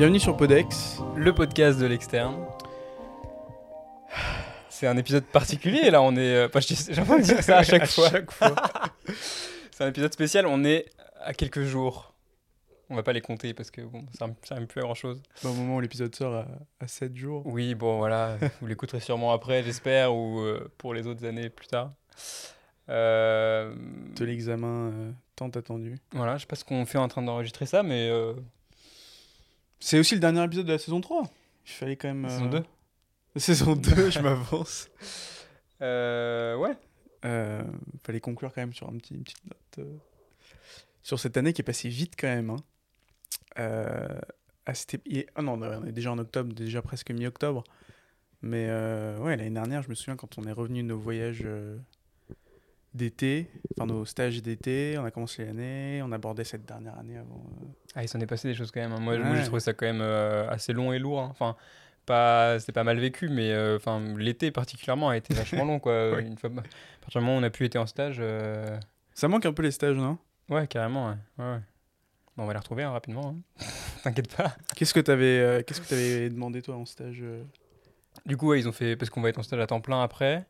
Bienvenue 0.00 0.18
sur 0.18 0.34
Podex. 0.34 0.96
le 1.14 1.34
podcast 1.34 1.78
de 1.78 1.84
l'externe. 1.84 2.34
C'est 4.70 4.86
un 4.86 4.96
épisode 4.96 5.24
particulier 5.24 5.90
là, 5.90 6.00
on 6.00 6.16
est. 6.16 6.36
euh, 6.36 6.46
Enfin, 6.46 6.60
j'ai 6.60 6.98
envie 7.02 7.20
de 7.20 7.26
dire 7.26 7.42
ça 7.42 7.58
à 7.58 7.62
chaque 7.62 7.84
fois. 7.90 8.08
C'est 9.70 9.84
un 9.84 9.88
épisode 9.88 10.10
spécial, 10.14 10.46
on 10.46 10.64
est 10.64 10.86
à 11.22 11.34
quelques 11.34 11.64
jours. 11.64 12.14
On 12.88 12.94
va 12.96 13.02
pas 13.02 13.12
les 13.12 13.20
compter 13.20 13.52
parce 13.52 13.70
que 13.70 13.82
bon, 13.82 14.06
ça 14.14 14.26
rime 14.54 14.66
plus 14.66 14.80
à 14.80 14.84
grand 14.84 14.94
chose. 14.94 15.20
Bah, 15.44 15.50
au 15.50 15.52
moment 15.52 15.76
où 15.76 15.80
l'épisode 15.82 16.14
sort 16.14 16.34
à, 16.34 16.46
à 16.80 16.86
7 16.88 17.14
jours. 17.14 17.42
Oui, 17.44 17.74
bon 17.74 17.98
voilà, 17.98 18.38
vous 18.62 18.66
l'écouterez 18.68 19.00
sûrement 19.00 19.32
après, 19.34 19.62
j'espère, 19.62 20.14
ou 20.14 20.40
euh, 20.40 20.72
pour 20.78 20.94
les 20.94 21.06
autres 21.08 21.26
années 21.26 21.50
plus 21.50 21.66
tard. 21.66 21.92
Euh, 22.88 23.74
De 24.16 24.24
l'examen 24.24 24.92
euh, 24.94 25.10
tant 25.36 25.50
attendu. 25.50 25.98
voilà, 26.12 26.36
je 26.38 26.40
sais 26.40 26.46
pas 26.46 26.56
ce 26.56 26.64
qu'on 26.64 26.86
fait 26.86 26.96
en 26.96 27.08
train 27.08 27.20
d'enregistrer 27.20 27.66
ça, 27.66 27.82
mais. 27.82 28.10
Euh, 29.80 29.86
C'est 29.86 29.98
aussi 29.98 30.14
le 30.14 30.20
dernier 30.20 30.44
épisode 30.44 30.66
de 30.66 30.72
la 30.72 30.78
saison 30.78 31.00
3. 31.00 31.22
Il 31.66 31.70
fallait 31.72 31.96
quand 31.96 32.08
même. 32.12 32.28
saison 32.28 32.46
euh, 32.46 32.60
2 32.60 32.64
Saison 33.40 33.76
2, 33.76 34.10
je 34.10 34.20
m'avance. 34.20 34.88
Euh, 35.82 36.56
ouais. 36.56 36.76
Euh, 37.24 37.62
fallait 38.04 38.20
conclure 38.20 38.52
quand 38.52 38.60
même 38.60 38.74
sur 38.74 38.86
un 38.86 38.98
petit, 38.98 39.14
une 39.14 39.22
petite 39.24 39.42
note. 39.46 39.78
euh, 39.78 39.96
sur 41.02 41.18
cette 41.18 41.38
année 41.38 41.54
qui 41.54 41.62
est 41.62 41.64
passée 41.64 41.88
vite 41.88 42.12
quand 42.18 42.26
même. 42.28 42.50
hein. 42.50 42.56
Euh, 43.58 44.20
ah, 44.66 44.72
ah 45.36 45.42
non, 45.42 45.54
on 45.62 45.86
est 45.86 45.92
déjà 45.92 46.12
en 46.12 46.18
octobre, 46.18 46.52
déjà 46.52 46.82
presque 46.82 47.10
mi-octobre. 47.10 47.64
Mais 48.42 48.66
euh, 48.68 49.18
ouais, 49.20 49.38
l'année 49.38 49.48
dernière, 49.50 49.82
je 49.82 49.88
me 49.88 49.94
souviens 49.94 50.16
quand 50.16 50.36
on 50.36 50.44
est 50.44 50.52
revenu 50.52 50.82
de 50.82 50.88
nos 50.88 50.98
voyages 50.98 51.44
euh, 51.46 51.78
d'été, 52.92 53.50
enfin 53.78 53.86
nos 53.86 54.04
stages 54.04 54.42
d'été, 54.42 54.96
on 54.98 55.04
a 55.04 55.10
commencé 55.10 55.44
l'année, 55.46 56.02
on 56.04 56.12
abordait 56.12 56.44
cette 56.44 56.66
dernière 56.66 56.98
année 56.98 57.16
avant. 57.16 57.42
Ah, 57.96 58.02
il 58.02 58.08
s'en 58.08 58.20
est 58.20 58.26
passé 58.26 58.48
des 58.48 58.54
choses 58.54 58.70
quand 58.70 58.80
même. 58.80 58.92
hein. 58.92 59.00
Moi, 59.00 59.16
Ouais. 59.16 59.36
j'ai 59.36 59.44
trouvé 59.44 59.60
ça 59.60 59.72
quand 59.72 59.86
même 59.86 60.00
euh, 60.00 60.48
assez 60.48 60.72
long 60.72 60.92
et 60.92 60.98
lourd. 60.98 61.20
hein. 61.20 61.28
Enfin, 61.30 61.56
pas, 62.06 62.58
c'était 62.60 62.72
pas 62.72 62.84
mal 62.84 62.98
vécu, 62.98 63.28
mais 63.28 63.50
euh, 63.52 63.76
enfin, 63.76 64.00
l'été 64.16 64.50
particulièrement 64.50 65.08
a 65.10 65.16
été 65.16 65.34
vachement 65.34 65.64
long, 65.64 65.78
quoi. 65.80 65.92
Ouais. 66.14 66.22
Une 66.24 66.38
fois, 66.38 66.50
à 66.50 66.52
partir 67.00 67.20
du 67.20 67.26
moment 67.26 67.36
où 67.36 67.40
on 67.40 67.42
a 67.44 67.50
pu 67.50 67.64
être 67.64 67.76
en 67.76 67.86
stage, 67.86 68.18
euh, 68.20 68.78
Ça 69.14 69.28
manque 69.28 69.44
un 69.46 69.52
peu 69.52 69.62
les 69.62 69.70
stages, 69.72 69.96
non? 69.96 70.18
Ouais, 70.48 70.66
carrément, 70.66 71.08
ouais. 71.08 71.14
ouais, 71.38 71.44
ouais. 71.52 71.60
Bon, 72.36 72.44
on 72.44 72.46
va 72.46 72.52
les 72.52 72.58
retrouver 72.58 72.84
hein, 72.84 72.90
rapidement. 72.92 73.36
T'inquiète 74.04 74.34
pas. 74.36 74.54
Qu'est-ce 74.76 74.94
que 74.94 75.00
t'avais 75.00 75.62
qu'est-ce 75.66 75.80
que 75.80 75.88
t'avais 75.88 76.30
demandé 76.30 76.62
toi 76.62 76.76
en 76.76 76.86
stage 76.86 77.22
Du 78.24 78.36
coup, 78.36 78.48
ouais, 78.48 78.60
ils 78.60 78.68
ont 78.68 78.72
fait, 78.72 78.96
parce 78.96 79.10
qu'on 79.10 79.20
va 79.20 79.28
être 79.28 79.38
en 79.38 79.42
stage 79.42 79.60
à 79.60 79.66
temps 79.66 79.80
plein 79.80 80.00
après, 80.02 80.46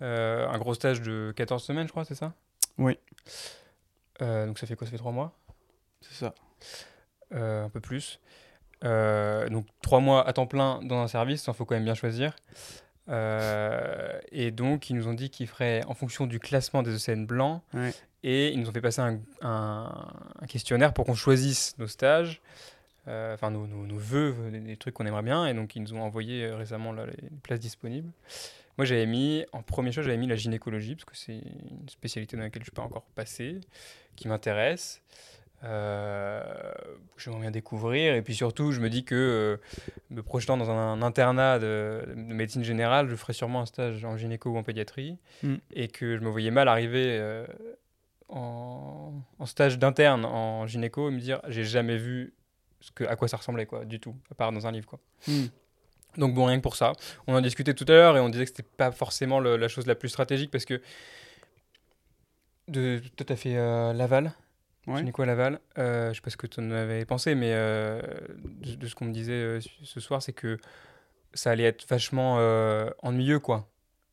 un 0.00 0.58
gros 0.58 0.74
stage 0.74 1.00
de 1.00 1.32
14 1.34 1.64
semaines, 1.64 1.86
je 1.86 1.92
crois, 1.92 2.04
c'est 2.04 2.14
ça? 2.14 2.34
Oui. 2.78 2.98
Donc 4.20 4.58
ça 4.58 4.66
fait 4.66 4.76
quoi? 4.76 4.86
Ça 4.86 4.90
fait 4.92 4.98
3 4.98 5.12
mois? 5.12 5.36
C'est 6.02 6.14
ça. 6.14 6.34
Euh, 7.32 7.64
un 7.64 7.68
peu 7.68 7.80
plus. 7.80 8.20
Euh, 8.84 9.48
donc 9.48 9.66
trois 9.82 10.00
mois 10.00 10.26
à 10.28 10.32
temps 10.32 10.46
plein 10.46 10.80
dans 10.82 10.98
un 11.00 11.08
service, 11.08 11.46
il 11.48 11.54
faut 11.54 11.64
quand 11.64 11.74
même 11.74 11.84
bien 11.84 11.94
choisir. 11.94 12.36
Euh, 13.08 14.18
et 14.32 14.50
donc 14.50 14.88
ils 14.90 14.96
nous 14.96 15.08
ont 15.08 15.12
dit 15.14 15.30
qu'ils 15.30 15.46
feraient 15.46 15.84
en 15.86 15.94
fonction 15.94 16.26
du 16.26 16.38
classement 16.40 16.82
des 16.82 16.94
ECN 16.94 17.26
blancs. 17.26 17.62
Ouais. 17.74 17.92
Et 18.22 18.50
ils 18.52 18.60
nous 18.60 18.68
ont 18.68 18.72
fait 18.72 18.80
passer 18.80 19.00
un, 19.02 19.20
un- 19.42 20.12
un 20.40 20.46
questionnaire 20.46 20.94
pour 20.94 21.04
qu'on 21.04 21.14
choisisse 21.14 21.76
nos 21.78 21.86
stages, 21.86 22.40
euh, 23.08 23.34
enfin 23.34 23.50
nos, 23.50 23.66
nos, 23.66 23.86
nos 23.86 23.98
vœux, 23.98 24.34
des, 24.50 24.76
trucs 24.76 24.94
qu'on 24.94 25.04
aimerait 25.06 25.22
bien. 25.22 25.46
Et 25.46 25.54
donc 25.54 25.76
ils 25.76 25.82
nous 25.82 25.92
ont 25.94 26.02
envoyé 26.02 26.44
euh, 26.44 26.56
récemment 26.56 26.92
là, 26.92 27.04
les 27.06 27.28
places 27.42 27.60
disponibles. 27.60 28.10
Moi 28.78 28.86
j'avais 28.86 29.06
mis, 29.06 29.44
en 29.52 29.62
premier 29.62 29.92
choix, 29.92 30.02
j'avais 30.02 30.16
mis 30.16 30.26
la 30.26 30.36
gynécologie, 30.36 30.94
parce 30.96 31.04
que 31.04 31.16
c'est 31.16 31.34
une 31.36 31.88
spécialité 31.88 32.36
dans 32.36 32.42
laquelle 32.42 32.62
je 32.62 32.66
suis 32.66 32.72
pas 32.74 32.82
encore 32.82 33.04
passé, 33.14 33.60
qui 34.16 34.26
m'intéresse. 34.28 35.00
Euh, 35.64 36.42
j'aimerais 37.16 37.40
bien 37.40 37.50
découvrir 37.50 38.14
et 38.14 38.22
puis 38.22 38.34
surtout 38.34 38.70
je 38.72 38.80
me 38.80 38.90
dis 38.90 39.04
que 39.04 39.14
euh, 39.14 39.56
me 40.10 40.22
projetant 40.22 40.56
dans 40.58 40.70
un, 40.70 41.00
internat 41.00 41.58
de, 41.58 42.02
de 42.06 42.14
médecine 42.14 42.62
générale 42.62 43.08
je 43.08 43.16
ferais 43.16 43.32
sûrement 43.32 43.62
un 43.62 43.66
stage 43.66 44.04
en 44.04 44.16
gynéco 44.16 44.50
ou 44.50 44.58
en 44.58 44.62
pédiatrie 44.62 45.16
Mm. 45.42 45.54
et 45.72 45.88
que 45.88 46.16
je 46.16 46.20
me 46.22 46.28
voyais 46.28 46.50
mal 46.50 46.68
arriver 46.68 47.16
euh, 47.18 47.46
en, 48.28 49.12
en 49.38 49.46
stage 49.46 49.78
d'interne 49.78 50.24
en 50.26 50.66
gynéco 50.66 51.08
et 51.08 51.12
me 51.12 51.18
dire 51.20 51.40
j'ai 51.48 51.64
jamais 51.64 51.96
vu 51.96 52.34
ce 52.80 52.90
que, 52.92 53.04
à 53.04 53.16
quoi 53.16 53.28
ça 53.28 53.36
ressemblait 53.38 53.64
quoi 53.66 53.84
du 53.86 54.00
tout 54.00 54.14
à 54.30 54.34
part 54.34 54.52
dans 54.52 54.66
un 54.66 54.72
livre 54.72 54.86
quoi 54.86 54.98
Hmm. 55.26 55.46
donc 56.18 56.34
bon, 56.34 56.44
rien 56.44 56.58
que 56.58 56.62
pour 56.62 56.76
ça. 56.76 56.92
On 57.26 57.34
en 57.34 57.40
discutait 57.40 57.72
tout 57.72 57.86
à 57.88 57.92
l'heure 57.92 58.16
et 58.18 58.20
on 58.20 58.28
disait 58.28 58.44
que 58.44 58.50
c'était 58.50 58.62
pas 58.76 58.92
forcément 58.92 59.40
le- 59.40 59.56
la 59.56 59.68
chose 59.68 59.86
la 59.86 59.94
plus 59.94 60.10
stratégique 60.10 60.50
parce 60.50 60.66
que 60.66 60.82
de, 62.68 63.00
toi 63.16 63.24
t'as 63.26 63.36
fait 63.36 63.56
euh, 63.56 63.92
Laval, 63.94 64.32
Ouais. 64.86 64.98
gynéco 64.98 65.22
à 65.22 65.26
Laval. 65.26 65.60
Euh, 65.78 66.10
je 66.10 66.14
sais 66.14 66.20
pas 66.20 66.30
ce 66.30 66.36
que 66.36 66.46
tu 66.46 66.60
en 66.60 66.70
avais 66.70 67.04
pensé, 67.04 67.34
mais 67.34 67.52
euh, 67.52 68.00
de, 68.44 68.74
de 68.74 68.86
ce 68.86 68.94
qu'on 68.94 69.06
me 69.06 69.12
disait 69.12 69.32
euh, 69.32 69.60
ce 69.82 70.00
soir, 70.00 70.22
c'est 70.22 70.32
que 70.32 70.58
ça 71.32 71.50
allait 71.50 71.64
être 71.64 71.86
vachement 71.88 72.36
euh, 72.38 72.90
ennuyeux 73.02 73.38
quoi. 73.40 73.68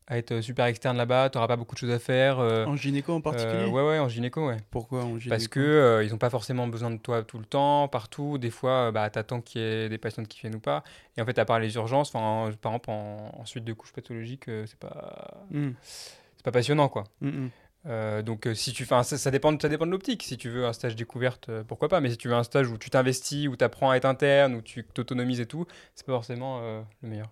À 0.08 0.18
être 0.18 0.42
super 0.42 0.66
externe 0.66 0.98
là-bas, 0.98 1.30
t'auras 1.30 1.48
pas 1.48 1.56
beaucoup 1.56 1.74
de 1.76 1.80
choses 1.80 1.92
à 1.92 2.00
faire. 2.00 2.40
euh, 2.40 2.66
En 2.66 2.76
gynéco 2.76 3.14
en 3.14 3.22
particulier? 3.22 3.64
euh, 3.64 3.70
ouais 3.70 3.88
ouais, 3.88 4.00
en 4.00 4.10
gynéco 4.10 4.46
ouais. 4.48 4.58
Pourquoi 4.70 5.04
en 5.06 5.18
gynéco? 5.18 5.30
Parce 5.30 5.48
que 5.48 5.60
euh, 5.62 6.04
ils 6.04 6.12
n'ont 6.12 6.18
pas 6.18 6.30
forcément 6.30 6.68
besoin 6.68 6.92
de 6.92 6.98
toi 6.98 7.24
tout 7.24 7.38
le 7.38 7.46
temps, 7.46 7.88
partout. 7.88 8.38
Des 8.38 8.50
fois, 8.50 8.88
euh, 8.88 8.92
bah, 8.92 9.10
t'attends 9.10 9.40
qu'il 9.40 9.62
y 9.62 9.64
ait 9.64 9.88
des 9.90 9.98
patientes 9.98 10.28
qui 10.28 10.42
viennent 10.42 10.56
ou 10.56 10.60
pas. 10.60 10.84
Et 11.16 11.22
en 11.22 11.26
fait, 11.26 11.38
à 11.40 11.46
part 11.46 11.60
les 11.60 11.76
urgences, 11.76 12.10
enfin, 12.14 12.20
en- 12.50 12.52
par 12.54 12.74
exemple, 12.74 12.90
en, 12.90 13.32
en 13.40 13.46
suite 13.46 13.64
de 13.64 13.72
couches 13.72 13.94
pathologiques, 13.94 14.50
euh, 14.50 14.66
c'est 14.66 14.80
pas, 14.80 15.46
Hmm. 15.50 15.72
c'est 15.82 16.44
pas 16.44 16.52
passionnant, 16.52 16.90
quoi. 16.90 17.06
Hmm, 17.22 17.30
hmm. 17.30 17.50
Euh, 17.88 18.22
donc, 18.22 18.46
euh, 18.48 18.54
si 18.54 18.74
tu, 18.74 18.84
enfin, 18.84 19.02
ça, 19.04 19.18
ça 19.18 19.32
dépend, 19.32 19.52
de- 19.54 19.62
ça 19.62 19.68
dépend 19.70 19.86
de 19.86 19.92
l'optique. 19.92 20.22
Si 20.24 20.38
tu 20.38 20.50
veux 20.50 20.66
un 20.66 20.74
stage 20.74 20.96
découverte, 20.96 21.50
euh, 21.50 21.64
pourquoi 21.64 21.90
pas. 21.90 22.00
Mais 22.00 22.12
si 22.12 22.18
tu 22.18 22.28
veux 22.28 22.36
un 22.36 22.44
stage 22.44 22.68
où 22.70 22.78
tu 22.78 22.90
t'investis, 22.90 23.48
où 23.48 23.56
tu 23.58 23.64
apprends 23.64 23.90
à 23.92 23.96
être 23.98 24.06
interne, 24.06 24.54
où 24.56 24.62
tu 24.62 24.84
t'autonomises 24.84 25.40
et 25.40 25.46
tout, 25.48 25.66
c'est 25.96 26.06
pas 26.06 26.14
forcément 26.14 26.62
le 27.02 27.10
meilleur. 27.10 27.32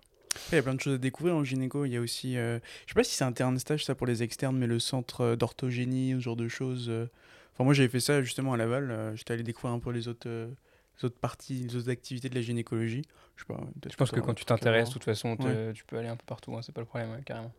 Il 0.52 0.54
y 0.54 0.58
a 0.58 0.62
plein 0.62 0.74
de 0.74 0.80
choses 0.80 0.94
à 0.94 0.98
découvrir 0.98 1.34
en 1.36 1.44
gynéco. 1.44 1.84
Il 1.84 1.92
y 1.92 1.96
a 1.96 2.00
aussi, 2.00 2.36
euh, 2.36 2.58
je 2.86 2.92
sais 2.92 2.94
pas 2.94 3.04
si 3.04 3.14
c'est 3.14 3.24
un 3.24 3.32
terrain 3.32 3.52
de 3.52 3.58
stage 3.58 3.84
ça 3.84 3.94
pour 3.94 4.06
les 4.06 4.22
externes, 4.22 4.56
mais 4.56 4.66
le 4.68 4.78
centre 4.78 5.34
d'orthogénie, 5.34 6.12
ce 6.14 6.20
genre 6.20 6.36
de 6.36 6.48
choses. 6.48 6.86
euh. 6.88 7.06
Enfin, 7.52 7.64
moi 7.64 7.74
j'avais 7.74 7.88
fait 7.88 8.00
ça 8.00 8.22
justement 8.22 8.52
à 8.52 8.56
Laval. 8.56 8.90
euh, 8.90 9.16
J'étais 9.16 9.34
allé 9.34 9.42
découvrir 9.42 9.72
un 9.74 9.80
peu 9.80 9.90
les 9.90 10.06
autres, 10.08 10.28
les 10.28 11.04
autres 11.04 11.18
parties, 11.18 11.54
les 11.68 11.76
autres 11.76 11.90
activités 11.90 12.28
de 12.28 12.34
la 12.36 12.42
gynécologie. 12.42 13.02
Je 13.36 13.42
sais 13.42 13.46
pas. 13.52 13.60
Je 13.90 13.96
pense 13.96 14.10
que 14.12 14.20
quand 14.20 14.34
tu 14.34 14.44
t'intéresses, 14.44 14.88
de 14.88 14.92
toute 14.94 15.04
façon, 15.04 15.36
Ouais. 15.40 15.72
tu 15.74 15.84
peux 15.84 15.96
aller 15.98 16.08
un 16.08 16.16
peu 16.16 16.24
partout. 16.26 16.54
hein, 16.56 16.60
c'est 16.62 16.72
pas 16.72 16.80
le 16.80 16.86
problème, 16.86 17.10
ouais, 17.12 17.22
carrément. 17.24 17.52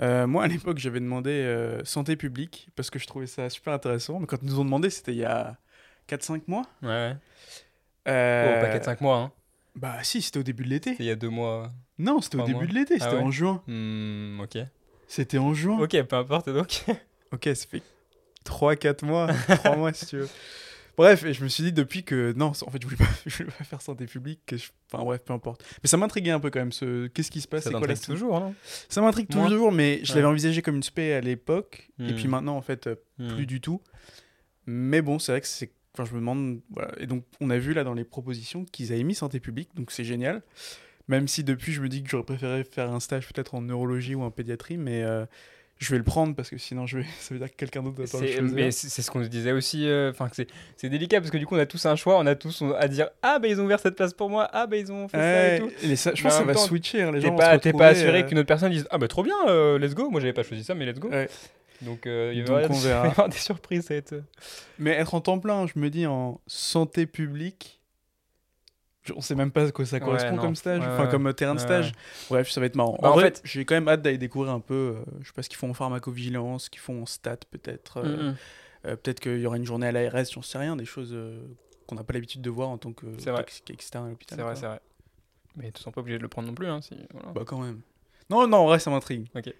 Euh, 0.00 0.26
moi 0.28 0.44
à 0.44 0.46
l'époque 0.46 0.78
j'avais 0.78 1.00
demandé 1.00 1.30
euh, 1.30 1.84
santé 1.84 2.14
publique 2.14 2.68
parce 2.76 2.88
que 2.88 2.98
je 3.00 3.06
trouvais 3.06 3.26
ça 3.26 3.50
super 3.50 3.72
intéressant. 3.72 4.20
Mais 4.20 4.26
quand 4.26 4.38
ils 4.42 4.48
nous 4.48 4.60
ont 4.60 4.64
demandé, 4.64 4.90
c'était 4.90 5.12
il 5.12 5.18
y 5.18 5.24
a 5.24 5.56
4-5 6.08 6.42
mois. 6.46 6.66
Ouais, 6.82 6.88
ouais. 6.88 7.16
Euh, 8.08 8.58
Oh, 8.58 8.66
pas 8.80 8.92
4-5 8.94 9.02
mois, 9.02 9.16
hein. 9.18 9.32
Bah 9.74 9.96
si, 10.02 10.22
c'était 10.22 10.38
au 10.40 10.42
début 10.42 10.64
de 10.64 10.70
l'été. 10.70 10.96
Il 10.98 11.04
y 11.04 11.10
a 11.10 11.14
deux 11.16 11.28
mois. 11.28 11.70
Non, 11.98 12.20
c'était 12.20 12.36
au 12.38 12.42
début 12.42 12.54
mois. 12.54 12.66
de 12.66 12.72
l'été. 12.74 12.94
Ah 13.00 13.04
C'était 13.04 13.16
ouais 13.16 13.22
en 13.22 13.30
juin. 13.30 13.62
Hmm, 13.66 14.40
ok. 14.40 14.58
C'était 15.06 15.38
en 15.38 15.54
juin. 15.54 15.78
Ok, 15.80 16.00
peu 16.02 16.16
importe 16.16 16.48
donc. 16.50 16.84
Ok, 17.32 17.44
ça 17.54 17.66
fait 17.66 17.82
3-4 18.44 19.04
mois, 19.04 19.26
3 19.32 19.76
mois 19.76 19.92
si 19.92 20.06
tu 20.06 20.16
veux. 20.18 20.28
Bref, 20.98 21.24
et 21.24 21.32
je 21.32 21.42
me 21.42 21.48
suis 21.48 21.62
dit 21.62 21.72
depuis 21.72 22.02
que 22.04 22.34
non, 22.36 22.46
en 22.46 22.52
fait, 22.54 22.78
je 22.82 22.84
voulais 22.86 22.96
pas, 22.98 23.06
je 23.26 23.36
voulais 23.38 23.50
pas 23.56 23.64
faire 23.64 23.80
santé 23.80 24.04
publique. 24.06 24.40
Que 24.46 24.56
je- 24.58 24.68
Enfin 24.92 25.02
bref, 25.04 25.22
peu 25.24 25.32
importe. 25.32 25.64
Mais 25.82 25.88
ça 25.88 25.96
m'intriguait 25.96 26.32
un 26.32 26.40
peu 26.40 26.50
quand 26.50 26.58
même. 26.58 26.72
Ce... 26.72 27.06
Qu'est-ce 27.06 27.30
qui 27.30 27.40
se 27.40 27.48
passe 27.48 27.64
Ça 27.64 27.70
t'intrigue 27.70 28.00
toujours, 28.00 28.40
non? 28.40 28.54
Ça 28.90 29.00
m'intrigue 29.00 29.28
toujours, 29.28 29.70
mais 29.72 30.00
je 30.02 30.10
Ouais. 30.10 30.16
l'avais 30.16 30.26
envisagé 30.28 30.60
comme 30.60 30.76
une 30.76 30.82
spé 30.82 31.12
à 31.14 31.20
l'époque, 31.22 31.88
et 31.98 32.12
Hmm. 32.12 32.16
puis 32.16 32.26
maintenant 32.28 32.56
en 32.56 32.62
fait 32.62 32.88
euh, 32.88 32.96
plus 33.36 33.46
du 33.46 33.60
tout. 33.62 33.80
Mais 34.66 35.00
bon, 35.02 35.18
c'est 35.18 35.32
vrai 35.32 35.40
que 35.40 35.46
c'est. 35.46 35.70
Enfin, 35.94 36.04
je 36.04 36.14
me 36.14 36.20
demande. 36.20 36.60
Voilà. 36.70 36.92
Et 37.00 37.06
donc, 37.06 37.24
on 37.40 37.50
a 37.50 37.58
vu 37.58 37.72
là 37.72 37.84
dans 37.84 37.94
les 37.94 38.04
propositions 38.04 38.64
qu'ils 38.64 38.92
avaient 38.92 39.02
mis 39.04 39.14
santé 39.14 39.40
publique, 39.40 39.70
donc 39.74 39.90
c'est 39.90 40.04
génial. 40.04 40.42
Même 41.08 41.26
si 41.26 41.42
depuis, 41.42 41.72
je 41.72 41.80
me 41.80 41.88
dis 41.88 42.02
que 42.02 42.10
j'aurais 42.10 42.24
préféré 42.24 42.64
faire 42.64 42.90
un 42.92 43.00
stage 43.00 43.26
peut-être 43.28 43.54
en 43.54 43.62
neurologie 43.62 44.14
ou 44.14 44.22
en 44.22 44.30
pédiatrie, 44.30 44.76
mais 44.76 45.02
euh, 45.02 45.24
je 45.78 45.90
vais 45.92 45.98
le 45.98 46.04
prendre 46.04 46.34
parce 46.34 46.50
que 46.50 46.58
sinon, 46.58 46.86
je 46.86 46.98
vais... 46.98 47.04
ça 47.20 47.32
veut 47.34 47.38
dire 47.40 47.50
que 47.50 47.56
quelqu'un 47.56 47.82
d'autre 47.82 48.02
va 48.02 48.18
pas 48.18 48.24
le 48.24 48.42
mais 48.42 48.70
c'est 48.70 49.02
ce 49.02 49.10
qu'on 49.10 49.22
se 49.22 49.28
disait 49.28 49.52
aussi. 49.52 49.86
euh, 49.88 50.10
Enfin, 50.10 50.28
que 50.28 50.36
c'est 50.36 50.48
c'est 50.76 50.88
délicat 50.88 51.20
parce 51.20 51.30
que 51.30 51.38
du 51.38 51.46
coup, 51.46 51.54
on 51.56 51.58
a 51.58 51.66
tous 51.66 51.86
un 51.86 51.96
choix. 51.96 52.18
On 52.18 52.26
a 52.26 52.34
tous 52.34 52.62
à 52.78 52.88
dire 52.88 53.08
Ah, 53.22 53.38
bah 53.38 53.48
ils 53.48 53.60
ont 53.60 53.64
ouvert 53.64 53.80
cette 53.80 53.94
place 53.96 54.12
pour 54.12 54.28
moi. 54.30 54.48
Ah, 54.52 54.66
bah 54.66 54.76
ils 54.76 54.90
ont 54.92 55.08
fait 55.08 55.16
ça 55.16 55.54
et 55.56 55.58
tout. 55.60 55.70
et 55.82 55.96
ça- 55.96 56.12
je 56.14 56.22
pense 56.22 56.32
en 56.32 56.36
que 56.36 56.40
ça 56.40 56.44
va 56.46 56.54
temps, 56.54 56.60
switcher. 56.60 57.02
hein, 57.02 57.12
Les 57.12 57.20
gens 57.20 57.34
pas, 57.36 57.58
t'es 57.58 57.72
pas 57.72 57.88
assuré 57.88 58.20
euh, 58.20 58.22
qu'une 58.26 58.38
autre 58.38 58.48
personne 58.48 58.70
dise 58.72 58.86
Ah, 58.90 58.98
bah 58.98 59.08
trop 59.08 59.22
bien, 59.22 59.36
euh, 59.48 59.78
let's 59.78 59.94
go. 59.94 60.10
Moi, 60.10 60.20
j'avais 60.20 60.32
pas 60.32 60.42
choisi 60.42 60.64
ça, 60.64 60.74
mais 60.74 60.84
let's 60.86 60.98
go. 60.98 61.08
Ouais. 61.10 61.28
Donc, 61.82 62.06
euh, 62.08 62.32
il 62.34 62.42
va 62.44 62.62
y 62.62 62.64
avoir- 62.90 63.28
des 63.28 63.36
surprises. 63.36 63.84
Ça 63.86 63.94
va 63.94 63.98
être... 63.98 64.14
Mais 64.80 64.90
être 64.92 65.14
en 65.14 65.20
temps 65.20 65.38
plein, 65.38 65.66
je 65.68 65.78
me 65.78 65.90
dis 65.90 66.06
en 66.06 66.40
santé 66.48 67.06
publique, 67.06 67.77
on 69.16 69.20
sait 69.20 69.34
même 69.34 69.50
pas 69.50 69.64
à 69.66 69.70
quoi 69.70 69.84
ça 69.86 70.00
correspond 70.00 70.36
comme 70.36 70.56
stage, 70.56 70.82
enfin 70.82 71.04
ouais. 71.04 71.10
comme 71.10 71.32
terrain 71.34 71.54
de 71.54 71.60
stage. 71.60 71.92
Bref, 72.30 72.50
ça 72.50 72.60
va 72.60 72.66
être 72.66 72.76
marrant. 72.76 72.98
Bah, 73.00 73.10
en, 73.12 73.18
fait- 73.18 73.40
j'ai 73.44 73.64
quand 73.64 73.74
même 73.74 73.88
hâte 73.88 74.02
d'aller 74.02 74.18
découvrir 74.18 74.52
un 74.52 74.60
peu, 74.60 74.74
euh, 74.74 75.04
je 75.20 75.26
sais 75.28 75.32
pas 75.34 75.42
ce 75.42 75.48
qu'ils 75.48 75.58
font 75.58 75.70
en 75.70 75.74
pharmacovigilance, 75.74 76.64
ce 76.64 76.70
qu'ils 76.70 76.80
font 76.80 77.02
en 77.02 77.06
stats 77.06 77.36
peut-être. 77.50 77.98
euh, 77.98 78.30
Mm, 78.32 78.36
euh, 78.86 78.96
peut-être 78.96 79.20
qu'il 79.20 79.40
y 79.40 79.46
aura 79.46 79.56
une 79.56 79.64
journée 79.66 79.86
à 79.88 79.92
l'ARS, 79.92 80.26
j'en 80.32 80.42
sais 80.42 80.58
rien, 80.58 80.76
des 80.76 80.84
choses 80.84 81.10
euh, 81.12 81.40
qu'on 81.86 81.96
n'a 81.96 82.04
pas 82.04 82.12
l'habitude 82.14 82.42
de 82.42 82.50
voir 82.50 82.68
en 82.68 82.78
tant 82.78 82.92
que 82.92 83.06
C'est 83.18 83.30
vrai. 83.30 83.42
toxique 83.42 83.70
externe 83.70 84.06
à 84.06 84.10
l'hôpital. 84.10 84.38
C'est 84.38 84.44
vrai, 84.44 84.54
c'est 84.56 84.66
vrai. 84.66 84.80
Mais 85.56 85.72
tu 85.72 85.80
ne 85.80 85.82
sont 85.82 85.90
pas 85.90 86.00
obligé 86.00 86.18
de 86.18 86.22
le 86.22 86.28
prendre 86.28 86.46
non 86.48 86.54
plus. 86.54 86.68
Hein, 86.68 86.80
si, 86.80 86.94
voilà. 87.12 87.32
Bah 87.32 87.42
quand 87.44 87.58
même. 87.58 87.80
Non, 88.30 88.46
non, 88.46 88.58
en 88.58 88.66
vrai, 88.66 88.78
ça 88.78 88.90
m'intrigue. 88.90 89.26
Ok. 89.34 89.52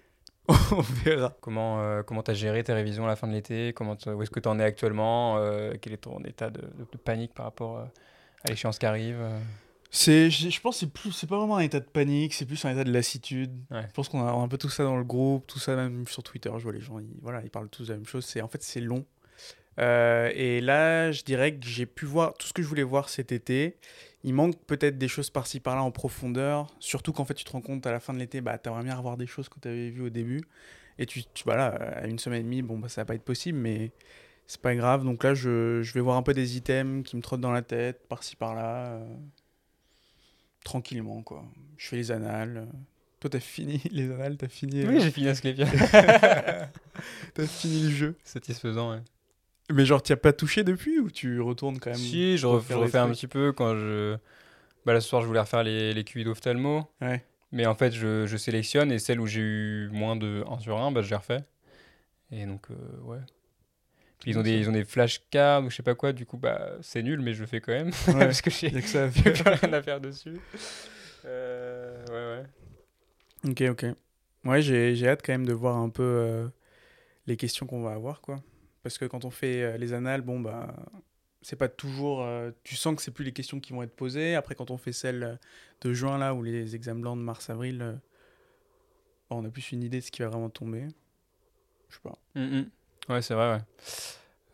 on 0.71 0.81
verra. 0.81 1.35
Comment 1.41 1.81
euh, 1.81 2.01
comment 2.01 2.23
t'as 2.23 2.33
géré 2.33 2.63
tes 2.63 2.73
révisions 2.73 3.03
à 3.05 3.07
la 3.07 3.15
fin 3.15 3.27
de 3.27 3.33
l'été? 3.33 3.73
Comment 3.73 3.95
Où 4.07 4.21
est-ce 4.23 4.31
que 4.31 4.39
tu 4.39 4.47
en 4.49 4.57
es 4.59 4.63
actuellement? 4.63 5.37
Euh, 5.37 5.73
Quel 5.81 5.93
est 5.93 5.97
ton 5.97 6.19
état 6.23 6.49
de, 6.49 6.61
de- 6.61 6.87
de 6.91 6.97
panique 6.97 7.33
par 7.33 7.45
rapport 7.45 7.77
euh, 7.77 7.83
à 8.43 8.49
l'échéance 8.49 8.79
qui 8.79 8.85
arrive. 8.85 9.17
euh. 9.19 9.39
C'est, 9.91 10.29
je, 10.29 10.49
je 10.49 10.61
pense 10.61 10.75
que 10.75 10.79
c'est 10.81 10.91
plus, 10.91 11.11
c'est 11.11 11.27
pas 11.27 11.37
vraiment 11.37 11.57
un 11.57 11.61
état 11.61 11.79
de 11.79 11.85
panique, 11.85 12.33
c'est 12.33 12.45
plus 12.45 12.63
un 12.65 12.71
état 12.71 12.83
de 12.83 12.91
lassitude. 12.91 13.51
Ouais. 13.71 13.85
Je 13.87 13.93
pense 13.93 14.07
qu'on 14.07 14.21
a, 14.21 14.33
on 14.33 14.41
a 14.41 14.43
un 14.43 14.47
peu 14.47 14.57
tout 14.57 14.69
ça 14.69 14.83
dans 14.83 14.97
le 14.97 15.03
groupe, 15.03 15.47
tout 15.47 15.59
ça 15.59 15.75
même 15.75 16.07
sur 16.07 16.21
Twitter. 16.21 16.51
Je 16.57 16.63
vois 16.63 16.73
les 16.73 16.81
gens, 16.81 16.99
ils, 16.99 17.09
voilà, 17.21 17.41
ils 17.43 17.49
parlent 17.49 17.69
tous 17.69 17.87
de 17.87 17.93
la 17.93 17.97
même 17.97 18.05
chose. 18.05 18.25
C'est 18.25 18.41
en 18.41 18.47
fait 18.47 18.61
c'est 18.61 18.81
long. 18.81 19.05
Euh, 19.79 20.29
et 20.35 20.59
là, 20.61 21.11
je 21.11 21.23
dirais 21.23 21.55
que 21.55 21.65
j'ai 21.65 21.85
pu 21.85 22.05
voir 22.05 22.33
tout 22.33 22.45
ce 22.47 22.53
que 22.53 22.61
je 22.61 22.67
voulais 22.67 22.83
voir 22.83 23.07
cet 23.09 23.31
été. 23.31 23.77
Il 24.23 24.33
manque 24.33 24.57
peut-être 24.65 24.97
des 24.97 25.07
choses 25.07 25.29
par-ci 25.29 25.61
par-là 25.61 25.81
en 25.83 25.91
profondeur. 25.91 26.67
Surtout 26.79 27.13
qu'en 27.13 27.23
fait, 27.23 27.33
tu 27.33 27.45
te 27.45 27.51
rends 27.51 27.61
compte 27.61 27.87
à 27.87 27.91
la 27.91 28.01
fin 28.01 28.13
de 28.13 28.19
l'été, 28.19 28.41
bah, 28.41 28.57
t'aimerais 28.57 28.83
bien 28.83 28.95
revoir 28.95 29.15
des 29.15 29.27
choses 29.27 29.47
que 29.47 29.59
tu 29.59 29.69
avais 29.69 29.89
vues 29.89 30.01
au 30.01 30.09
début. 30.09 30.41
Et 30.97 31.05
tu, 31.05 31.23
tu 31.33 31.45
voilà, 31.45 31.67
à 31.67 32.07
une 32.07 32.19
semaine 32.19 32.41
et 32.41 32.43
demie, 32.43 32.61
bon, 32.61 32.77
bah, 32.77 32.89
ça 32.89 33.01
va 33.01 33.05
pas 33.05 33.15
être 33.15 33.23
possible, 33.23 33.57
mais 33.57 33.91
c'est 34.49 34.59
pas 34.61 34.73
grave. 34.75 35.03
Donc 35.05 35.23
là, 35.23 35.35
je, 35.35 35.83
je 35.83 35.93
vais 35.93 36.01
voir 36.01 36.17
un 36.17 36.23
peu 36.23 36.33
des 36.33 36.57
items 36.57 37.07
qui 37.07 37.15
me 37.15 37.21
trottent 37.21 37.39
dans 37.39 37.51
la 37.51 37.61
tête, 37.61 38.07
par-ci 38.09 38.35
par-là. 38.35 38.87
euh, 38.93 39.15
tranquillement, 40.63 41.21
quoi. 41.21 41.45
Je 41.77 41.87
fais 41.87 41.95
les 41.97 42.11
annales. 42.11 42.57
euh. 42.57 42.77
Toi, 43.19 43.29
t'as 43.29 43.39
fini 43.39 43.81
les 43.91 44.11
annales, 44.11 44.37
t'as 44.37 44.47
fini, 44.47 44.81
euh, 44.81 44.89
Oui, 44.89 45.01
j'ai 45.01 45.11
fini 45.11 45.27
Asclepia. 45.27 45.65
t'as 47.33 47.47
fini 47.47 47.83
le 47.83 47.89
jeu. 47.89 48.15
Satisfaisant, 48.23 48.91
ouais. 48.91 49.01
Mais 49.71 49.85
genre, 49.85 50.01
t'y 50.01 50.13
as 50.13 50.17
pas 50.17 50.33
touché 50.33 50.63
depuis 50.63 50.97
ou 50.99 51.11
tu 51.11 51.39
retournes 51.41 51.79
quand 51.79 51.91
même 51.91 51.99
Si, 51.99 52.37
je, 52.37 52.47
ref- 52.47 52.73
refais 52.73 52.97
un 52.97 53.09
petit 53.11 53.27
peu 53.27 53.51
quand 53.51 53.75
je. 53.75 54.17
Bah, 54.85 54.93
là, 54.93 55.01
ce 55.01 55.07
soir, 55.09 55.21
je 55.21 55.27
voulais 55.27 55.39
refaire 55.41 55.63
les, 55.63 55.93
les 55.93 56.03
QI 56.03 56.23
d'ophtalmo. 56.23 56.89
Ouais. 57.01 57.23
Mais 57.51 57.65
en 57.67 57.75
fait, 57.75 57.91
je, 57.91 58.25
je 58.25 58.37
sélectionne 58.37 58.91
et 58.91 58.97
celles 58.99 59.19
où 59.19 59.27
j'ai 59.27 59.41
eu 59.41 59.89
moins 59.91 60.15
de 60.15 60.43
1 60.49 60.59
sur 60.59 60.79
1, 60.81 60.91
bah, 60.91 61.01
je 61.03 61.09
les 61.11 61.15
refais. 61.15 61.43
Et 62.31 62.45
donc, 62.45 62.71
euh, 62.71 62.75
ouais. 63.03 63.19
Ils 64.25 64.37
ont, 64.37 64.41
des, 64.41 64.57
ils 64.59 64.69
ont 64.69 64.73
des 64.73 64.83
flashcards 64.83 65.63
ou 65.63 65.69
je 65.69 65.77
sais 65.77 65.83
pas 65.83 65.95
quoi, 65.95 66.11
du 66.11 66.25
coup, 66.25 66.37
bah, 66.37 66.73
c'est 66.81 67.01
nul, 67.03 67.21
mais 67.21 67.33
je 67.33 67.41
le 67.41 67.47
fais 67.47 67.61
quand 67.61 67.71
même. 67.71 67.91
Ouais. 68.07 68.19
parce 68.25 68.41
que 68.41 68.49
j'ai 68.49 68.67
Y 68.69 68.77
a 68.77 68.81
que 68.81 68.87
j'ai 68.87 69.31
plus 69.33 69.43
rien 69.43 69.73
à 69.73 69.81
faire 69.81 70.01
dessus. 70.01 70.37
Euh, 71.25 72.05
ouais, 72.07 72.43
ouais. 73.43 73.51
Ok, 73.51 73.61
ok. 73.71 73.95
Ouais, 74.45 74.61
j'ai 74.61 74.95
j'ai 74.95 75.07
hâte 75.07 75.21
quand 75.25 75.33
même 75.33 75.45
de 75.45 75.53
voir 75.53 75.77
un 75.77 75.89
peu 75.89 76.03
euh, 76.03 76.47
les 77.27 77.37
questions 77.37 77.65
qu'on 77.65 77.81
va 77.81 77.91
avoir, 77.93 78.21
quoi. 78.21 78.41
Parce 78.83 78.97
que 78.97 79.05
quand 79.05 79.25
on 79.25 79.29
fait 79.29 79.61
euh, 79.63 79.77
les 79.77 79.93
annales, 79.93 80.21
bon, 80.21 80.39
bah, 80.39 80.75
c'est 81.41 81.55
pas 81.55 81.69
toujours. 81.69 82.23
euh, 82.23 82.51
tu 82.63 82.75
sens 82.75 82.95
que 82.95 83.01
c'est 83.01 83.11
plus 83.11 83.25
les 83.25 83.33
questions 83.33 83.59
qui 83.59 83.71
vont 83.73 83.83
être 83.83 83.95
posées. 83.95 84.35
Après, 84.35 84.55
quand 84.55 84.71
on 84.71 84.77
fait 84.77 84.91
celles 84.93 85.39
de 85.81 85.93
juin, 85.93 86.17
là, 86.17 86.33
ou 86.33 86.43
les 86.43 86.75
examens 86.75 86.99
blancs 87.01 87.17
de 87.17 87.23
mars-avril, 87.23 87.81
euh, 87.81 87.93
bah, 89.29 89.35
on 89.37 89.45
a 89.45 89.49
plus 89.49 89.71
une 89.71 89.83
idée 89.83 89.99
de 89.99 90.05
ce 90.05 90.11
qui 90.11 90.21
va 90.21 90.27
vraiment 90.29 90.49
tomber. 90.49 90.87
Je 91.89 91.95
sais 91.95 92.01
pas. 92.03 92.17
Mm, 92.35 92.59
mm. 92.59 92.69
Ouais, 93.09 93.21
c'est 93.21 93.33
vrai, 93.33 93.53
ouais. 93.53 93.61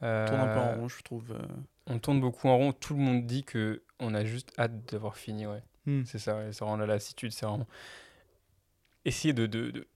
On 0.01 0.25
tourne 0.27 0.41
un 0.41 0.47
peu 0.53 0.59
en 0.59 0.69
Euh, 0.71 0.75
rond, 0.75 0.87
je 0.87 1.01
trouve. 1.03 1.31
euh. 1.31 1.45
On 1.87 1.99
tourne 1.99 2.19
beaucoup 2.21 2.47
en 2.47 2.57
rond. 2.57 2.71
Tout 2.73 2.93
le 2.95 2.99
monde 3.01 3.25
dit 3.25 3.43
que 3.43 3.81
on 3.99 4.13
a 4.13 4.23
juste 4.25 4.51
hâte 4.57 4.91
d'avoir 4.91 5.17
fini, 5.17 5.45
ouais. 5.45 5.61
Hmm. 5.85 6.03
C'est 6.05 6.19
ça, 6.19 6.35
ouais. 6.37 6.49
C'est 6.51 6.59
vraiment 6.63 6.77
la 6.77 6.85
lassitude. 6.87 7.31
C'est 7.31 7.45
vraiment 7.45 7.67
essayer 9.05 9.33
de, 9.33 9.45
de, 9.45 9.71
de 9.71 9.87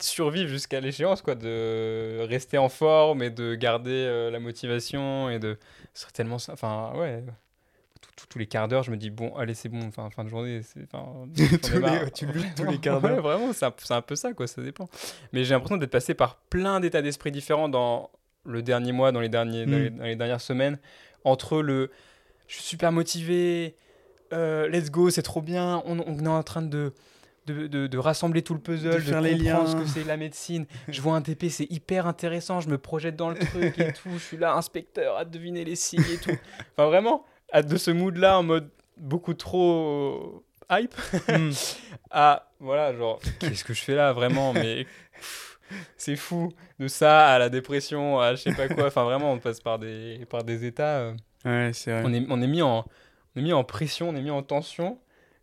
survivre 0.00 0.48
jusqu'à 0.48 0.80
l'échéance, 0.80 1.22
quoi. 1.22 1.34
De 1.34 2.24
rester 2.28 2.58
en 2.58 2.68
forme 2.68 3.22
et 3.22 3.30
de 3.30 3.54
garder 3.54 3.90
euh, 3.92 4.30
la 4.30 4.40
motivation 4.40 5.28
et 5.30 5.38
de. 5.38 5.58
Ce 5.92 6.02
serait 6.02 6.12
tellement. 6.12 6.38
ça- 6.38 6.52
Enfin, 6.54 6.92
ouais. 6.96 7.22
Tous 8.28 8.38
les 8.38 8.46
quarts 8.46 8.68
d'heure, 8.68 8.82
je 8.82 8.90
me 8.90 8.96
dis, 8.96 9.10
bon, 9.10 9.34
allez, 9.36 9.54
c'est 9.54 9.68
bon, 9.68 9.80
enfin, 9.86 10.08
fin 10.10 10.24
de 10.24 10.28
journée. 10.28 10.60
Tous 10.98 11.78
les- 11.78 12.10
tu 12.12 12.26
luttes 12.26 12.54
tous 12.56 12.64
les 12.64 12.78
quarts 12.80 13.00
d'heure. 13.00 13.16
Ouais, 13.16 13.20
vraiment, 13.20 13.52
c'est 13.52 13.64
un, 13.66 13.74
un 13.90 14.02
peu 14.02 14.16
ça, 14.16 14.32
quoi, 14.32 14.46
ça 14.46 14.62
dépend. 14.62 14.88
Mais 15.32 15.44
j'ai 15.44 15.54
l'impression 15.54 15.76
d'être 15.76 15.90
passé 15.90 16.14
par 16.14 16.36
plein 16.36 16.80
d'états 16.80 17.02
d'esprit 17.02 17.30
différents 17.30 17.68
dans 17.68 18.10
le 18.44 18.62
dernier 18.62 18.92
mois, 18.92 19.12
dans 19.12 19.20
les, 19.20 19.28
derniers, 19.28 19.66
dans 19.66 19.72
Mm. 19.72 19.82
les, 19.82 19.90
dans 19.90 20.04
les 20.04 20.16
dernières 20.16 20.40
semaines. 20.40 20.78
Entre 21.24 21.62
le 21.62 21.90
je 22.46 22.54
suis 22.56 22.64
super 22.64 22.92
motivé, 22.92 23.74
euh, 24.32 24.68
let's 24.68 24.90
go, 24.90 25.08
c'est 25.10 25.22
trop 25.22 25.40
bien, 25.40 25.82
on, 25.86 25.98
on 26.00 26.18
est 26.24 26.28
en 26.28 26.42
train 26.42 26.60
de, 26.62 26.92
de, 27.46 27.66
de- 27.66 27.86
de 27.86 27.98
rassembler 27.98 28.42
tout 28.42 28.52
le 28.52 28.60
puzzle, 28.60 28.90
De 28.90 28.96
de, 28.96 29.00
faire 29.00 29.20
les 29.22 29.38
comprendre 29.38 29.68
ce 29.68 29.74
liens. 29.76 29.82
que 29.82 29.88
c'est 29.88 30.04
la 30.04 30.16
médecine. 30.18 30.66
Je 30.88 31.00
vois 31.00 31.14
un 31.16 31.22
TP, 31.22 31.48
c'est 31.48 31.70
hyper 31.70 32.06
intéressant, 32.06 32.60
je 32.60 32.68
me 32.68 32.76
projette 32.76 33.16
dans 33.16 33.30
le 33.30 33.36
truc 33.38 33.78
et 33.78 33.92
tout, 34.02 34.10
je 34.12 34.18
suis 34.18 34.36
là, 34.36 34.54
inspecteur, 34.56 35.16
à 35.16 35.24
deviner 35.24 35.64
les 35.64 35.74
signes 35.76 36.04
et 36.12 36.18
tout. 36.18 36.36
Enfin, 36.76 36.86
vraiment, 36.88 37.24
de 37.62 37.76
ce 37.76 37.90
mood-là 37.90 38.38
en 38.38 38.42
mode 38.42 38.68
beaucoup 38.96 39.34
trop 39.34 40.44
hype 40.70 40.94
Hmm. 41.28 41.50
à 42.10 42.48
voilà 42.60 42.94
genre 42.94 43.20
qu'est-ce 43.38 43.64
que 43.64 43.74
je 43.74 43.82
fais 43.82 43.94
là 43.94 44.12
vraiment 44.12 44.52
mais 44.52 44.86
c'est 45.96 46.16
fou 46.16 46.52
de 46.78 46.88
ça 46.88 47.28
à 47.28 47.38
la 47.38 47.48
dépression 47.48 48.20
à 48.20 48.34
je 48.34 48.42
sais 48.42 48.52
pas 48.54 48.68
quoi 48.68 48.86
enfin 48.86 49.04
vraiment 49.04 49.32
on 49.32 49.38
passe 49.38 49.60
par 49.60 49.78
des 49.78 50.20
par 50.28 50.44
des 50.44 50.64
états 50.64 50.98
euh, 50.98 51.12
Ouais, 51.44 51.70
c'est 51.74 51.90
vrai. 51.92 52.02
on 52.06 52.12
est 52.14 52.24
on 52.30 52.40
est 52.40 52.46
mis 52.46 52.62
en 52.62 52.84
on 53.36 53.40
est 53.40 53.42
mis 53.42 53.52
en 53.52 53.64
pression 53.64 54.08
on 54.10 54.16
est 54.16 54.22
mis 54.22 54.30
en 54.30 54.42
tension 54.42 54.98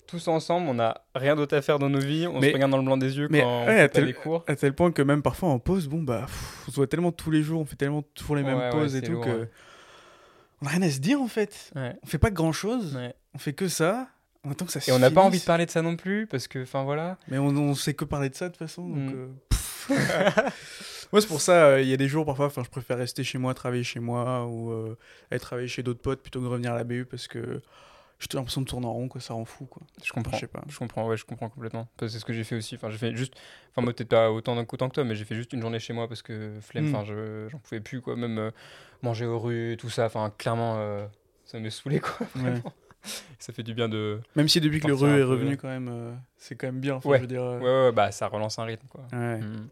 tous 0.08 0.28
ensemble 0.28 0.68
on 0.70 0.80
a 0.80 1.02
rien 1.16 1.36
d'autre 1.36 1.56
à 1.56 1.62
faire 1.62 1.78
dans 1.80 1.90
nos 1.90 2.00
vies 2.00 2.26
on 2.28 2.40
Mais- 2.40 2.50
se 2.50 2.54
regarde 2.54 2.72
dans 2.72 2.78
le 2.78 2.84
blanc 2.84 2.98
des 2.98 3.18
yeux 3.18 3.28
mais, 3.30 3.42
quand 3.42 3.60
ouais, 3.60 3.64
on 3.64 3.66
fait 3.68 3.80
à 3.82 3.90
tel- 3.90 4.06
les 4.06 4.14
cours 4.14 4.44
À 4.48 4.56
tel 4.56 4.74
point 4.74 4.92
que 4.92 5.02
même 5.02 5.22
parfois 5.22 5.50
en 5.50 5.60
pause, 5.60 5.88
bon 5.88 6.02
bah, 6.02 6.24
pff, 6.26 6.66
on 6.68 6.72
se 6.72 6.76
voit 6.78 6.88
tellement 6.88 7.12
tous 7.12 7.30
les 7.32 7.44
jours, 7.44 7.62
on 7.62 7.66
fait 7.66 7.76
tellement 7.76 8.02
toujours 8.02 8.36
les 8.36 8.44
mêmes 8.44 8.58
Ouais, 8.58 8.66
ouais, 8.66 8.72
pauses 8.72 8.96
et 8.96 9.02
tout 9.02 9.12
lourd, 9.14 9.24
que. 9.26 9.48
On 10.62 10.68
a 10.68 10.70
rien 10.70 10.82
à 10.84 10.90
se 10.90 11.00
dire 11.00 11.22
en 11.22 11.28
fait. 11.28 11.72
ouais, 11.76 11.96
On 12.04 12.08
fait 12.08 12.18
pas 12.18 12.32
grand 12.32 12.52
chose, 12.52 12.96
ouais. 12.96 13.14
on 13.34 13.38
fait 13.38 13.54
que 13.54 13.68
ça. 13.68 14.08
On 14.44 14.52
attend 14.52 14.66
que 14.66 14.72
ça 14.72 14.80
se 14.80 14.90
et 14.90 14.94
on 14.94 14.98
n'a 15.00 15.12
pas 15.12 15.22
envie 15.22 15.40
de 15.40 15.44
parler 15.46 15.68
de 15.68 15.72
ça 15.72 15.84
non 15.84 15.96
plus 15.96 16.26
parce 16.26 16.48
que 16.48 16.64
enfin 16.64 16.84
voilà 16.84 17.18
Mais 17.28 17.38
on, 17.38 17.48
on 17.50 17.76
sait 17.76 17.94
que 17.94 18.06
parler 18.06 18.30
de 18.30 18.36
ça 18.36 18.48
de 18.48 18.54
toute 18.54 18.60
façon. 18.60 18.88
Donc, 18.88 19.14
Mm. 19.14 19.16
euh. 19.16 19.28
Moi, 21.12 21.20
c'est 21.22 21.28
pour 21.28 21.42
ça, 21.42 21.66
euh, 21.66 21.82
il 21.82 21.90
y 21.90 21.94
a 21.94 21.98
des 21.98 22.08
jours 22.08 22.26
parfois, 22.26 22.46
enfin, 22.46 22.64
je 22.64 22.70
préfère 22.70 22.98
rester 22.98 23.24
chez 23.24 23.38
moi, 23.38 23.54
travailler 23.54 23.84
chez 23.84 24.00
moi 24.00 24.46
ou 24.48 24.72
euh, 24.72 24.98
aller 25.30 25.40
travailler 25.40 25.68
chez 25.68 25.84
d'autres 25.84 26.00
potes 26.02 26.22
plutôt 26.22 26.40
que 26.40 26.46
de 26.46 26.50
revenir 26.50 26.72
à 26.72 26.76
la 26.76 26.84
BU 26.86 27.06
parce 27.06 27.28
que 27.28 27.62
j'ai 28.30 28.38
l'impression 28.38 28.62
de 28.62 28.66
tourner 28.68 28.86
en 28.88 28.94
rond, 28.94 29.08
quoi, 29.08 29.20
ça 29.22 29.34
rend 29.34 29.46
fou. 29.46 29.66
Quoi. 29.66 29.82
je 30.04 30.12
comprends 30.14 30.36
Je 30.36 30.42
sais 30.42 30.48
pas. 30.48 30.62
Je 30.68 30.78
comprends, 30.78 31.08
ouais, 31.08 31.18
je 31.18 31.26
comprends 31.26 31.50
complètement. 31.50 31.88
Parce 31.98 32.12
que 32.12 32.14
c'est 32.14 32.20
ce 32.20 32.26
que 32.26 32.34
j'ai 32.34 32.44
fait 32.44 32.56
aussi. 32.56 32.76
Enfin, 32.76 32.90
j'ai 32.90 32.98
fait 32.98 33.16
juste. 33.16 33.34
Enfin, 33.72 33.82
moi, 33.82 33.94
peut-être 33.94 34.10
pas 34.10 34.32
autant 34.32 34.56
d'un 34.56 34.66
coup 34.66 34.78
que 34.78 34.86
toi, 34.88 35.04
mais 35.04 35.16
j'ai 35.16 35.26
fait 35.26 35.36
juste 35.36 35.54
une 35.54 35.62
journée 35.62 35.80
chez 35.80 35.94
moi 35.94 36.08
parce 36.08 36.22
que 36.22 36.52
flemme, 36.62 36.90
Mm. 36.90 36.96
enfin, 36.96 37.04
je 37.06 37.48
j'en 37.50 37.58
pouvais 37.60 37.80
plus, 37.82 38.02
quoi. 38.02 38.16
Même 38.16 38.38
euh, 38.38 38.52
manger 39.02 39.26
aux 39.26 39.40
rues, 39.40 39.76
tout 39.80 39.90
ça. 39.90 40.06
Enfin, 40.06 40.32
clairement, 40.38 40.76
euh, 40.78 41.06
ça 41.46 41.60
me 41.60 41.70
saoulait, 41.70 42.00
quoi. 42.00 42.28
Ouais. 42.36 42.62
ça 43.40 43.52
fait 43.52 43.64
du 43.64 43.74
bien 43.74 43.90
de. 43.90 44.20
Même 44.36 44.48
si 44.48 44.62
depuis 44.62 44.80
que 44.80 44.86
le 44.88 44.94
Partir 44.94 45.08
RU 45.08 45.14
un 45.16 45.18
est 45.20 45.24
revenu, 45.24 45.58
quand 45.58 45.68
même, 45.70 45.90
euh, 45.92 46.14
c'est 46.38 46.56
quand 46.56 46.68
même 46.68 46.80
bien. 46.80 46.96
Enfin, 46.96 47.10
Ouais. 47.10 47.18
je 47.18 47.22
veux 47.24 47.28
dire, 47.28 47.42
euh, 47.44 47.60
Ouais, 47.60 47.86
ouais, 47.88 47.92
bah, 47.92 48.12
ça 48.12 48.28
relance 48.28 48.60
un 48.60 48.64
rythme, 48.66 48.86
quoi. 48.88 49.02
Mm. 49.12 49.70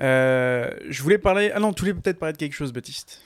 Euh, 0.00 0.70
je 0.88 1.02
voulais 1.02 1.18
parler. 1.18 1.50
Ah 1.54 1.58
non, 1.60 1.72
tu 1.72 1.80
voulais 1.80 1.94
peut-être 1.94 2.18
parler 2.18 2.32
de 2.34 2.38
quelque 2.38 2.52
chose, 2.52 2.72
Baptiste. 2.72 3.22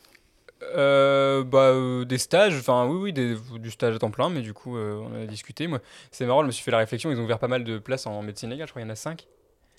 Euh, 0.74 1.44
bah, 1.44 1.70
euh, 1.70 2.04
des 2.04 2.18
stages, 2.18 2.56
enfin, 2.56 2.86
oui, 2.86 2.96
oui, 3.00 3.12
des- 3.12 3.36
du 3.58 3.70
stage 3.70 3.94
à 3.94 3.98
temps 3.98 4.10
plein, 4.10 4.28
mais 4.30 4.40
du 4.40 4.54
coup, 4.54 4.76
euh, 4.76 4.94
on 5.10 5.22
a 5.22 5.26
discuté. 5.26 5.66
Moi, 5.66 5.80
c'est 6.10 6.24
marrant, 6.26 6.42
je 6.42 6.46
me 6.46 6.52
suis 6.52 6.62
fait 6.64 6.70
la 6.70 6.78
réflexion. 6.78 7.10
Ils 7.10 7.18
ont 7.18 7.24
ouvert 7.24 7.38
pas 7.38 7.48
mal 7.48 7.64
de 7.64 7.78
places 7.78 8.06
en 8.06 8.22
médecine 8.22 8.50
légale, 8.50 8.66
je 8.66 8.72
crois, 8.72 8.82
il 8.82 8.86
y 8.86 8.88
en 8.88 8.92
a 8.92 8.96
5. 8.96 9.26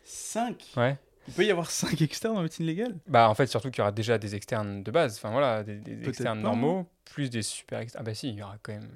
5 0.05 0.63
Ouais. 0.77 0.97
Il 1.27 1.33
peut 1.33 1.45
y 1.45 1.51
avoir 1.51 1.71
5 1.71 2.01
externes 2.01 2.35
en 2.37 2.41
médecine 2.41 2.65
légale? 2.65 2.95
Bah 3.07 3.29
en 3.29 3.33
fait 3.33 3.47
surtout 3.47 3.71
qu'il 3.71 3.79
y 3.79 3.81
aura 3.81 3.93
déjà 3.93 4.17
des 4.17 4.35
externes 4.35 4.83
de 4.83 4.91
base, 4.91 5.15
enfin 5.17 5.31
voilà, 5.31 5.63
des, 5.63 5.79
externes 6.05 6.41
pas, 6.41 6.47
normaux, 6.49 6.85
plus 7.05 7.29
des 7.29 7.41
super 7.41 7.79
externes. 7.79 8.03
Ah 8.05 8.09
bah 8.09 8.13
si, 8.13 8.27
il 8.27 8.35
y 8.35 8.43
aura 8.43 8.57
quand 8.61 8.73
même... 8.73 8.89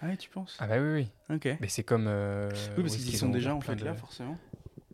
Ah 0.00 0.06
ouais, 0.06 0.16
tu 0.16 0.30
penses? 0.30 0.56
Ah 0.58 0.66
bah 0.66 0.76
oui, 0.78 1.06
oui. 1.28 1.36
Ok. 1.36 1.48
Mais 1.60 1.68
c'est 1.68 1.82
comme... 1.82 2.06
oui, 2.06 2.82
parce 2.82 2.96
qu'ils 2.96 3.10
ils 3.10 3.18
sont 3.18 3.26
ont 3.26 3.30
déjà 3.30 3.54
en 3.54 3.60
fait 3.60 3.76
de- 3.76 3.84
là, 3.84 3.94
forcément. 3.94 4.38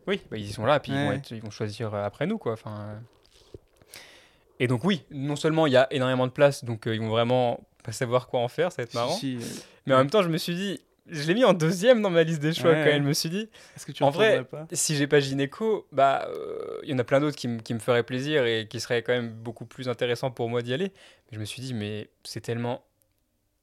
Oui, 0.05 0.21
bah, 0.29 0.37
ils 0.37 0.51
sont 0.51 0.65
là, 0.65 0.79
puis 0.81 0.91
ils, 0.91 0.95
vont 0.97 1.11
être- 1.13 1.31
ils 1.31 1.41
vont 1.41 1.49
choisir 1.49 1.93
après 1.95 2.27
nous, 2.27 2.37
quoi. 2.37 2.51
Enfin. 2.53 2.99
Et 4.59 4.67
donc 4.67 4.83
oui, 4.83 5.03
non 5.11 5.35
seulement 5.35 5.67
il 5.67 5.73
y 5.73 5.77
a 5.77 5.87
énormément 5.91 6.27
de 6.27 6.31
place, 6.31 6.63
donc 6.65 6.87
euh, 6.87 6.93
ils 6.95 7.01
vont 7.01 7.09
vraiment 7.09 7.65
pas 7.83 7.91
savoir 7.93 8.27
quoi 8.27 8.41
en 8.41 8.47
faire, 8.49 8.71
ça 8.71 8.81
va 8.81 8.83
être 8.83 8.93
marrant. 8.93 9.15
Si, 9.15 9.41
si, 9.41 9.61
Mais 9.87 9.93
en 9.93 9.97
même 9.99 10.09
temps, 10.09 10.21
je 10.21 10.27
me 10.27 10.37
suis 10.37 10.53
dit, 10.53 10.81
je 11.07 11.25
l'ai 11.27 11.33
mis 11.33 11.45
en 11.45 11.53
deuxième 11.53 12.01
dans 12.01 12.09
ma 12.09 12.23
liste 12.23 12.41
des 12.41 12.53
choix 12.53 12.71
Ouais. 12.71 12.83
quand 12.83 12.89
même. 12.91 13.03
Je 13.03 13.07
me 13.07 13.13
suis 13.13 13.29
dit, 13.29 13.49
Est-ce 13.75 13.85
que 13.85 13.91
tu 13.93 14.03
En 14.03 14.09
vrai, 14.09 14.43
pas? 14.43 14.67
si 14.73 14.95
j'ai 14.97 15.07
pas 15.07 15.21
gynéco, 15.21 15.87
bah 15.93 16.27
euh, 16.29 16.79
il 16.83 16.89
y 16.89 16.93
en 16.93 16.99
a 16.99 17.03
plein 17.05 17.19
d'autres 17.21 17.37
qui, 17.37 17.47
me- 17.47 17.59
qui 17.61 17.73
me 17.73 17.79
feraient 17.79 18.03
plaisir 18.03 18.45
et 18.45 18.67
qui 18.69 18.79
seraient 18.81 19.01
quand 19.01 19.13
même 19.13 19.31
beaucoup 19.31 19.65
plus 19.65 19.87
intéressants 19.87 20.29
pour 20.31 20.49
moi 20.49 20.61
d'y 20.61 20.73
aller. 20.73 20.89
Mais 21.31 21.35
je 21.35 21.39
me 21.39 21.45
suis 21.45 21.61
dit, 21.61 21.73
mais 21.73 22.09
c'est 22.25 22.41
tellement 22.41 22.83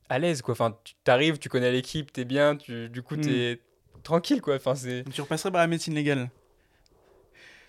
à 0.09 0.19
l'aise 0.19 0.41
quoi. 0.41 0.53
Enfin, 0.53 0.77
tu 0.83 0.95
t'arrives, 1.05 1.39
tu 1.39 1.49
connais 1.51 1.71
l'équipe, 1.73 2.11
t'es 2.13 2.25
bien, 2.25 2.57
tu, 2.57 2.89
du 2.89 3.03
coup 3.03 3.17
Hmm. 3.17 3.21
t'es 3.21 3.61
tranquille 4.03 4.41
quoi. 4.41 4.57
Enfin, 4.57 4.75
c'est. 4.75 5.05
Tu 5.13 5.21
repasserais 5.21 5.51
par 5.51 5.61
la 5.61 5.67
médecine 5.67 5.95
légale? 5.95 6.31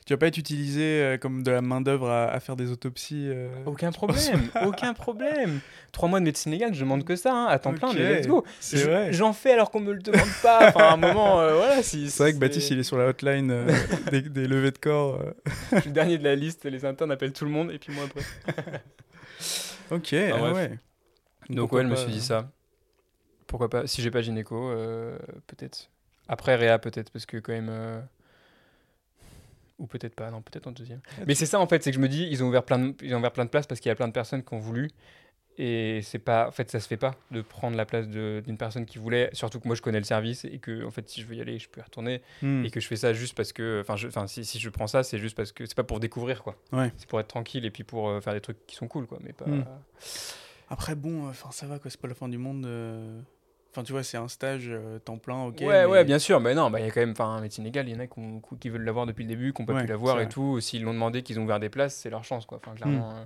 Tu 0.07 0.13
vas 0.13 0.17
pas 0.17 0.27
être 0.27 0.37
utilisé 0.37 0.81
euh, 1.03 1.17
comme 1.17 1.43
de 1.43 1.51
la 1.51 1.61
main-d'œuvre 1.61 2.09
à, 2.09 2.29
à 2.31 2.39
faire 2.39 2.55
des 2.55 2.71
autopsies 2.71 3.25
euh, 3.27 3.49
Aucun 3.65 3.91
problème, 3.91 4.49
aucun 4.65 4.93
problème. 4.93 5.59
Trois 5.91 6.07
mois 6.07 6.19
de 6.21 6.23
médecine 6.25 6.53
légale, 6.53 6.73
je 6.73 6.79
demande 6.79 7.03
que 7.03 7.17
ça, 7.17 7.33
hein, 7.33 7.45
à 7.47 7.59
temps 7.59 7.73
plein, 7.73 7.91
mais 7.93 8.19
let's 8.21 8.27
go. 8.27 8.45
C'est 8.61 8.77
Je- 8.77 8.85
vrai. 8.85 9.11
J'en 9.11 9.33
fais 9.33 9.51
alors 9.51 9.69
qu'on 9.69 9.81
me 9.81 9.91
le 9.91 9.99
demande 10.01 10.29
pas. 10.41 10.69
Enfin, 10.69 10.79
à 10.85 10.93
un 10.93 10.97
moment, 10.97 11.41
euh, 11.41 11.55
voilà. 11.55 11.83
Si, 11.83 12.09
C'est 12.09 12.23
vrai 12.23 12.31
que 12.33 12.37
Baptiste, 12.37 12.69
il 12.71 12.79
est 12.79 12.83
sur 12.83 12.97
la 12.97 13.07
hotline 13.09 13.51
euh, 13.51 13.67
des, 14.11 14.21
des 14.21 14.47
levées 14.47 14.71
de 14.71 14.77
corps. 14.77 15.19
euh. 15.21 15.33
Je 15.73 15.79
suis 15.81 15.89
le 15.89 15.93
dernier 15.93 16.17
de 16.17 16.23
la 16.23 16.35
liste, 16.35 16.63
les 16.63 16.85
internes 16.85 17.11
appellent 17.11 17.33
tout 17.33 17.43
le 17.45 17.51
monde 17.51 17.69
et 17.71 17.77
puis 17.77 17.93
moi 17.93 18.05
après. 18.05 18.81
Ok, 19.91 20.13
ah 20.13 20.37
bref. 20.37 20.55
ouais. 20.55 20.69
Donc 21.49 21.57
Pourquoi 21.59 21.79
ouais, 21.79 21.85
je 21.85 21.91
me 21.91 21.95
suis 21.97 22.11
dit 22.11 22.21
ça. 22.21 22.49
Pourquoi 23.45 23.69
pas 23.69 23.87
Si 23.87 24.01
j'ai 24.01 24.11
pas 24.11 24.21
gynéco, 24.21 24.55
euh, 24.69 25.17
peut-être. 25.47 25.89
Après 26.29 26.55
Réa, 26.55 26.79
peut-être, 26.79 27.11
parce 27.11 27.25
que 27.25 27.37
quand 27.37 27.53
même... 27.53 27.69
euh, 29.79 29.83
Ou 29.83 29.87
peut-être 29.87 30.15
pas, 30.15 30.29
non, 30.31 30.41
peut-être 30.41 30.67
en 30.67 30.71
deuxième. 30.71 31.01
Ah, 31.19 31.23
Mais 31.27 31.35
c'est 31.35 31.45
ça 31.45 31.59
en 31.59 31.67
fait, 31.67 31.83
c'est 31.83 31.91
que 31.91 31.95
je 31.95 32.01
me 32.01 32.07
dis, 32.09 32.27
ils 32.29 32.43
ont 32.43 32.47
ouvert 32.47 32.63
plein 32.63 32.79
de, 32.79 32.93
ils 33.01 33.13
ont 33.15 33.19
ouvert 33.19 33.31
plein 33.31 33.45
de 33.45 33.49
places 33.49 33.67
parce 33.67 33.79
qu'il 33.79 33.89
y 33.89 33.91
a 33.91 33.95
plein 33.95 34.07
de 34.07 34.13
personnes 34.13 34.43
qui 34.43 34.53
ont 34.53 34.59
voulu. 34.59 34.89
Et 35.59 36.01
c'est 36.03 36.19
pas, 36.19 36.47
en 36.47 36.51
fait, 36.51 36.69
ça 36.69 36.79
se 36.79 36.87
fait 36.87 36.97
pas 36.97 37.15
de 37.31 37.41
prendre 37.41 37.75
la 37.75 37.85
place 37.87 38.07
d'une 38.07 38.57
personne 38.59 38.85
qui 38.85 38.99
voulait. 38.99 39.31
Surtout 39.33 39.59
que 39.59 39.67
moi, 39.67 39.75
je 39.75 39.81
connais 39.81 39.97
le 39.97 40.03
service 40.03 40.45
et 40.45 40.59
que, 40.59 40.85
en 40.85 40.91
fait, 40.91 41.09
si 41.09 41.21
je 41.21 41.25
veux 41.25 41.33
y 41.33 41.41
aller, 41.41 41.57
je 41.57 41.67
peux 41.67 41.81
y 41.81 41.83
retourner. 41.83 42.21
Hmm. 42.43 42.63
Et 42.63 42.69
que 42.69 42.79
je 42.79 42.85
fais 42.87 42.95
ça 42.95 43.11
juste 43.11 43.35
parce 43.35 43.53
que, 43.53 43.83
enfin, 43.87 44.27
si, 44.27 44.45
si 44.45 44.59
je 44.59 44.69
prends 44.69 44.85
ça, 44.85 45.01
c'est 45.01 45.17
juste 45.17 45.35
parce 45.35 45.51
que 45.51 45.65
c'est 45.65 45.73
pas 45.73 45.83
pour 45.83 45.99
découvrir, 45.99 46.43
quoi. 46.43 46.57
Ouais. 46.71 46.91
C'est 46.97 47.09
pour 47.09 47.19
être 47.19 47.27
tranquille 47.29 47.65
et 47.65 47.71
puis 47.71 47.83
pour 47.83 48.07
euh, 48.07 48.21
faire 48.21 48.33
des 48.33 48.41
trucs 48.41 48.67
qui 48.67 48.75
sont 48.75 48.87
cool, 48.87 49.07
quoi. 49.07 49.17
Mais 49.23 49.33
pas. 49.33 49.45
Hmm. 49.45 49.65
Après, 50.69 50.93
bon, 50.93 51.27
enfin, 51.27 51.49
ça 51.49 51.65
va, 51.65 51.79
quoi, 51.79 51.89
c'est 51.89 51.99
pas 51.99 52.07
la 52.07 52.13
fin 52.13 52.29
du 52.29 52.37
monde. 52.37 52.63
euh. 52.67 53.19
Enfin, 53.77 53.83
tu 53.83 53.91
vois, 53.91 54.01
c'est 54.01 54.17
un 54.17 54.27
stage 54.27 54.69
euh, 54.69 54.97
temps 54.97 55.19
plein, 55.19 55.43
ok. 55.43 55.57
ouais, 55.61 55.67
mais- 55.67 55.85
ouais, 55.85 56.03
bien 56.03 56.17
sûr, 56.17 56.39
mais 56.39 56.55
non, 56.55 56.71
bah, 56.71 56.79
il 56.79 56.87
y 56.87 56.89
a 56.89 56.91
quand 56.91 56.99
même, 56.99 57.11
enfin, 57.11 57.39
médecine 57.41 57.63
légale, 57.63 57.87
il 57.87 57.93
y 57.93 57.95
en 57.95 57.99
a 57.99 58.07
qui, 58.07 58.17
ont- 58.17 58.41
qui 58.59 58.69
veulent 58.69 58.81
l'avoir 58.83 59.05
depuis 59.05 59.21
le 59.23 59.27
début, 59.29 59.53
qui 59.53 59.61
n'ont 59.61 59.67
pas 59.67 59.73
Ouais, 59.75 59.81
pu 59.83 59.87
l'avoir 59.87 60.19
et 60.19 60.27
tout. 60.27 60.59
S'ils 60.61 60.81
l'ont 60.81 60.95
demandé, 60.95 61.21
qu'ils 61.21 61.39
ont 61.39 61.43
ouvert 61.43 61.59
des 61.59 61.69
places, 61.69 61.95
c'est 61.95 62.09
leur 62.09 62.23
chance, 62.23 62.47
quoi. 62.47 62.57
Enfin, 62.57 62.73
clairement, 62.73 63.11
euh, 63.11 63.23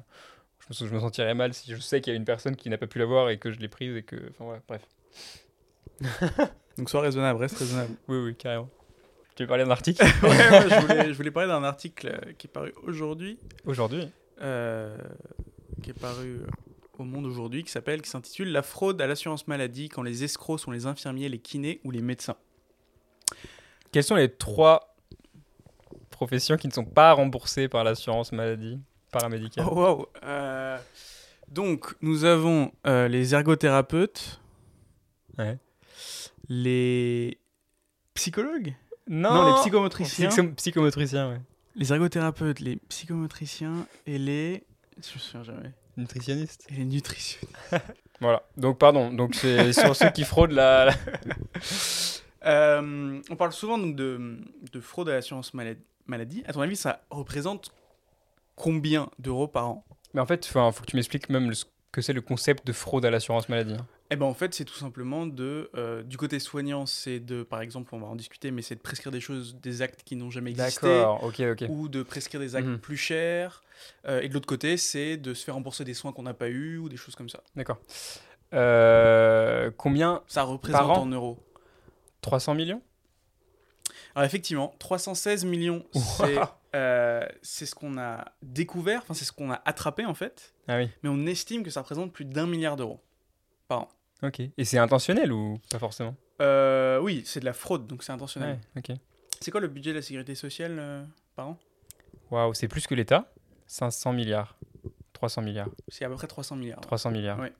je, 0.59 0.65
me, 0.67 0.73
sens- 0.73 0.87
je 0.89 0.93
me 0.93 0.99
sentirais 0.99 1.33
mal 1.35 1.53
si 1.53 1.71
je 1.73 1.79
sais 1.79 2.01
qu'il 2.01 2.11
y 2.11 2.13
a 2.13 2.17
une 2.17 2.25
personne 2.25 2.57
qui 2.57 2.69
n'a 2.69 2.77
pas 2.77 2.87
pu 2.87 2.99
l'avoir 2.99 3.29
et 3.29 3.37
que 3.37 3.49
je 3.49 3.59
l'ai 3.59 3.69
prise 3.69 3.95
et 3.95 4.03
que, 4.03 4.17
enfin, 4.31 4.43
voilà, 4.43 4.61
bref. 4.67 4.81
Donc, 6.77 6.89
sois 6.89 6.99
raisonnable, 6.99 7.39
reste 7.39 7.57
raisonnable. 7.57 7.93
Oui, 8.09 8.17
oui, 8.17 8.35
carrément. 8.35 8.67
Tu 9.35 9.43
veux 9.43 9.47
parler 9.47 9.63
d'un 9.63 9.71
article? 9.71 10.03
Ouais, 10.23 10.27
ouais, 10.29 10.69
je, 10.69 10.79
voulais, 10.81 11.07
je 11.13 11.17
voulais 11.17 11.31
parler 11.31 11.47
d'un 11.47 11.63
article 11.63 12.07
euh, 12.07 12.33
qui 12.37 12.47
est 12.47 12.51
paru 12.51 12.73
aujourd'hui, 12.83 13.39
aujourd'hui? 13.65 14.11
Euh, 14.41 14.97
qui 15.81 15.91
est 15.91 15.99
paru 15.99 16.39
au 17.01 17.05
Monde 17.05 17.25
aujourd'hui, 17.25 17.63
qui 17.63 17.71
s'appelle, 17.71 18.01
qui 18.01 18.09
s'intitule 18.09 18.51
La 18.51 18.61
fraude 18.61 19.01
à 19.01 19.07
l'assurance 19.07 19.47
maladie 19.47 19.89
quand 19.89 20.01
les 20.03 20.23
escrocs 20.23 20.59
sont 20.59 20.71
les 20.71 20.85
infirmiers, 20.85 21.27
les 21.29 21.39
kinés 21.39 21.81
ou 21.83 21.91
les 21.91 22.01
médecins. 22.01 22.35
Quelles 23.91 24.03
sont 24.03 24.15
les 24.15 24.29
trois 24.31 24.95
professions 26.09 26.55
qui 26.57 26.67
ne 26.67 26.73
sont 26.73 26.85
pas 26.85 27.11
remboursées 27.13 27.67
par 27.67 27.83
l'assurance 27.83 28.31
maladie 28.31 28.79
paramédicale? 29.11 29.65
Oh, 29.69 29.75
wow. 29.75 30.07
Euh, 30.23 30.77
donc, 31.49 31.93
nous 32.01 32.23
avons 32.23 32.71
euh, 32.87 33.07
les 33.07 33.33
ergothérapeutes, 33.33 34.39
Ouais. 35.37 35.57
les 36.49 37.39
psychologues, 38.13 38.75
Non, 39.07 39.33
Non, 39.33 39.47
les 39.55 39.61
psychomotriciens. 39.61 40.29
Psycho- 40.29 40.53
psychomotriciens, 40.55 41.29
ouais. 41.31 41.41
les 41.75 41.91
ergothérapeutes, 41.91 42.59
les 42.59 42.75
psychomotriciens 42.89 43.87
et 44.05 44.17
les. 44.17 44.63
Je 45.01 45.13
me 45.13 45.19
souviens 45.19 45.43
jamais. 45.43 45.71
Nutritionniste. 45.97 46.65
Et 46.69 46.75
les 46.75 46.85
nutritionnistes. 46.85 47.55
Voilà. 48.21 48.43
Donc, 48.55 48.77
pardon. 48.77 49.11
Donc, 49.11 49.33
c'est 49.33 49.73
sur 49.79 49.95
ceux 49.95 50.11
qui 50.11 50.23
fraudent 50.25 50.51
la. 50.51 50.85
la- 50.85 50.93
Euh, 52.43 53.21
on 53.29 53.35
parle 53.35 53.51
souvent 53.53 53.77
donc, 53.77 53.95
de, 53.95 54.39
de 54.71 54.79
fraude 54.81 55.07
à 55.09 55.13
l'assurance 55.13 55.53
malad- 55.53 55.77
maladie. 56.07 56.43
À 56.47 56.53
ton 56.53 56.61
avis, 56.61 56.75
ça 56.75 57.01
représente 57.11 57.71
combien 58.55 59.09
d'euros 59.19 59.47
par 59.47 59.67
an? 59.69 59.85
Mais 60.15 60.21
en 60.21 60.25
fait, 60.25 60.47
il 60.47 60.49
faut 60.51 60.71
que 60.71 60.85
tu 60.87 60.95
m'expliques 60.95 61.29
même 61.29 61.53
ce 61.53 61.65
que 61.91 62.01
c'est 62.01 62.13
le 62.13 62.21
concept 62.21 62.65
de 62.65 62.73
fraude 62.73 63.05
à 63.05 63.11
l'assurance 63.11 63.47
maladie. 63.47 63.75
Eh 64.13 64.17
ben 64.17 64.25
en 64.25 64.33
fait, 64.33 64.53
c'est 64.53 64.65
tout 64.65 64.75
simplement 64.75 65.25
de 65.25 65.69
euh, 65.75 66.03
du 66.03 66.17
côté 66.17 66.39
soignant, 66.39 66.85
c'est 66.85 67.19
de 67.21 67.43
par 67.43 67.61
exemple, 67.61 67.95
on 67.95 67.99
va 67.99 68.07
en 68.07 68.15
discuter, 68.17 68.51
mais 68.51 68.61
c'est 68.61 68.75
de 68.75 68.81
prescrire 68.81 69.09
des 69.11 69.21
choses, 69.21 69.55
des 69.55 69.81
actes 69.81 70.03
qui 70.03 70.17
n'ont 70.17 70.29
jamais 70.29 70.51
existé, 70.51 70.85
D'accord, 70.87 71.23
ok, 71.23 71.39
ok. 71.39 71.63
ou 71.69 71.87
de 71.87 72.03
prescrire 72.03 72.41
des 72.41 72.55
actes 72.57 72.67
Mhm. 72.67 72.79
plus 72.79 72.97
chers. 72.97 73.63
Euh, 74.05 74.19
et 74.21 74.27
de 74.27 74.33
l'autre 74.33 74.47
côté, 74.47 74.75
c'est 74.75 75.15
de 75.15 75.33
se 75.33 75.45
faire 75.45 75.55
rembourser 75.55 75.85
des 75.85 75.93
soins 75.93 76.11
qu'on 76.11 76.23
n'a 76.23 76.33
pas 76.33 76.49
eu 76.49 76.77
ou 76.77 76.89
des 76.89 76.97
choses 76.97 77.15
comme 77.15 77.29
ça. 77.29 77.41
D'accord. 77.55 77.79
Euh, 78.53 79.71
combien 79.77 80.21
Ça 80.27 80.43
représente 80.43 80.81
an 80.97 81.01
en 81.03 81.05
euros. 81.07 81.39
300 82.21 82.53
millions? 82.55 82.81
Alors 84.13 84.25
effectivement, 84.25 84.75
316 84.79 85.45
millions, 85.45 85.85
c'est 85.93 86.37
euh, 86.75 87.25
c'est 87.41 87.65
ce 87.65 87.73
qu'on 87.73 87.97
a 87.97 88.25
découvert, 88.41 89.01
enfin 89.03 89.13
c'est 89.13 89.23
ce 89.23 89.31
qu'on 89.31 89.51
a 89.51 89.61
attrapé 89.63 90.05
en 90.05 90.13
fait, 90.13 90.53
Ah 90.67 90.77
oui, 90.77 90.89
mais 91.01 91.09
on 91.09 91.25
estime 91.25 91.63
que 91.63 91.69
ça 91.69 91.79
représente 91.79 92.11
plus 92.11 92.25
d'un 92.25 92.45
milliard 92.45 92.75
d'euros 92.75 92.99
par 93.69 93.79
an. 93.83 93.89
Ok. 94.23 94.39
Et 94.57 94.65
c'est 94.65 94.77
intentionnel 94.77 95.31
ou 95.31 95.59
pas 95.69 95.79
forcément? 95.79 96.15
Euh, 96.41 96.99
oui, 96.99 97.23
c'est 97.25 97.39
de 97.39 97.45
la 97.45 97.53
fraude, 97.53 97.87
donc 97.87 98.03
c'est 98.03 98.11
intentionnel. 98.11 98.59
Ouais, 98.75 98.81
ok. 98.91 98.97
C'est 99.39 99.51
quoi 99.51 99.61
le 99.61 99.67
budget 99.67 99.91
de 99.91 99.95
la 99.97 100.01
sécurité 100.01 100.35
sociale 100.35 100.77
euh, 100.79 101.03
par 101.35 101.49
an? 101.49 101.59
Waouh, 102.29 102.53
c'est 102.53 102.67
plus 102.67 102.87
que 102.87 102.95
l'État? 102.95 103.31
500 103.67 104.13
milliards. 104.13 104.57
300 105.13 105.41
milliards. 105.41 105.69
C'est 105.87 106.05
à 106.05 106.09
peu 106.09 106.15
près 106.15 106.27
300 106.27 106.55
milliards. 106.55 106.81
300 106.81 107.11
milliards. 107.11 107.39
Ouais. 107.39 107.53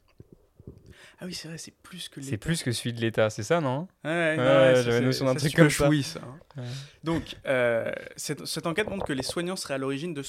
Ah 1.20 1.26
oui, 1.26 1.34
c'est 1.36 1.48
vrai, 1.48 1.58
c'est 1.60 1.74
plus 1.84 2.10
que 2.10 2.20
les. 2.20 2.26
C'est 2.26 2.38
plus 2.38 2.64
que 2.64 2.72
celui 2.72 2.94
de 2.94 3.00
l'État, 3.02 3.30
c'est 3.30 3.44
ça, 3.44 3.62
non? 3.62 3.88
Ouais, 4.04 4.10
ouais, 4.12 4.38
Ouais, 4.38 4.44
ouais, 4.74 4.82
j'avais 4.84 5.02
notion 5.02 5.26
d'un 5.26 5.36
truc 5.36 5.56
comme 5.56 5.70
ça. 5.70 5.86
hein. 5.88 6.40
Ouais. 6.58 6.64
Donc, 7.04 7.36
euh, 7.46 7.92
cette, 8.16 8.46
cette 8.48 8.66
enquête 8.66 8.90
montre 8.90 9.06
que 9.06 9.14
les 9.14 9.22
soignants 9.24 9.56
seraient 9.56 9.76
à 9.76 9.78
l'origine 9.78 10.14
de. 10.16 10.24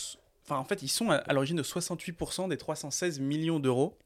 Enfin, 0.44 0.56
en 0.58 0.64
fait, 0.64 0.82
ils 0.82 0.88
sont 0.88 1.10
à, 1.10 1.14
à 1.16 1.32
l'origine 1.32 1.56
de 1.56 1.62
68% 1.62 2.48
des 2.48 2.58
316 2.58 3.20
millions 3.20 3.58
d'euros 3.60 3.96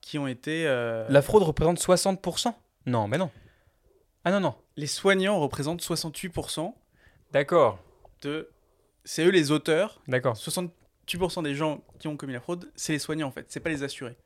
qui 0.00 0.18
ont 0.18 0.26
été. 0.26 0.66
euh, 0.66 1.06
La 1.08 1.22
fraude 1.22 1.42
représente 1.42 1.78
60% 1.78 2.54
Non, 2.86 3.08
mais 3.08 3.18
non. 3.18 3.30
Ah 4.24 4.30
non, 4.30 4.40
non. 4.40 4.54
Les 4.76 4.86
soignants 4.86 5.38
représentent 5.40 5.82
68% 5.82 6.72
D'accord, 7.32 7.78
de. 8.22 8.48
C'est 9.04 9.24
eux 9.24 9.30
les 9.30 9.50
auteurs. 9.50 10.00
d'accord. 10.08 10.34
68% 10.36 11.42
des 11.42 11.54
gens 11.54 11.82
qui 11.98 12.08
ont 12.08 12.16
commis 12.16 12.32
la 12.34 12.40
fraude, 12.40 12.70
c'est 12.74 12.92
les 12.92 12.98
soignants 12.98 13.28
en 13.28 13.30
fait, 13.30 13.46
c'est 13.48 13.60
pas 13.60 13.70
les 13.70 13.82
assurés. 13.82 14.16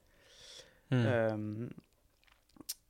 Hmm. 0.91 1.02
Euh, 1.07 1.69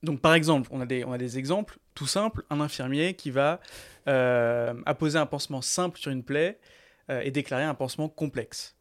donc 0.03 0.21
par 0.21 0.35
exemple, 0.35 0.69
on 0.73 0.81
a, 0.81 0.87
des, 0.87 1.05
on 1.05 1.13
a 1.13 1.19
des 1.19 1.39
exemples 1.39 1.79
tout 1.95 2.07
simples, 2.07 2.45
un 2.51 2.61
infirmier 2.61 3.15
qui 3.15 3.31
va 3.31 3.61
euh, 4.09 4.75
apposer 4.87 5.19
un 5.19 5.27
pansement 5.27 5.61
simple 5.63 5.99
sur 5.99 6.11
une 6.11 6.25
plaie 6.25 6.59
euh, 7.11 7.21
et 7.21 7.31
déclarer 7.31 7.65
un 7.65 7.75
pansement 7.75 8.09
complexe. 8.09 8.75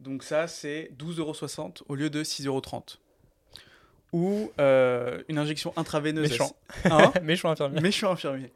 Donc 0.00 0.22
ça, 0.22 0.46
c'est 0.46 0.90
12,60€ 0.98 1.82
au 1.88 1.94
lieu 1.94 2.10
de 2.10 2.22
6,30€. 2.22 2.98
Ou 4.12 4.50
euh, 4.60 5.22
une 5.28 5.38
injection 5.38 5.72
intraveineuse. 5.76 6.30
Méchant. 6.30 6.54
Hein 6.84 7.12
Méchant 7.22 7.50
infirmier. 7.50 7.80
Méchant 7.80 8.12
infirmier. 8.12 8.52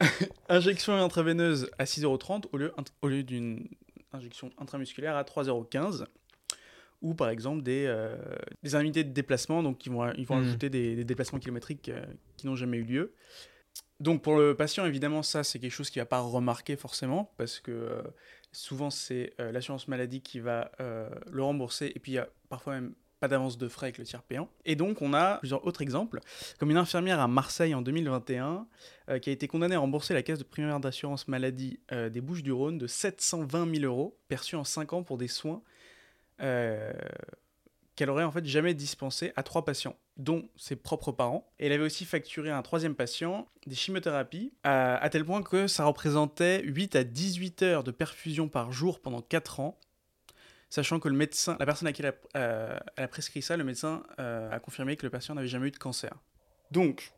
injection 0.48 0.94
intraveineuse 0.94 1.70
à 1.78 1.84
6,30€ 1.84 2.44
au 2.52 2.56
lieu, 2.56 2.72
au 3.02 3.08
lieu 3.08 3.22
d'une 3.22 3.68
injection 4.12 4.50
intramusculaire 4.58 5.16
à 5.16 5.22
3,15€. 5.24 6.06
Ou 7.02 7.14
par 7.14 7.28
exemple 7.28 7.62
des, 7.62 7.84
euh, 7.86 8.16
des 8.62 8.74
indemnités 8.74 9.04
de 9.04 9.12
déplacement, 9.12 9.62
donc 9.62 9.84
ils 9.86 9.92
vont, 9.92 10.10
ils 10.14 10.26
vont 10.26 10.36
Mhm. 10.36 10.48
ajouter 10.48 10.70
des, 10.70 10.96
des 10.96 11.04
déplacements 11.04 11.38
kilométriques 11.38 11.90
euh, 11.90 12.04
qui 12.36 12.46
n'ont 12.46 12.56
jamais 12.56 12.78
eu 12.78 12.82
lieu. 12.82 13.12
Donc 14.00 14.22
pour 14.22 14.36
le 14.36 14.56
patient, 14.56 14.84
évidemment, 14.86 15.22
ça 15.22 15.44
c'est 15.44 15.58
quelque 15.60 15.72
chose 15.72 15.90
qu'il 15.90 16.00
va 16.02 16.06
pas 16.06 16.20
remarquer 16.20 16.76
forcément, 16.76 17.32
parce 17.36 17.60
que 17.60 17.70
euh, 17.70 18.02
souvent 18.52 18.90
c'est 18.90 19.32
l'assurance 19.38 19.86
maladie 19.88 20.20
qui 20.22 20.40
va 20.40 20.70
le 20.78 21.42
rembourser, 21.42 21.92
et 21.94 21.98
puis 22.00 22.12
il 22.12 22.14
y 22.16 22.18
a 22.18 22.28
parfois 22.48 22.74
même 22.74 22.94
pas 23.20 23.28
d'avance 23.28 23.58
de 23.58 23.68
frais 23.68 23.86
avec 23.86 23.98
le 23.98 24.04
tiers 24.04 24.22
payant. 24.22 24.48
Et 24.64 24.76
donc 24.76 25.02
on 25.02 25.14
a 25.14 25.38
plusieurs 25.38 25.66
autres 25.66 25.82
exemples, 25.82 26.20
comme 26.58 26.70
une 26.70 26.76
infirmière 26.76 27.20
à 27.20 27.28
Marseille 27.28 27.74
en 27.74 27.82
2021 27.82 28.66
euh, 29.08 29.18
qui 29.18 29.30
a 29.30 29.32
été 29.32 29.48
condamnée 29.48 29.74
à 29.74 29.80
rembourser 29.80 30.14
la 30.14 30.22
caisse 30.22 30.38
de 30.38 30.44
primaire 30.44 30.80
d'assurance 30.80 31.28
maladie 31.28 31.80
euh, 31.92 32.08
des 32.08 32.20
Bouches-du-Rhône 32.20 32.78
de 32.78 32.86
720 32.86 33.74
000 33.76 33.84
euros 33.84 34.18
perçus 34.28 34.56
en 34.56 34.64
5 34.64 34.92
ans 34.92 35.02
pour 35.02 35.18
des 35.18 35.28
soins 35.28 35.62
euh, 36.40 36.92
qu'elle 37.98 38.10
aurait 38.10 38.22
en 38.22 38.30
fait 38.30 38.46
jamais 38.46 38.74
dispensés 38.74 39.32
à 39.34 39.42
trois 39.42 39.64
patients, 39.64 39.96
dont 40.16 40.48
ses 40.56 40.76
propres 40.76 41.10
parents. 41.10 41.50
Et 41.58 41.66
elle 41.66 41.72
avait 41.72 41.82
aussi 41.82 42.04
facturé 42.04 42.48
à 42.48 42.56
un 42.56 42.62
troisième 42.62 42.94
patient 42.94 43.48
des 43.66 43.74
chimiothérapies, 43.74 44.52
à, 44.62 45.08
tel 45.10 45.24
point 45.24 45.42
que 45.42 45.66
ça 45.66 45.84
représentait 45.84 46.62
8 46.62 46.94
à 46.94 47.02
18 47.02 47.62
heures 47.64 47.82
de 47.82 47.90
perfusion 47.90 48.48
par 48.48 48.70
jour 48.70 49.00
pendant 49.00 49.20
4 49.20 49.58
ans, 49.58 49.80
sachant 50.70 51.00
que 51.00 51.08
le 51.08 51.16
médecin, 51.16 51.56
la 51.58 51.66
personne 51.66 51.88
à 51.88 51.92
qui 51.92 52.02
elle 52.02 52.08
a, 52.08 52.38
euh, 52.38 52.78
elle 52.96 53.04
a 53.04 53.08
prescrit 53.08 53.42
ça, 53.42 53.56
le 53.56 53.64
médecin 53.64 54.02
euh, 54.18 54.50
a 54.50 54.60
confirmé 54.60 54.96
que 54.96 55.04
le 55.06 55.10
patient 55.10 55.34
n'avait 55.34 55.48
jamais 55.48 55.68
eu 55.68 55.70
de 55.70 55.78
cancer. 55.78 56.12
Donc, 56.70 57.12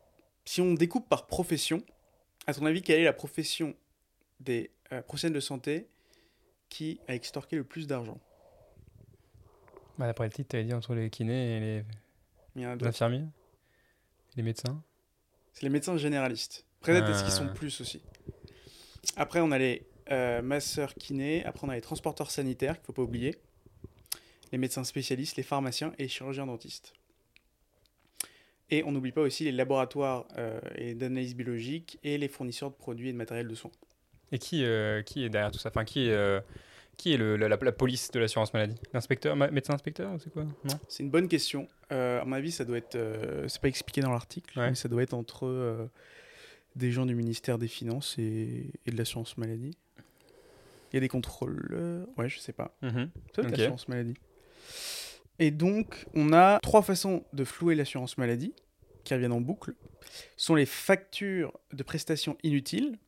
si 0.45 0.61
on 0.61 0.73
découpe 0.73 1.07
par 1.09 1.27
profession, 1.27 1.83
à 2.47 2.53
ton 2.53 2.65
avis, 2.65 2.81
quelle 2.81 2.99
est 3.01 3.05
la 3.05 3.13
profession 3.13 3.75
des 4.39 4.71
euh, 4.91 5.01
professionnels 5.01 5.35
de 5.35 5.39
santé 5.41 5.87
qui 6.69 6.99
a 7.07 7.13
extorqué 7.15 7.55
le 7.57 7.63
plus 7.63 7.87
d'argent? 7.87 8.19
Bah, 9.97 10.07
D'après 10.07 10.25
le 10.25 10.31
titre, 10.31 10.49
tu 10.49 10.55
avais 10.55 10.65
dit 10.65 10.73
entre 10.73 10.95
les 10.95 11.09
kinés 11.09 11.57
et 11.57 11.59
les, 11.59 11.83
Il 12.55 12.61
y 12.61 12.65
en 12.65 12.69
a 12.69 12.71
les 12.73 12.77
d'autres. 12.77 12.89
infirmiers 12.89 13.25
Les 14.35 14.43
médecins? 14.43 14.81
C'est 15.53 15.63
les 15.63 15.69
médecins 15.69 15.97
généralistes. 15.97 16.65
Peut-être 16.81 17.05
parce 17.05 17.21
qu'ils 17.21 17.31
sont 17.31 17.53
plus 17.53 17.81
aussi. 17.81 18.01
Après, 19.17 19.41
on 19.41 19.51
a 19.51 19.57
les 19.59 19.85
euh, 20.11 20.41
masseurs 20.41 20.93
kinés. 20.95 21.43
Après, 21.45 21.65
on 21.65 21.69
a 21.69 21.75
les 21.75 21.81
transporteurs 21.81 22.29
sanitaires, 22.31 22.75
qu'il 22.75 22.81
ne 22.83 22.85
faut 22.87 22.93
pas 22.93 23.01
oublier. 23.03 23.35
Les 24.51 24.57
médecins 24.57 24.83
spécialistes, 24.83 25.37
les 25.37 25.43
pharmaciens 25.43 25.93
et 25.97 26.03
les 26.03 26.09
chirurgiens 26.09 26.45
dentistes. 26.45 26.93
Et 28.69 28.83
on 28.83 28.91
n'oublie 28.91 29.11
pas 29.11 29.21
aussi 29.21 29.43
les 29.43 29.51
laboratoires 29.51 30.25
euh, 30.37 30.59
et 30.75 30.93
d'analyse 30.93 31.35
biologique 31.35 31.99
et 32.03 32.17
les 32.17 32.27
fournisseurs 32.27 32.69
de 32.71 32.75
produits 32.75 33.09
et 33.09 33.11
de 33.13 33.17
matériel 33.17 33.47
de 33.47 33.55
soins. 33.55 33.71
Et 34.31 34.39
qui, 34.39 34.63
euh, 34.63 35.01
qui 35.03 35.23
est 35.25 35.29
derrière 35.29 35.51
tout 35.51 35.59
ça? 35.59 35.69
Enfin, 35.69 35.83
qui 35.83 36.07
est, 36.07 36.41
qui 36.95 37.13
est 37.13 37.17
le, 37.17 37.35
la, 37.35 37.49
la- 37.49 37.57
la 37.61 37.71
police 37.73 38.11
de 38.11 38.19
l'assurance 38.19 38.53
maladie? 38.53 38.75
L'inspecteur 38.93 39.35
ma- 39.35 39.51
Médecin 39.51 39.73
inspecteur 39.73 40.15
C'est 40.23 40.31
quoi? 40.31 40.45
C'est 40.87 41.03
une 41.03 41.09
bonne 41.09 41.27
question. 41.27 41.67
À 41.89 42.23
mon 42.25 42.31
avis, 42.33 42.51
ça 42.51 42.63
doit 42.63 42.77
être. 42.77 42.97
c'est 43.49 43.61
pas 43.61 43.67
expliqué 43.67 43.99
dans 43.99 44.11
l'article, 44.11 44.57
Ouais. 44.57 44.69
mais 44.69 44.75
ça 44.75 44.87
doit 44.87 45.03
être 45.03 45.13
entre 45.13 45.89
des 46.77 46.91
gens 46.93 47.05
du 47.05 47.15
ministère 47.15 47.57
des 47.57 47.67
Finances 47.67 48.15
et, 48.17 48.71
et 48.85 48.91
de 48.91 48.95
l'assurance 48.97 49.37
maladie. 49.37 49.75
Il 50.91 50.95
y 50.95 50.97
a 50.97 50.99
des 50.99 51.07
contrôleurs. 51.07 52.07
Ouais, 52.17 52.29
je 52.29 52.39
sais 52.39 52.53
pas. 52.53 52.77
Ok. 53.37 53.51
l'assurance 53.51 53.87
maladie. 53.87 54.15
Et 55.39 55.51
donc, 55.51 56.05
on 56.13 56.33
a 56.33 56.59
trois 56.59 56.81
façons 56.81 57.23
de 57.33 57.43
flouer 57.43 57.75
l'assurance 57.75 58.17
maladie 58.17 58.53
qui 59.03 59.13
reviennent 59.13 59.31
en 59.31 59.41
boucle. 59.41 59.73
Ce 60.37 60.45
sont 60.45 60.55
les 60.55 60.65
factures 60.65 61.57
de 61.73 61.81
prestations 61.83 62.37
inutiles, 62.43 62.99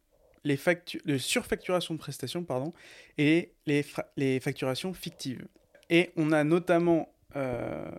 les 0.44 0.58
factures 0.58 1.02
de 1.06 1.18
surfacturation 1.18 1.94
de 1.94 2.00
prestations, 2.00 2.44
pardon, 2.44 2.74
et 3.18 3.54
les, 3.66 3.86
les 4.18 4.40
facturations 4.40 4.94
fictives. 4.94 5.46
Et 5.90 6.12
on 6.16 6.32
a 6.32 6.44
notamment 6.44 7.14
euh, 7.36 7.92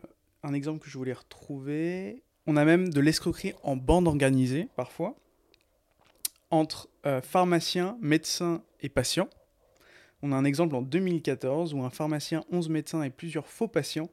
un 0.43 0.53
exemple 0.53 0.81
que 0.81 0.91
je 0.91 0.99
voulais 0.99 1.13
retrouver. 1.13 2.23
On 2.47 2.57
a 2.57 2.65
même 2.65 2.89
de 2.89 3.01
l'escroquerie 3.01 3.55
en 3.63 3.77
bande 3.77 4.09
organisée, 4.09 4.69
parfois, 4.77 5.17
entre 6.51 6.89
euh, 7.07 7.21
pharmaciens, 7.21 7.97
médecins 8.01 8.63
et 8.81 8.89
patients. 8.89 9.29
On 10.27 10.33
a 10.33 10.37
un 10.37 10.47
exemple 10.47 10.75
en 10.75 10.81
2014 10.81 11.75
où 11.75 11.83
un 11.83 11.91
pharmacien, 11.91 12.47
11 12.51 12.71
médecins 12.71 13.03
et 13.03 13.11
plusieurs 13.11 13.47
faux 13.47 13.69
patients 13.69 14.09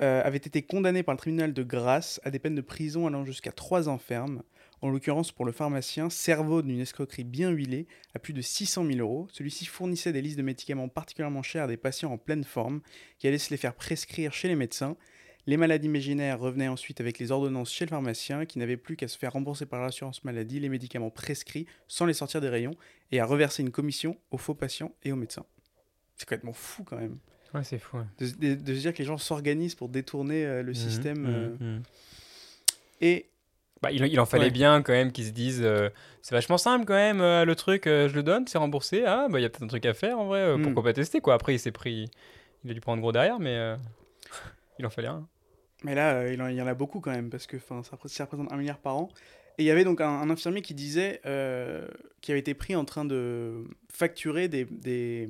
euh, 0.00 0.20
avaient 0.24 0.38
été 0.38 0.60
condamnés 0.62 1.04
par 1.04 1.14
le 1.14 1.20
tribunal 1.20 1.52
de 1.52 1.62
grâce 1.62 2.20
à 2.24 2.32
des 2.32 2.40
peines 2.40 2.56
de 2.56 2.60
prison 2.60 3.06
allant 3.06 3.24
jusqu'à 3.24 3.52
3 3.52 3.88
ans 3.88 3.98
ferme. 3.98 4.42
En 4.82 4.90
l'occurrence, 4.90 5.30
pour 5.30 5.44
le 5.44 5.52
pharmacien, 5.52 6.10
cerveau 6.10 6.62
d'une 6.62 6.80
escroquerie 6.80 7.22
bien 7.22 7.50
huilée 7.50 7.86
à 8.12 8.18
plus 8.18 8.32
de 8.32 8.42
600 8.42 8.84
000 8.84 8.98
euros, 8.98 9.28
celui-ci 9.30 9.66
fournissait 9.66 10.12
des 10.12 10.20
listes 10.20 10.36
de 10.38 10.42
médicaments 10.42 10.88
particulièrement 10.88 11.44
chers 11.44 11.62
à 11.62 11.68
des 11.68 11.76
patients 11.76 12.10
en 12.10 12.18
pleine 12.18 12.42
forme 12.42 12.80
qui 13.20 13.28
allaient 13.28 13.38
se 13.38 13.50
les 13.50 13.56
faire 13.56 13.74
prescrire 13.74 14.32
chez 14.32 14.48
les 14.48 14.56
médecins. 14.56 14.96
Les 15.46 15.56
maladies 15.56 15.86
imaginaires 15.86 16.38
revenaient 16.38 16.68
ensuite 16.68 17.00
avec 17.00 17.18
les 17.18 17.32
ordonnances 17.32 17.72
chez 17.72 17.84
le 17.86 17.90
pharmacien 17.90 18.44
qui 18.46 18.58
n'avait 18.58 18.76
plus 18.76 18.96
qu'à 18.96 19.08
se 19.08 19.16
faire 19.18 19.32
rembourser 19.32 19.66
par 19.66 19.82
l'assurance 19.82 20.22
maladie 20.24 20.60
les 20.60 20.68
médicaments 20.68 21.10
prescrits 21.10 21.66
sans 21.88 22.06
les 22.06 22.12
sortir 22.14 22.40
des 22.40 22.48
rayons 22.48 22.74
et 23.10 23.20
à 23.20 23.24
reverser 23.24 23.62
une 23.62 23.70
commission 23.70 24.16
aux 24.30 24.38
faux 24.38 24.54
patients 24.54 24.92
et 25.02 25.12
aux 25.12 25.16
médecins. 25.16 25.46
C'est 26.16 26.26
complètement 26.26 26.52
fou 26.52 26.84
quand 26.84 26.96
même. 26.98 27.18
Ouais, 27.54 27.64
c'est 27.64 27.78
fou. 27.78 27.96
ouais. 27.96 28.04
De, 28.18 28.26
de- 28.54 28.60
de 28.62 28.74
se 28.74 28.80
dire 28.80 28.92
que 28.92 28.98
les 28.98 29.04
gens 29.04 29.18
s'organisent 29.18 29.74
pour 29.74 29.88
détourner 29.88 30.44
euh, 30.44 30.62
le 30.62 30.68
Mhm, 30.68 30.74
système. 30.74 31.18
mhm, 31.18 31.26
euh, 31.28 31.56
mhm. 31.58 31.82
Et 33.00 33.26
Bah, 33.82 33.90
il, 33.90 34.04
il 34.04 34.20
en 34.20 34.26
fallait 34.26 34.44
Ouais. 34.44 34.50
bien 34.50 34.82
quand 34.82 34.92
même 34.92 35.10
qu'ils 35.10 35.24
se 35.24 35.30
disent 35.30 35.62
euh, 35.62 35.88
c'est 36.20 36.34
vachement 36.34 36.58
simple 36.58 36.84
quand 36.84 36.94
même, 36.94 37.18
le 37.20 37.54
truc, 37.54 37.84
je 37.86 38.14
le 38.14 38.22
donne, 38.22 38.46
c'est 38.46 38.58
remboursé. 38.58 39.04
Ah, 39.06 39.26
bah 39.30 39.40
il 39.40 39.42
y 39.42 39.46
a 39.46 39.48
peut-être 39.48 39.62
un 39.64 39.68
truc 39.68 39.86
à 39.86 39.94
faire 39.94 40.18
en 40.18 40.26
vrai, 40.26 40.40
euh, 40.40 40.58
Mm. 40.58 40.62
pourquoi 40.62 40.82
pas 40.82 40.92
tester 40.92 41.20
quoi. 41.22 41.32
Après, 41.34 41.54
il 41.54 41.58
s'est 41.58 41.72
pris, 41.72 42.10
il 42.64 42.70
a 42.70 42.74
dû 42.74 42.80
prendre 42.80 43.00
gros 43.00 43.10
derrière, 43.12 43.38
mais 43.40 43.56
il 44.80 44.86
en 44.86 44.90
fallait 44.90 45.08
un. 45.08 45.28
Mais 45.84 45.94
là, 45.94 46.14
euh, 46.14 46.32
il 46.32 46.56
y 46.56 46.62
en 46.62 46.66
a 46.66 46.74
beaucoup 46.74 47.00
quand 47.00 47.10
même, 47.10 47.30
parce 47.30 47.46
que 47.46 47.58
ça, 47.58 47.74
repré- 47.74 48.08
ça 48.08 48.24
représente 48.24 48.52
un 48.52 48.56
milliard 48.56 48.78
par 48.78 48.96
an. 48.96 49.08
Et 49.58 49.62
il 49.62 49.66
y 49.66 49.70
avait 49.70 49.84
donc 49.84 50.00
un, 50.00 50.08
un 50.08 50.30
infirmier 50.30 50.62
qui 50.62 50.74
disait, 50.74 51.20
euh, 51.26 51.86
qui 52.20 52.30
avait 52.30 52.40
été 52.40 52.54
pris 52.54 52.74
en 52.74 52.84
train 52.84 53.04
de 53.04 53.64
facturer 53.92 54.48
des, 54.48 54.64
des, 54.64 55.28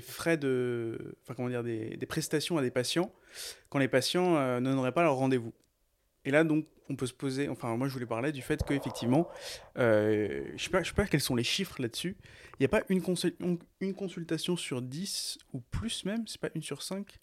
frais 0.00 0.36
de. 0.36 1.16
Enfin, 1.22 1.34
comment 1.34 1.48
dire, 1.48 1.62
des, 1.62 1.96
prestations 2.08 2.56
à 2.56 2.62
des 2.62 2.70
patients 2.70 3.12
quand 3.68 3.78
les 3.78 3.88
patients 3.88 4.36
euh, 4.36 4.60
ne 4.60 4.70
donneraient 4.70 4.92
pas 4.92 5.02
leur 5.02 5.16
rendez-vous. 5.16 5.52
Et 6.24 6.30
là, 6.30 6.44
donc, 6.44 6.66
on 6.90 6.96
peut 6.96 7.06
se 7.06 7.12
poser. 7.12 7.48
Enfin, 7.48 7.76
moi, 7.76 7.88
je 7.88 7.92
voulais 7.92 8.06
parler 8.06 8.32
du 8.32 8.42
fait 8.42 8.62
qu'effectivement, 8.62 9.28
euh, 9.78 10.44
je 10.56 10.70
ne 10.70 10.84
sais, 10.84 10.92
pas- 10.94 11.06
quels 11.06 11.20
sont 11.20 11.36
les 11.36 11.44
chiffres 11.44 11.80
là-dessus. 11.80 12.16
Il 12.54 12.62
n'y 12.62 12.66
a 12.66 12.68
pas 12.68 12.82
une, 12.88 13.02
une 13.80 13.94
consultation 13.94 14.56
sur 14.56 14.80
10 14.82 15.38
ou 15.52 15.60
plus 15.60 16.04
même, 16.04 16.26
c'est 16.26 16.40
pas 16.40 16.50
une 16.54 16.62
sur 16.62 16.82
5 16.82 17.18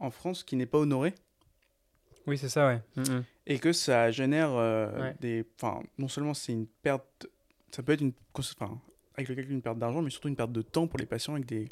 en 0.00 0.10
France 0.10 0.42
qui 0.44 0.56
n'est 0.56 0.66
pas 0.66 0.78
honorée. 0.78 1.14
Oui, 2.26 2.38
c'est 2.38 2.48
ça, 2.48 2.66
ouais. 2.68 2.80
Mhm. 2.96 3.24
et 3.46 3.58
que 3.58 3.72
ça 3.74 4.10
génère 4.10 4.50
euh, 4.52 4.98
Ouais. 5.00 5.16
des 5.20 5.44
enfin 5.60 5.82
non 5.98 6.08
seulement 6.08 6.32
c'est 6.32 6.52
une 6.52 6.66
perte 6.66 7.26
ça 7.70 7.82
peut 7.82 7.92
être 7.92 8.00
une 8.00 8.12
enfin 8.38 8.80
avec 9.16 9.28
le 9.28 9.34
calcul 9.34 9.52
une 9.52 9.60
perte 9.60 9.78
d'argent 9.78 10.00
mais 10.00 10.08
surtout 10.08 10.28
une 10.28 10.36
perte 10.36 10.52
de 10.52 10.62
temps 10.62 10.86
pour 10.86 10.98
les 10.98 11.04
patients 11.06 11.34
avec 11.34 11.44
des, 11.46 11.68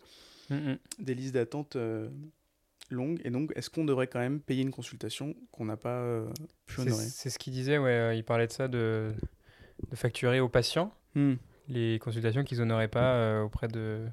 Mhm. 0.51 0.77
des 0.99 1.15
listes 1.15 1.33
d'attente 1.33 1.77
euh, 1.77 2.11
longues 2.91 3.21
et 3.25 3.31
donc 3.31 3.53
est-ce 3.57 3.71
qu'on 3.71 3.87
devrait 3.87 4.09
quand 4.09 4.19
même 4.19 4.41
payer 4.41 4.61
une 4.63 4.71
consultation 4.73 5.35
qu'on 5.51 5.65
n'a 5.65 5.79
pas 5.79 6.01
euh, 6.01 6.29
pu 6.67 6.75
C'est 6.77 6.83
honorer? 6.83 7.05
c'est 7.07 7.31
ce 7.31 7.39
qu'il 7.39 7.55
disait, 7.55 7.79
ouais. 7.79 7.91
euh, 7.91 8.15
Il 8.15 8.23
parlait 8.25 8.47
de 8.47 8.53
ça, 8.53 8.69
de, 8.69 9.15
de 9.91 9.97
facturer 9.97 10.41
aux 10.41 10.49
patients 10.51 10.93
Hmm. 11.15 11.35
les 11.69 11.99
consultations 11.99 12.43
qu'ils 12.45 12.61
honoraient 12.61 12.89
pas 12.89 13.15
euh, 13.15 13.43
auprès 13.43 13.69
de. 13.69 14.05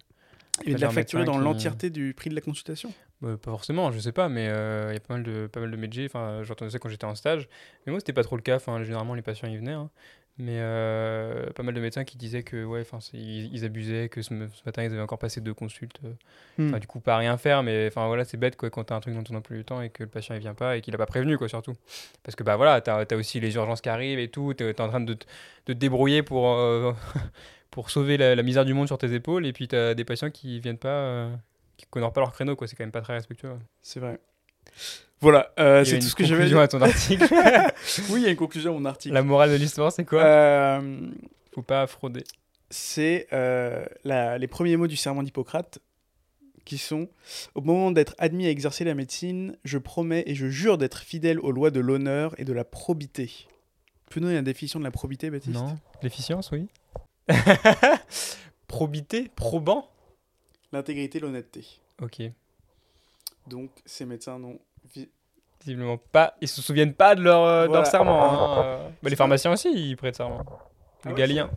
et 0.66 0.74
de 0.76 0.80
la 0.80 0.90
facturer 0.92 1.26
dans 1.26 1.38
qui- 1.38 1.44
l'entièreté 1.44 1.90
du 1.90 2.14
prix 2.14 2.30
de 2.30 2.36
la 2.36 2.42
consultation? 2.42 2.94
Bah, 3.22 3.36
pas 3.42 3.52
forcément, 3.52 3.92
je 3.92 4.00
sais 4.00 4.14
pas, 4.14 4.30
mais 4.30 4.48
euh, 4.50 4.92
il 4.92 4.94
y 4.94 4.98
a 4.98 5.00
pas 5.02 5.16
mal 5.16 5.24
de, 5.24 5.48
pas 5.48 5.60
mal 5.60 5.72
de 5.72 5.76
métiers. 5.78 6.06
Enfin, 6.06 6.42
j'entendais 6.44 6.72
ça 6.72 6.80
quand 6.80 6.88
j'étais 6.90 7.06
en 7.06 7.16
stage. 7.16 7.50
Mais 7.86 7.92
moi, 7.92 8.00
c'était 8.00 8.14
pas 8.14 8.24
trop 8.24 8.38
le 8.38 8.42
cas. 8.42 8.56
Enfin, 8.56 8.82
généralement, 8.84 9.14
les 9.14 9.22
patients 9.22 9.50
y 9.50 9.58
venaient. 9.58 9.74
hein. 9.74 9.90
Mais 10.42 10.56
euh, 10.60 11.50
pas 11.52 11.64
mal 11.64 11.74
de 11.76 11.82
médecins 11.82 12.06
qui 12.06 12.16
disaient 12.16 12.44
que, 12.44 12.64
ouais, 12.64 12.80
enfin, 12.80 13.00
ils, 13.14 13.54
ils 13.54 13.66
abusaient, 13.66 14.08
que 14.08 14.22
ce, 14.22 14.30
ce 14.30 14.62
matin, 14.66 14.84
ils 14.84 14.92
avaient 14.94 15.02
encore 15.02 15.20
passé 15.20 15.42
deux 15.42 15.54
consultes. 15.54 16.00
euh, 16.06 16.14
Hmm. 16.58 16.78
Du 16.80 16.88
coup, 16.88 17.02
pas 17.02 17.18
rien 17.18 17.38
faire, 17.38 17.62
mais 17.64 17.88
enfin, 17.88 18.08
voilà, 18.08 18.24
c'est 18.24 18.38
bête, 18.38 18.56
quoi, 18.56 18.70
quand 18.70 18.86
t'as 18.86 18.96
un 18.96 19.00
truc 19.02 19.14
dont 19.16 19.24
on 19.30 19.34
n'a 19.34 19.42
plus 19.42 19.58
le 19.58 19.64
temps 19.66 19.82
et 19.82 19.90
que 19.90 20.04
le 20.04 20.10
patient, 20.10 20.36
il 20.36 20.40
vient 20.42 20.54
pas 20.54 20.78
et 20.78 20.82
qu'il 20.82 20.94
a 20.96 20.98
pas 20.98 21.06
prévenu, 21.06 21.38
quoi, 21.38 21.50
surtout. 21.50 21.74
Parce 22.24 22.36
que, 22.38 22.44
bah 22.44 22.56
voilà, 22.56 22.80
t'as 22.80 23.04
as 23.10 23.16
aussi 23.16 23.40
les 23.42 23.54
urgences 23.56 23.82
qui 23.82 23.90
arrivent 23.90 24.20
et 24.20 24.30
tout. 24.30 24.54
T'es 24.54 24.70
es 24.70 24.80
en 24.82 24.88
train 24.88 25.00
de, 25.02 25.14
te- 25.14 25.26
de 25.68 25.74
te 25.74 25.78
débrouiller 25.78 26.24
pour, 26.24 26.52
euh, 26.54 26.94
pour 27.72 27.90
sauver 27.90 28.16
la, 28.18 28.36
la 28.36 28.44
misère 28.44 28.64
du 28.66 28.74
monde 28.74 28.88
sur 28.88 28.98
tes 28.98 29.14
épaules. 29.14 29.46
Et 29.46 29.52
puis, 29.54 29.68
t'as 29.68 29.94
des 29.94 30.06
patients 30.06 30.32
qui 30.32 30.60
viennent 30.62 30.78
pas, 30.78 31.30
qui 31.80 31.86
connaissent 31.90 32.12
pas 32.14 32.22
leur 32.22 32.32
créneau, 32.34 32.56
quoi. 32.56 32.68
C'est 32.68 32.76
quand 32.76 32.84
même 32.84 32.92
pas 32.92 33.02
très 33.02 33.14
respectueux. 33.14 33.54
c'est 33.82 34.00
vrai 34.00 34.20
voilà 35.22 35.52
euh, 35.60 35.84
c'est 35.84 36.00
tout 36.00 36.08
ce 36.08 36.16
que 36.16 36.24
j'avais 36.24 36.44
conclusion 36.50 36.60
à 36.62 36.68
ton 36.70 36.82
article. 36.82 37.24
oui 38.10 38.22
il 38.22 38.24
y 38.24 38.28
a 38.28 38.30
une 38.30 38.36
conclusion 38.38 38.74
à 38.76 38.80
mon 38.80 38.86
article 38.86 39.14
La 39.14 39.22
morale 39.24 39.50
de 39.52 39.56
l'histoire, 39.56 39.92
c'est 39.92 40.06
quoi? 40.06 40.22
Euh, 40.24 41.10
Faut 41.54 41.62
pas 41.62 41.86
frauder. 41.88 42.24
c'est 42.70 43.28
euh, 43.34 43.86
la- 44.06 44.38
les 44.38 44.48
premiers 44.48 44.78
mots 44.78 44.88
du 44.88 44.96
serment 44.96 45.22
d'Hippocrate 45.24 45.80
qui 46.66 46.78
sont 46.78 47.10
Au 47.56 47.62
moment 47.62 47.92
d'être 47.92 48.16
admis 48.20 48.46
à 48.46 48.50
exercer 48.50 48.84
la 48.86 48.94
médecine, 48.94 49.58
je 49.66 49.78
promets 49.78 50.24
et 50.28 50.36
je 50.36 50.48
jure 50.48 50.78
d'être 50.78 51.00
fidèle 51.00 51.40
aux 51.40 51.52
lois 51.52 51.72
de 51.72 51.80
l'honneur 51.82 52.34
et 52.40 52.46
de 52.46 52.54
la 52.54 52.64
probité. 52.64 53.26
Tu 53.28 54.14
peux 54.14 54.22
donner 54.22 54.36
la 54.36 54.42
définition 54.42 54.80
de 54.80 54.86
la 54.86 54.92
probité, 54.92 55.30
Baptiste? 55.30 55.56
Non 55.56 55.78
L'efficience, 56.04 56.52
oui. 56.52 56.68
Probité 58.68 59.30
Probant? 59.36 59.90
L'intégrité, 60.72 61.20
l'honnêteté. 61.20 61.66
Ok. 62.02 62.22
Donc, 63.48 63.72
ces 63.86 64.06
médecins 64.06 64.38
n'ont. 64.40 64.60
vi- 64.96 65.10
Visiblement 65.62 65.98
pas. 65.98 66.36
Ils 66.42 66.48
se 66.48 66.62
souviennent 66.62 66.94
pas 66.94 67.16
de 67.16 67.22
leur, 67.22 67.44
euh, 67.44 67.62
de 67.64 67.74
leur 67.74 67.82
Voilà. 67.84 67.86
serment. 67.90 68.24
hein, 68.24 68.64
euh. 68.64 68.90
Bah, 69.04 69.10
les 69.10 69.16
pharmaciens 69.16 69.52
aussi, 69.52 69.70
ils 69.72 69.98
prêtent 69.98 70.16
serment. 70.16 70.46
Ah 70.48 70.56
Les 71.06 71.12
ouais, 71.12 71.18
Galiens. 71.18 71.50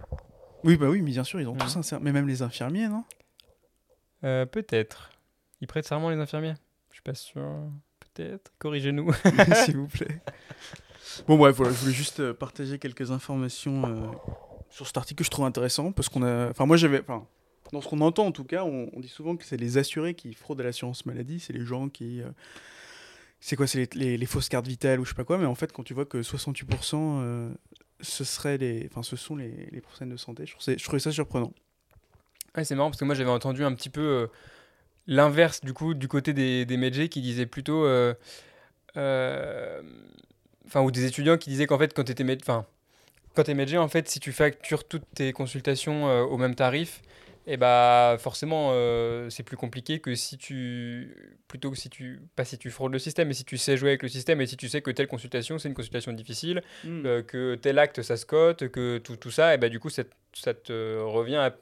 Oui, 0.64 0.77
bah 0.77 0.87
oui, 0.88 1.03
mais 1.03 1.11
bien 1.11 1.25
sûr, 1.25 1.40
ils 1.40 1.46
ont 1.48 1.55
tous 1.57 1.77
un 1.77 1.83
serment. 1.83 2.05
Mais 2.05 2.12
même 2.12 2.27
les 2.27 2.42
infirmiers, 2.42 2.88
non? 2.88 3.05
Euh, 4.25 4.46
Peut-être. 4.46 5.11
Ils 5.61 5.66
prêtent 5.68 5.87
serment, 5.87 6.11
les 6.11 6.16
infirmiers? 6.18 6.55
Je 6.90 6.94
suis 6.94 7.03
pas 7.03 7.14
sûr. 7.14 7.42
Peut-être. 8.01 8.53
Corrigez-nous. 8.59 9.12
S'il 9.64 9.77
vous 9.77 9.88
plaît. 9.88 10.20
Bon, 11.29 11.37
bref, 11.37 11.55
voilà, 11.57 11.72
je 11.72 11.79
voulais 11.79 11.92
juste 11.92 12.20
euh, 12.20 12.33
partager 12.35 12.79
quelques 12.79 13.11
informations 13.11 13.83
euh, 13.87 14.07
sur 14.70 14.87
cet 14.87 14.96
article 14.96 15.18
que 15.18 15.25
je 15.25 15.31
trouve 15.31 15.44
intéressant. 15.44 15.92
Parce 15.92 16.09
qu'on 16.09 16.22
a. 16.22 16.48
Enfin, 16.51 16.66
moi, 16.66 16.77
j'avais. 16.77 17.01
Enfin, 17.01 17.27
dans 17.72 17.80
ce 17.80 17.88
qu'on 17.88 18.00
entend, 18.00 18.26
en 18.26 18.32
tout 18.32 18.44
cas, 18.44 18.64
on, 18.64 19.00
dit 19.00 19.08
souvent 19.08 19.37
que 19.37 19.44
c'est 19.44 19.56
les 19.56 19.78
assurés 19.78 20.14
qui 20.14 20.35
fraudent 20.35 20.61
à 20.61 20.64
l'assurance 20.64 21.06
maladie. 21.06 21.40
C'est 21.40 21.52
les 21.52 21.64
gens 21.64 21.88
qui. 21.88 22.20
euh, 22.20 22.28
c'est 23.40 23.56
quoi 23.56 23.66
C'est 23.66 23.92
les, 23.94 24.26
fausses 24.26 24.48
cartes 24.48 24.68
vitales 24.68 25.00
ou 25.00 25.04
je 25.04 25.11
sais 25.11 25.16
pas 25.16 25.24
quoi. 25.24 25.37
Mais 25.37 25.46
en 25.46 25.56
fait, 25.56 25.72
quand 25.72 25.82
tu 25.82 25.94
vois 25.94 26.04
que 26.04 26.18
68%, 26.18 26.94
euh, 26.94 27.50
ce, 28.00 28.22
serait 28.22 28.56
les, 28.56 28.88
enfin, 28.88 29.02
ce 29.02 29.16
sont 29.16 29.35
les, 29.35 29.68
les 29.72 29.80
professionnels 29.80 30.14
de 30.14 30.20
santé, 30.20 30.44
je, 30.46 30.85
trouvais 30.85 31.00
ça 31.00 31.11
surprenant. 31.11 31.52
C'est 32.62 32.76
marrant 32.76 32.90
parce 32.90 33.00
que 33.00 33.04
moi 33.04 33.14
j'avais 33.14 33.30
entendu 33.30 33.64
un 33.64 33.74
petit 33.74 33.88
peu 33.88 34.00
euh, 34.00 34.26
l'inverse 35.06 35.62
du 35.62 35.72
coup 35.72 35.94
du 35.94 36.06
côté 36.06 36.35
des, 36.35 36.66
des 36.66 36.76
médecins 36.76 37.08
qui 37.08 37.22
disaient 37.22 37.46
plutôt 37.46 37.87
euh, 37.87 38.12
enfin 40.66 40.82
ou 40.82 40.90
des 40.90 41.06
étudiants 41.06 41.38
qui 41.38 41.48
disaient 41.48 41.66
qu'en 41.66 41.78
fait 41.78 41.94
quand 41.94 42.04
tu 42.04 42.12
es 42.12 42.24
médecin 42.24 42.66
en 43.35 43.88
fait 43.88 44.06
si 44.11 44.20
tu 44.20 44.32
factures 44.32 44.87
toutes 44.87 45.06
tes 45.14 45.32
consultations 45.32 46.04
au 46.24 46.37
même 46.37 46.54
tarif 46.54 47.00
et 47.46 47.57
bah 47.57 48.16
forcément 48.20 48.70
euh, 48.72 49.28
c'est 49.31 49.42
plus 49.42 49.57
compliqué 49.57 49.98
que 50.00 50.14
si 50.14 50.38
tu 50.38 51.14
plutôt 51.48 51.70
que 51.70 51.76
si 51.76 51.90
tu 51.90 52.20
pas 52.37 52.44
si 52.44 52.57
tu 52.59 52.70
fraudes 52.70 52.92
le 52.92 52.98
système 52.98 53.28
mais 53.28 53.35
si 53.35 53.44
tu 53.44 53.57
sais 53.59 53.76
jouer 53.76 53.90
avec 53.90 54.02
le 54.02 54.09
système 54.09 54.40
et 54.40 54.46
si 54.46 54.57
tu 54.57 54.68
sais 54.68 54.81
que 54.83 54.90
telle 54.90 55.09
consultation 55.09 55.59
c'est 55.59 55.68
une 55.68 55.74
consultation 55.74 56.12
difficile 56.12 56.62
euh, 57.07 57.22
que 57.22 57.55
tel 57.57 57.78
acte 57.78 58.02
ça 58.02 58.16
se 58.16 58.26
cote, 58.26 58.68
que 58.68 58.98
tout, 58.98 59.16
tout 59.16 59.31
ça, 59.31 59.55
et 59.55 59.59
bah 59.59 59.68
du 59.68 59.81
coup 59.81 59.90
ça, 59.90 60.05
te- 60.05 60.11
ça 60.35 60.55
te 60.55 61.01
revient 61.01 61.37
à- 61.37 61.55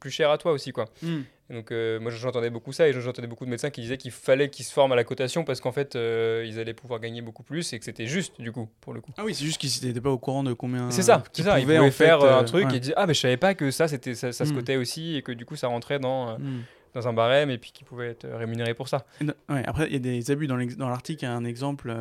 plus 0.00 0.10
cher 0.10 0.30
à 0.30 0.38
toi 0.38 0.52
aussi 0.52 0.72
quoi. 0.72 0.86
Mm. 1.02 1.18
Et 1.48 1.54
donc 1.54 1.70
euh, 1.70 2.00
moi 2.00 2.10
j'entendais 2.10 2.50
beaucoup 2.50 2.72
ça 2.72 2.88
et 2.88 2.92
j'entendais 2.92 3.28
beaucoup 3.28 3.44
de 3.44 3.50
médecins 3.50 3.70
qui 3.70 3.80
disaient 3.80 3.98
qu'il 3.98 4.10
fallait 4.10 4.50
qu'ils 4.50 4.64
se 4.64 4.72
forment 4.72 4.92
à 4.92 4.96
la 4.96 5.04
cotation 5.04 5.44
parce 5.44 5.60
qu'en 5.60 5.70
fait 5.70 5.94
euh, 5.94 6.44
ils 6.44 6.58
allaient 6.58 6.74
pouvoir 6.74 6.98
gagner 6.98 7.22
beaucoup 7.22 7.44
plus 7.44 7.72
et 7.72 7.78
que 7.78 7.84
c'était 7.84 8.06
juste 8.08 8.40
du 8.40 8.50
coup 8.50 8.68
pour 8.80 8.92
le 8.94 9.00
coup. 9.00 9.12
Ah 9.16 9.24
oui, 9.24 9.32
c'est 9.34 9.44
juste 9.44 9.58
qu'ils 9.60 9.86
n'étaient 9.86 10.00
pas 10.00 10.10
au 10.10 10.18
courant 10.18 10.42
de 10.42 10.52
combien. 10.54 10.90
c'est 10.90 11.02
ça, 11.02 11.22
c'est 11.32 11.42
ça. 11.44 11.58
Ils 11.60 11.62
pouvaient, 11.62 11.78
en 11.78 11.90
faire 11.92 12.20
euh, 12.22 12.38
un 12.40 12.42
truc 12.44 12.66
ouais. 12.68 12.76
et 12.76 12.80
disaient 12.80 12.94
ah 12.96 13.06
mais 13.06 13.14
je 13.14 13.20
savais 13.20 13.36
pas 13.36 13.54
que 13.54 13.70
ça 13.70 13.86
c'était 13.86 14.14
ça, 14.14 14.32
ça 14.32 14.44
se 14.44 14.52
Mm. 14.52 14.56
cotait 14.56 14.76
aussi 14.76 15.14
et 15.16 15.22
que 15.22 15.30
du 15.32 15.46
coup 15.46 15.54
ça 15.54 15.68
rentrait 15.68 16.00
dans 16.00 16.30
euh, 16.30 16.36
Mm. 16.38 16.62
dans 16.94 17.06
un 17.06 17.12
barème 17.12 17.50
et 17.50 17.58
puis 17.58 17.70
qu'ils 17.70 17.86
pouvaient 17.86 18.08
être 18.08 18.26
rémunérés 18.28 18.74
pour 18.74 18.88
ça. 18.88 19.06
Ouais, 19.48 19.62
après, 19.66 19.86
il 19.86 19.92
y 19.92 19.96
a 19.96 19.98
des 20.00 20.30
abus 20.32 20.48
dans 20.48 20.56
l'article. 20.88 21.22
Il 21.22 21.26
y 21.28 21.30
a 21.30 21.34
un 21.34 21.44
exemple 21.44 21.94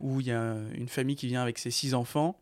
où 0.00 0.18
il 0.20 0.26
y 0.26 0.32
a 0.32 0.54
une 0.74 0.88
famille 0.88 1.14
qui 1.14 1.26
vient 1.28 1.42
avec 1.42 1.58
ses 1.58 1.70
six 1.70 1.94
enfants. 1.94 2.40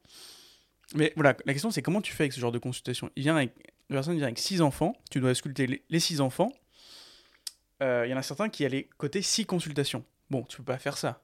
Mais 0.95 1.13
voilà, 1.17 1.37
la 1.45 1.53
question 1.53 1.71
c'est 1.71 1.83
comment 1.83 2.01
tu 2.01 2.13
fais 2.13 2.25
avec 2.25 2.33
ce 2.33 2.41
genre 2.41 2.53
de 2.53 2.59
consultation? 2.59 3.11
Il 3.17 3.23
vient 3.23 3.37
avec, 3.37 3.53
la 3.91 3.97
personne 3.97 4.15
vient 4.17 4.25
avec 4.27 4.39
six 4.39 4.61
enfants. 4.63 4.95
Tu 5.11 5.21
dois 5.21 5.31
ausculter 5.31 5.67
les, 5.67 5.83
les 5.91 6.01
six 6.01 6.21
enfants. 6.21 6.51
Euh, 7.83 8.05
Il 8.07 8.11
y 8.11 8.15
en 8.15 8.17
a 8.17 8.23
certains 8.23 8.49
qui 8.49 8.65
allaient 8.65 8.89
côté 8.99 9.23
six 9.23 9.45
consultations 9.47 10.05
Bon, 10.31 10.43
tu 10.43 10.57
peux 10.59 10.65
pas 10.65 10.79
faire 10.79 10.97
ça. 10.99 11.23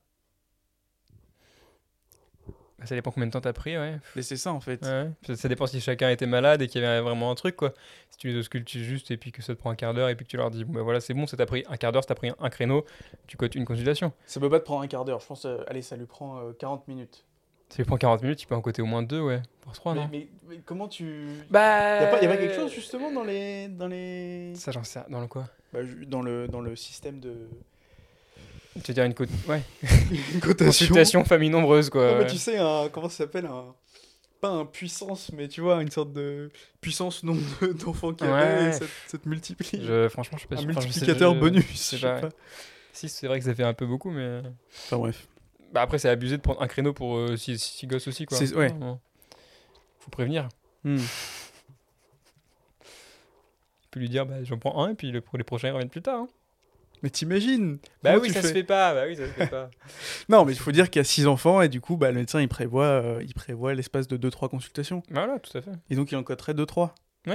Bah, 2.78 2.86
Ça 2.86 2.94
dépend 2.94 3.10
combien 3.10 3.26
de 3.26 3.32
temps 3.32 3.40
t'as 3.40 3.52
pris, 3.52 3.76
ouais. 3.78 3.98
Mais 4.16 4.22
c'est 4.22 4.36
ça 4.36 4.52
en 4.52 4.60
fait. 4.60 4.82
Ouais, 4.82 5.10
ça- 5.26 5.36
Ça 5.36 5.48
dépend 5.48 5.66
si 5.66 5.80
chacun 5.80 6.10
était 6.10 6.26
malade 6.26 6.60
et 6.62 6.68
qu'il 6.68 6.82
y 6.82 6.84
avait 6.84 7.00
vraiment 7.00 7.30
un 7.30 7.34
truc, 7.34 7.56
quoi. 7.56 7.72
Si 8.10 8.18
tu 8.18 8.28
les 8.28 8.36
auscultes 8.36 8.68
juste 8.68 9.10
et 9.10 9.16
puis 9.16 9.32
que 9.32 9.42
ça 9.42 9.54
te 9.54 9.60
prend 9.60 9.70
un 9.70 9.76
quart 9.76 9.94
d'heure 9.94 10.08
et 10.08 10.16
puis 10.16 10.24
que 10.26 10.30
tu 10.30 10.36
leur 10.36 10.50
dis, 10.50 10.64
bon, 10.64 10.72
bah 10.74 10.82
voilà, 10.82 11.00
c'est 11.00 11.14
bon, 11.14 11.26
ça 11.26 11.36
t'a 11.36 11.46
pris 11.46 11.64
un 11.68 11.76
quart 11.76 11.92
d'heure, 11.92 12.02
ça 12.02 12.08
t'a 12.08 12.14
pris 12.14 12.30
un 12.38 12.50
créneau, 12.50 12.84
tu 13.26 13.36
cotes 13.36 13.54
une 13.54 13.64
consultation. 13.64 14.12
Ça 14.26 14.40
peut 14.40 14.50
pas 14.50 14.60
te 14.60 14.64
prendre 14.64 14.82
un 14.82 14.88
quart 14.88 15.04
d'heure. 15.04 15.20
Je 15.20 15.26
pense, 15.26 15.44
euh, 15.44 15.58
allez, 15.68 15.82
ça 15.82 15.96
lui 15.96 16.06
prend 16.06 16.38
euh, 16.40 16.52
40 16.52 16.86
minutes. 16.88 17.24
Ça 17.74 17.78
lui 17.82 17.86
prend 17.86 17.96
40 17.96 18.22
minutes, 18.22 18.38
tu 18.38 18.46
peux 18.46 18.54
en 18.54 18.60
coter 18.60 18.82
au 18.82 18.86
moins 18.86 19.02
deux, 19.02 19.20
ouais. 19.20 19.42
Pour 19.62 19.72
trois, 19.72 19.94
mais, 19.94 20.00
non 20.02 20.08
mais- 20.12 20.28
mais 20.48 20.60
comment 20.64 20.86
tu. 20.86 21.26
Bah. 21.50 22.00
Y 22.00 22.04
a, 22.04 22.06
pas, 22.06 22.22
y 22.22 22.26
a 22.26 22.28
pas 22.28 22.36
quelque 22.36 22.54
chose 22.54 22.72
justement 22.72 23.10
dans 23.10 23.24
les. 23.24 23.66
Dans 23.66 23.88
les. 23.88 24.52
Ça, 24.54 24.70
j'en 24.70 24.84
sais 24.84 25.00
rien. 25.00 25.08
Dans 25.10 25.20
le 25.20 25.26
quoi? 25.26 25.48
Bah, 25.72 25.80
dans, 26.06 26.22
le, 26.22 26.46
dans 26.46 26.60
le 26.60 26.76
système 26.76 27.18
de. 27.18 27.34
Tu 28.76 28.80
veux 28.88 28.94
dire 28.94 29.04
une, 29.04 29.14
co- 29.14 29.24
ouais. 29.48 29.62
Une 30.34 30.40
cotation. 30.40 30.66
consultation 30.66 31.24
famille 31.24 31.50
nombreuse, 31.50 31.90
quoi. 31.90 32.12
Non, 32.12 32.18
mais 32.18 32.26
tu 32.28 32.36
sais, 32.38 32.58
un, 32.58 32.88
comment 32.92 33.08
ça 33.08 33.18
s'appelle 33.24 33.46
un, 33.46 33.74
Pas 34.40 34.50
un 34.50 34.66
puissance, 34.66 35.32
mais 35.32 35.48
tu 35.48 35.60
vois, 35.60 35.82
une 35.82 35.90
sorte 35.90 36.12
de 36.12 36.50
puissance 36.80 37.24
nombre 37.24 37.40
de- 37.60 37.72
d'enfants 37.72 38.12
qu'il 38.14 38.28
y 38.28 38.30
avait, 38.30 38.62
Ouais. 38.62 38.68
et 38.68 38.72
ça, 38.72 38.84
ça 39.08 39.18
te 39.18 39.28
multiplie. 39.28 39.80
Je- 39.84 40.08
franchement, 40.08 40.38
je 40.38 40.42
sais 40.42 40.48
pas 40.54 40.60
un 40.60 40.64
multiplicateur 40.64 41.34
je- 41.34 41.40
bonus. 41.40 41.64
je 41.72 41.76
sais 41.76 41.96
je 41.96 42.06
pas. 42.06 42.28
Si, 42.92 43.08
c'est 43.08 43.26
vrai 43.26 43.40
que 43.40 43.44
ça 43.44 43.54
fait 43.54 43.64
un 43.64 43.74
peu 43.74 43.86
beaucoup, 43.86 44.10
mais. 44.10 44.42
Enfin 44.86 44.98
bref. 44.98 45.26
Bah 45.74 45.82
après, 45.82 45.98
c'est 45.98 46.08
abusé 46.08 46.36
de 46.38 46.42
prendre 46.42 46.62
un 46.62 46.68
créneau 46.68 46.92
pour 46.94 47.20
6 47.36 47.86
gosses 47.86 48.08
aussi, 48.08 48.24
quoi. 48.26 48.38
Ouais. 48.38 48.72
Faut 49.98 50.10
prévenir. 50.10 50.48
Tu 50.84 50.98
peux 53.90 54.00
lui 54.00 54.08
dire, 54.08 54.26
bah, 54.26 54.42
j'en 54.44 54.58
prends 54.58 54.84
un 54.84 54.90
et 54.90 54.94
puis 54.94 55.10
le, 55.10 55.20
pour 55.20 55.38
les 55.38 55.44
prochains, 55.44 55.68
ils 55.68 55.72
reviennent 55.72 55.90
plus 55.90 56.02
tard. 56.02 56.20
hein. 56.22 56.28
Mais 57.02 57.10
t'imagines 57.10 57.78
Bah 58.02 58.12
Comment 58.12 58.22
oui, 58.22 58.30
ça 58.30 58.40
se 58.42 58.52
fait 58.52 58.64
pas. 58.64 58.94
Bah 58.94 59.04
oui, 59.06 59.16
ça 59.16 59.26
se 59.26 59.32
fait 59.32 59.46
pas. 59.46 59.68
Non, 60.30 60.44
mais 60.46 60.52
il 60.52 60.58
faut 60.58 60.72
dire 60.72 60.88
qu'il 60.90 61.00
y 61.00 61.02
a 61.02 61.04
6 61.04 61.26
enfants, 61.26 61.60
et 61.60 61.68
du 61.68 61.80
coup, 61.80 61.96
bah, 61.96 62.10
le 62.10 62.18
médecin, 62.18 62.40
il 62.40 62.48
prévoit, 62.48 62.84
euh, 62.86 63.22
il 63.22 63.34
prévoit 63.34 63.74
l'espace 63.74 64.08
de 64.08 64.16
2-3 64.16 64.48
consultations. 64.48 65.02
voilà, 65.10 65.38
tout 65.38 65.56
à 65.58 65.60
fait. 65.60 65.72
Et 65.90 65.96
donc, 65.96 66.10
il 66.12 66.16
en 66.16 66.22
coterait 66.22 66.54
2-3. 66.54 66.94
Je 67.26 67.32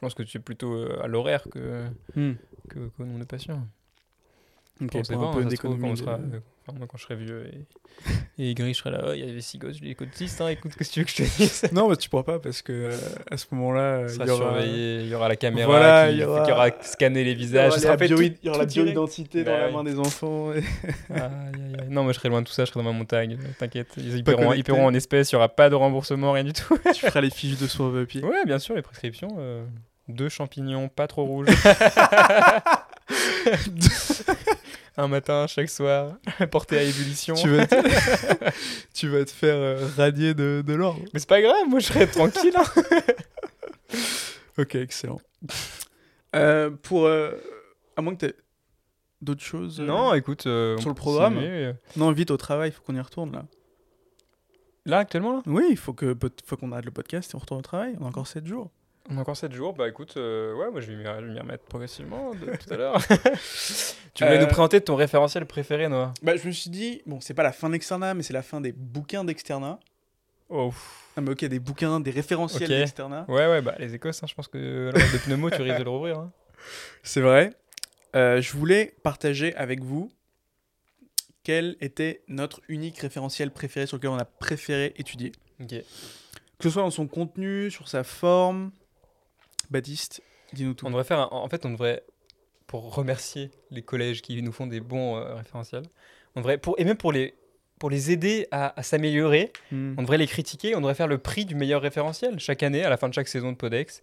pense 0.00 0.14
que 0.14 0.22
tu 0.24 0.38
es 0.38 0.40
plutôt 0.40 0.72
euh, 0.74 1.00
à 1.02 1.06
l'horaire 1.06 1.44
que, 1.52 1.84
Hmm. 2.16 2.32
que, 2.68 2.88
qu'au 2.88 3.04
nombre 3.04 3.20
de 3.20 3.24
patients. 3.24 3.64
Ok, 4.80 4.90
On 4.94 5.04
sait 5.04 5.14
pas, 5.14 5.20
un 5.20 5.32
peu 5.32 5.40
hein, 5.40 5.48
trouve, 5.48 5.56
quand 5.58 5.68
on 5.68 5.70
d'économie. 5.74 5.96
sera, 5.96 6.16
de- 6.18 6.36
euh, 6.36 6.40
enfin, 6.66 6.76
moi, 6.78 6.88
quand 6.90 6.96
je 6.98 7.02
serai 7.04 7.14
vieux 7.14 7.46
et, 7.46 8.42
et 8.42 8.50
aigri, 8.50 8.72
je 8.74 8.78
serai 8.78 8.90
là. 8.90 9.04
Oh, 9.06 9.12
il 9.12 9.20
y 9.24 9.30
avait 9.30 9.40
6 9.40 9.58
gosses, 9.58 9.76
je 9.78 9.84
les 9.84 9.90
écoute 9.90 10.08
6. 10.12 10.40
Hein, 10.40 10.48
écoute, 10.48 10.72
qu'est-ce 10.76 10.88
que 10.88 10.94
tu 10.94 11.00
veux 11.00 11.04
que 11.04 11.10
je 11.12 11.16
te 11.16 11.22
dise? 11.22 11.62
Non, 11.72 11.88
mais 11.88 11.94
tu 11.96 12.08
pourras 12.08 12.24
pas 12.24 12.38
parce 12.40 12.62
que 12.62 12.72
euh, 12.72 12.96
à 13.30 13.36
ce 13.36 13.46
moment-là, 13.52 14.06
il 14.08 14.16
y 14.16 14.30
aura, 14.30 14.36
surveillé, 14.36 15.00
il 15.02 15.08
y 15.08 15.14
aura 15.14 15.28
la 15.28 15.36
caméra 15.36 15.66
Voilà, 15.68 16.08
qui, 16.08 16.14
il 16.14 16.20
y 16.20 16.24
aura- 16.24 16.44
qui 16.46 16.50
aura 16.52 16.68
scanné 16.80 17.22
les 17.22 17.30
il 17.30 17.34
y 17.34 17.38
visages. 17.38 17.72
aura 17.84 17.96
la 17.96 17.96
bio- 17.96 18.16
tout- 18.16 18.22
il 18.22 18.34
y 18.42 18.48
aura 18.48 18.58
la 18.58 18.64
tout 18.64 18.70
direct. 18.72 18.92
bioidentité 18.92 19.44
dans 19.44 19.52
Bah 19.52 19.58
la 19.66 19.70
main 19.70 19.84
des 19.84 19.98
enfants. 20.00 20.52
et-. 20.52 20.62
Non, 21.88 22.02
moi 22.02 22.12
je 22.12 22.18
serai 22.18 22.30
loin 22.30 22.40
de 22.42 22.46
tout 22.46 22.52
ça, 22.52 22.64
je 22.64 22.70
serai 22.72 22.80
dans 22.82 22.90
ma 22.90 22.96
montagne, 22.98 23.36
euh, 23.40 23.46
t'inquiète. 23.58 23.88
Ils, 23.98 24.16
ils 24.16 24.24
paieront 24.24 24.86
en 24.86 24.94
espèces, 24.94 25.30
il 25.30 25.34
n'y 25.34 25.36
aura 25.36 25.48
pas 25.50 25.68
de 25.70 25.74
remboursement, 25.76 26.32
rien 26.32 26.44
du 26.44 26.54
tout. 26.54 26.76
tu 26.94 27.06
feras 27.06 27.20
les 27.20 27.30
fiches 27.30 27.58
de 27.58 27.66
soins 27.68 27.92
papier. 27.92 28.24
Ouais, 28.24 28.44
bien 28.46 28.58
sûr, 28.58 28.74
les 28.74 28.82
prescriptions. 28.82 29.36
euh, 29.38 29.64
deux 30.08 30.28
champignons, 30.28 30.88
pas 30.88 31.06
trop 31.06 31.24
rouges. 31.24 31.46
Un 34.98 35.08
matin, 35.08 35.46
chaque 35.46 35.70
soir, 35.70 36.16
porté 36.50 36.76
à 36.78 36.82
ébullition. 36.82 37.34
tu, 37.34 37.48
vas 37.48 37.66
te... 37.66 37.74
tu 38.94 39.08
vas 39.08 39.24
te 39.24 39.30
faire 39.30 39.56
euh, 39.56 39.88
radier 39.96 40.34
de, 40.34 40.62
de 40.66 40.74
l'ordre. 40.74 41.00
Mais 41.14 41.20
c'est 41.20 41.28
pas 41.28 41.40
grave, 41.40 41.66
moi 41.66 41.78
je 41.80 41.86
serai 41.86 42.06
tranquille. 42.06 42.52
hein. 42.54 42.64
Ok, 44.58 44.74
excellent. 44.74 45.20
Euh, 46.36 46.70
pour. 46.70 47.06
euh, 47.06 47.30
à 47.96 48.02
moins 48.02 48.14
que 48.14 48.26
tu 48.26 48.34
d'autres 49.22 49.42
choses. 49.42 49.80
euh, 49.80 49.86
Non, 49.86 50.12
écoute. 50.14 50.46
euh, 50.46 50.76
Sur 50.78 50.88
on 50.88 50.90
le 50.90 50.94
peut 50.94 50.98
programme 51.00 51.34
continuer, 51.36 51.64
euh. 51.66 51.72
Non, 51.96 52.12
vite 52.12 52.30
au 52.30 52.36
travail, 52.36 52.68
il 52.68 52.72
faut 52.72 52.82
qu'on 52.82 52.94
y 52.94 53.00
retourne 53.00 53.32
là. 53.32 53.46
Là, 54.84 54.98
actuellement, 54.98 55.36
là? 55.36 55.42
Oui, 55.46 55.64
il 55.70 55.76
faut 55.78 55.92
que 55.94 56.14
faut 56.44 56.56
qu'on 56.56 56.70
arrête 56.72 56.84
le 56.84 56.90
podcast 56.90 57.30
et 57.32 57.36
on 57.36 57.38
retourne 57.38 57.60
au 57.60 57.62
travail. 57.62 57.94
On 58.00 58.04
a 58.04 58.08
encore 58.08 58.26
7 58.26 58.46
jours. 58.46 58.70
On 59.10 59.18
a 59.18 59.20
encore 59.20 59.36
7 59.36 59.52
jours, 59.52 59.72
bah 59.74 59.88
écoute, 59.88 60.14
euh, 60.16 60.54
ouais, 60.54 60.70
moi 60.70 60.80
je 60.80 60.92
vais 60.92 60.96
m'y 60.96 61.04
je 61.04 61.26
vais 61.26 61.32
m'y 61.32 61.40
remettre 61.40 61.64
progressivement 61.64 62.34
de 62.34 62.56
tout 62.56 62.72
à 62.72 62.76
l'heure. 62.76 62.98
tu 64.14 64.24
voulais 64.24 64.36
Euh, 64.38 64.40
nous 64.40 64.46
présenter 64.46 64.80
ton 64.80 64.94
référentiel 64.94 65.44
préféré, 65.44 65.88
Noah? 65.88 66.14
Bah, 66.22 66.36
je 66.36 66.46
me 66.46 66.52
suis 66.52 66.70
dit, 66.70 67.02
bon, 67.06 67.20
c'est 67.20 67.34
pas 67.34 67.42
la 67.42 67.52
fin 67.52 67.68
de 67.68 67.72
l'externat, 67.72 68.14
mais 68.14 68.22
c'est 68.22 68.32
la 68.32 68.42
fin 68.42 68.60
des 68.60 68.72
bouquins 68.72 69.24
d'externat. 69.24 69.80
Oh. 70.48 70.72
Ah, 71.16 71.20
mais 71.20 71.30
ok, 71.32 71.44
des 71.46 71.58
bouquins, 71.58 71.98
des 72.00 72.10
référentiels 72.12 72.62
Ok. 72.70 72.78
d'externat. 72.78 73.24
Ouais, 73.28 73.48
ouais, 73.48 73.60
bah 73.60 73.74
les 73.78 73.92
Écosses, 73.94 74.22
hein, 74.22 74.26
je 74.28 74.34
pense 74.34 74.48
que 74.48 74.90
l'ordre 74.94 75.12
de 75.12 75.18
pneumo, 75.18 75.50
tu 75.50 75.60
risques 75.62 75.78
de 75.78 75.84
le 75.84 75.90
rouvrir. 75.90 76.18
hein. 76.18 76.30
C'est 77.02 77.20
vrai. 77.20 77.50
Euh, 78.14 78.40
je 78.40 78.52
voulais 78.52 78.94
partager 79.02 79.54
avec 79.56 79.82
vous 79.82 80.12
quel 81.42 81.76
était 81.80 82.22
notre 82.28 82.60
unique 82.68 82.98
référentiel 82.98 83.50
préféré 83.50 83.86
sur 83.86 83.96
lequel 83.96 84.10
on 84.10 84.18
a 84.18 84.24
préféré 84.24 84.92
étudier. 84.96 85.32
Ok. 85.60 85.70
Que 85.70 86.68
ce 86.68 86.70
soit 86.70 86.82
dans 86.82 86.90
son 86.90 87.08
contenu, 87.08 87.70
sur 87.70 87.88
sa 87.88 88.04
forme. 88.04 88.70
Baptiste, 89.72 90.22
dis-nous 90.52 90.74
tout. 90.74 90.86
On 90.86 90.90
devrait 90.90 91.04
faire, 91.04 91.18
un- 91.20 91.28
en 91.32 91.48
fait, 91.48 91.64
on 91.66 91.70
devrait, 91.70 92.02
pour 92.66 92.94
remercier 92.94 93.50
les 93.70 93.82
collèges 93.82 94.22
qui 94.22 94.40
nous 94.42 94.52
font 94.52 94.66
des 94.66 94.80
bons 94.80 95.16
euh, 95.16 95.34
référentiels, 95.34 95.82
on 96.36 96.40
devrait, 96.40 96.58
pour, 96.58 96.74
et 96.78 96.84
même 96.84 96.96
pour 96.96 97.12
les, 97.12 97.34
pour 97.78 97.90
les 97.90 98.10
aider 98.12 98.46
à, 98.52 98.78
à 98.78 98.82
s'améliorer, 98.82 99.52
Hmm. 99.72 99.94
on 99.98 100.02
devrait 100.02 100.18
les 100.18 100.26
critiquer, 100.28 100.74
on 100.76 100.80
devrait 100.80 100.94
faire 100.94 101.08
le 101.08 101.18
prix 101.18 101.44
du 101.44 101.54
meilleur 101.54 101.82
référentiel. 101.82 102.38
Chaque 102.38 102.62
année, 102.62 102.84
à 102.84 102.90
la 102.90 102.96
fin 102.96 103.08
de 103.08 103.14
chaque 103.14 103.28
saison 103.28 103.50
de 103.52 103.56
Podex, 103.56 104.00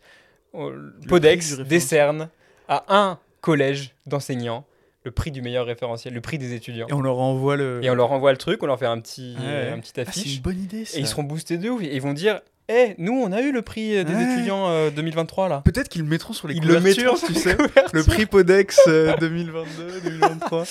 prix 0.51 1.07
Podex 1.07 1.57
décerne 1.59 2.29
à 2.67 2.83
un 2.89 3.19
collège 3.41 3.95
d'enseignants 4.05 4.65
le 5.05 5.11
prix 5.11 5.31
du 5.31 5.41
meilleur 5.41 5.65
référentiel, 5.65 6.13
le 6.13 6.19
prix 6.21 6.37
des 6.37 6.53
étudiants. 6.53 6.87
Et 6.89 6.93
on 6.93 7.01
leur 7.01 7.19
envoie 7.19 7.55
le. 7.55 7.79
Et 7.83 7.89
on 7.89 7.95
leur 7.95 8.11
envoie 8.11 8.31
le 8.33 8.37
truc, 8.37 8.61
on 8.61 8.65
leur 8.65 8.77
fait 8.77 8.85
un 8.85 8.99
petit, 8.99 9.37
Ouais. 9.39 9.69
un 9.69 9.79
petit 9.79 9.91
Ah, 9.95 10.03
c'est 10.03 10.09
affiche, 10.09 10.35
une 10.35 10.41
bonne 10.41 10.59
idée 10.61 10.83
ça. 10.83 10.97
et 10.97 11.01
ils 11.01 11.07
seront 11.07 11.23
boostés 11.23 11.57
de 11.57 11.69
ouf. 11.69 11.81
Et 11.81 11.95
ils 11.95 12.01
vont 12.01 12.11
dire 12.13 12.41
Eh, 12.71 12.93
nous, 12.99 13.13
on 13.13 13.31
a 13.31 13.41
eu 13.41 13.51
le 13.51 13.63
prix 13.63 13.97
euh, 13.97 14.03
des 14.03 14.13
Ouais. 14.13 14.33
étudiants 14.33 14.69
euh, 14.69 14.91
2023 14.91 15.49
là. 15.49 15.61
Peut-être 15.65 15.89
qu'ils 15.89 16.03
le 16.03 16.07
mettront 16.07 16.33
sur 16.33 16.47
les 16.47 16.53
Ils 16.55 16.65
le 16.67 16.75
couvertures, 16.75 17.17
sur 17.17 17.27
tu 17.29 17.33
sais. 17.33 17.57
Le 17.93 18.03
prix 18.03 18.25
Podex 18.27 18.79
euh, 18.87 19.15
2022, 19.19 20.01
2023. 20.03 20.63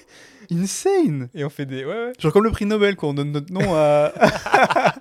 Insane 0.52 1.28
Et 1.34 1.44
on 1.44 1.50
fait 1.50 1.66
des. 1.66 1.84
Ouais, 1.84 1.92
ouais. 1.92 2.12
Genre 2.18 2.32
comme 2.32 2.44
le 2.44 2.50
prix 2.50 2.66
Nobel, 2.66 2.96
quoi. 2.96 3.08
On 3.10 3.14
donne 3.14 3.32
notre 3.32 3.52
nom 3.52 3.74
à. 3.74 4.12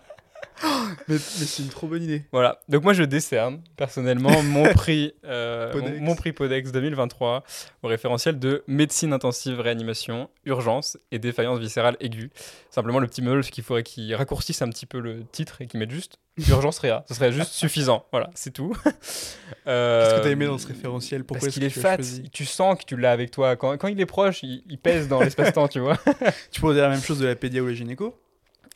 mais 1.10 1.16
mais 1.16 1.46
c'est 1.46 1.64
une 1.64 1.70
trop 1.70 1.88
bonne 1.88 2.04
idée. 2.04 2.24
Voilà. 2.32 2.60
Donc 2.70 2.84
moi 2.84 2.94
je 2.94 3.04
décerne 3.04 3.62
personnellement 3.76 4.42
mon 4.44 4.64
prix 4.74 5.14
euh, 5.26 5.72
Podex. 5.72 6.00
mon, 6.00 6.06
mon 6.06 6.16
prix 6.16 6.32
Podex 6.32 6.72
2023 6.72 7.44
au 7.84 7.88
référentiel 7.88 8.40
de 8.40 8.64
médecine 8.68 9.12
intensive 9.12 9.60
réanimation, 9.60 10.30
urgence 10.46 10.98
et 11.12 11.20
défaillance 11.20 11.60
viscérale 11.60 11.98
aiguë. 12.00 12.30
Simplement 12.70 13.00
le 13.00 13.08
petit 13.08 13.22
meul 13.22 13.44
qu'il 13.44 13.64
faudrait 13.64 13.84
qu'ils 13.84 14.14
raccourcissent 14.16 14.62
un 14.62 14.70
petit 14.70 14.86
peu 14.86 15.00
le 15.00 15.24
titre 15.32 15.62
et 15.62 15.68
qu'ils 15.68 15.80
mettent 15.80 15.92
juste 15.92 16.18
urgence 16.48 16.80
réa. 16.80 17.04
Ce 17.08 17.14
serait 17.16 17.32
juste 17.34 17.52
suffisant. 17.54 18.06
Voilà, 18.12 18.30
c'est 18.36 18.52
tout. 18.54 18.74
Qu'est-ce 19.66 20.16
que 20.16 20.24
t'as 20.24 20.30
aimé 20.30 20.46
dans 20.46 20.58
ce 20.58 20.68
référentiel? 20.68 21.24
Pourquoi 21.24 21.48
Parce 21.48 21.54
qu'il 21.54 21.64
est 21.64 21.70
fat, 21.70 21.98
tu 22.32 22.46
sens 22.46 22.78
que 22.78 22.84
tu 22.86 22.96
l'as 22.98 23.12
avec 23.12 23.32
toi. 23.32 23.56
Quand, 23.56 23.78
quand 23.78 23.88
il 23.88 24.00
est 24.00 24.06
proche, 24.06 24.44
il, 24.44 24.64
il 24.70 24.78
pèse 24.78 25.08
dans 25.08 25.22
l'espace-temps, 25.22 25.68
tu 25.68 25.80
vois. 25.80 25.98
Tu 26.52 26.62
pourrais 26.62 26.76
dire 26.76 26.84
la 26.84 26.90
même 26.90 27.02
chose 27.02 27.20
de 27.20 27.26
la 27.28 27.36
pédia 27.36 27.62
ou 27.62 27.68
la 27.68 27.74
gynéco 27.74 28.18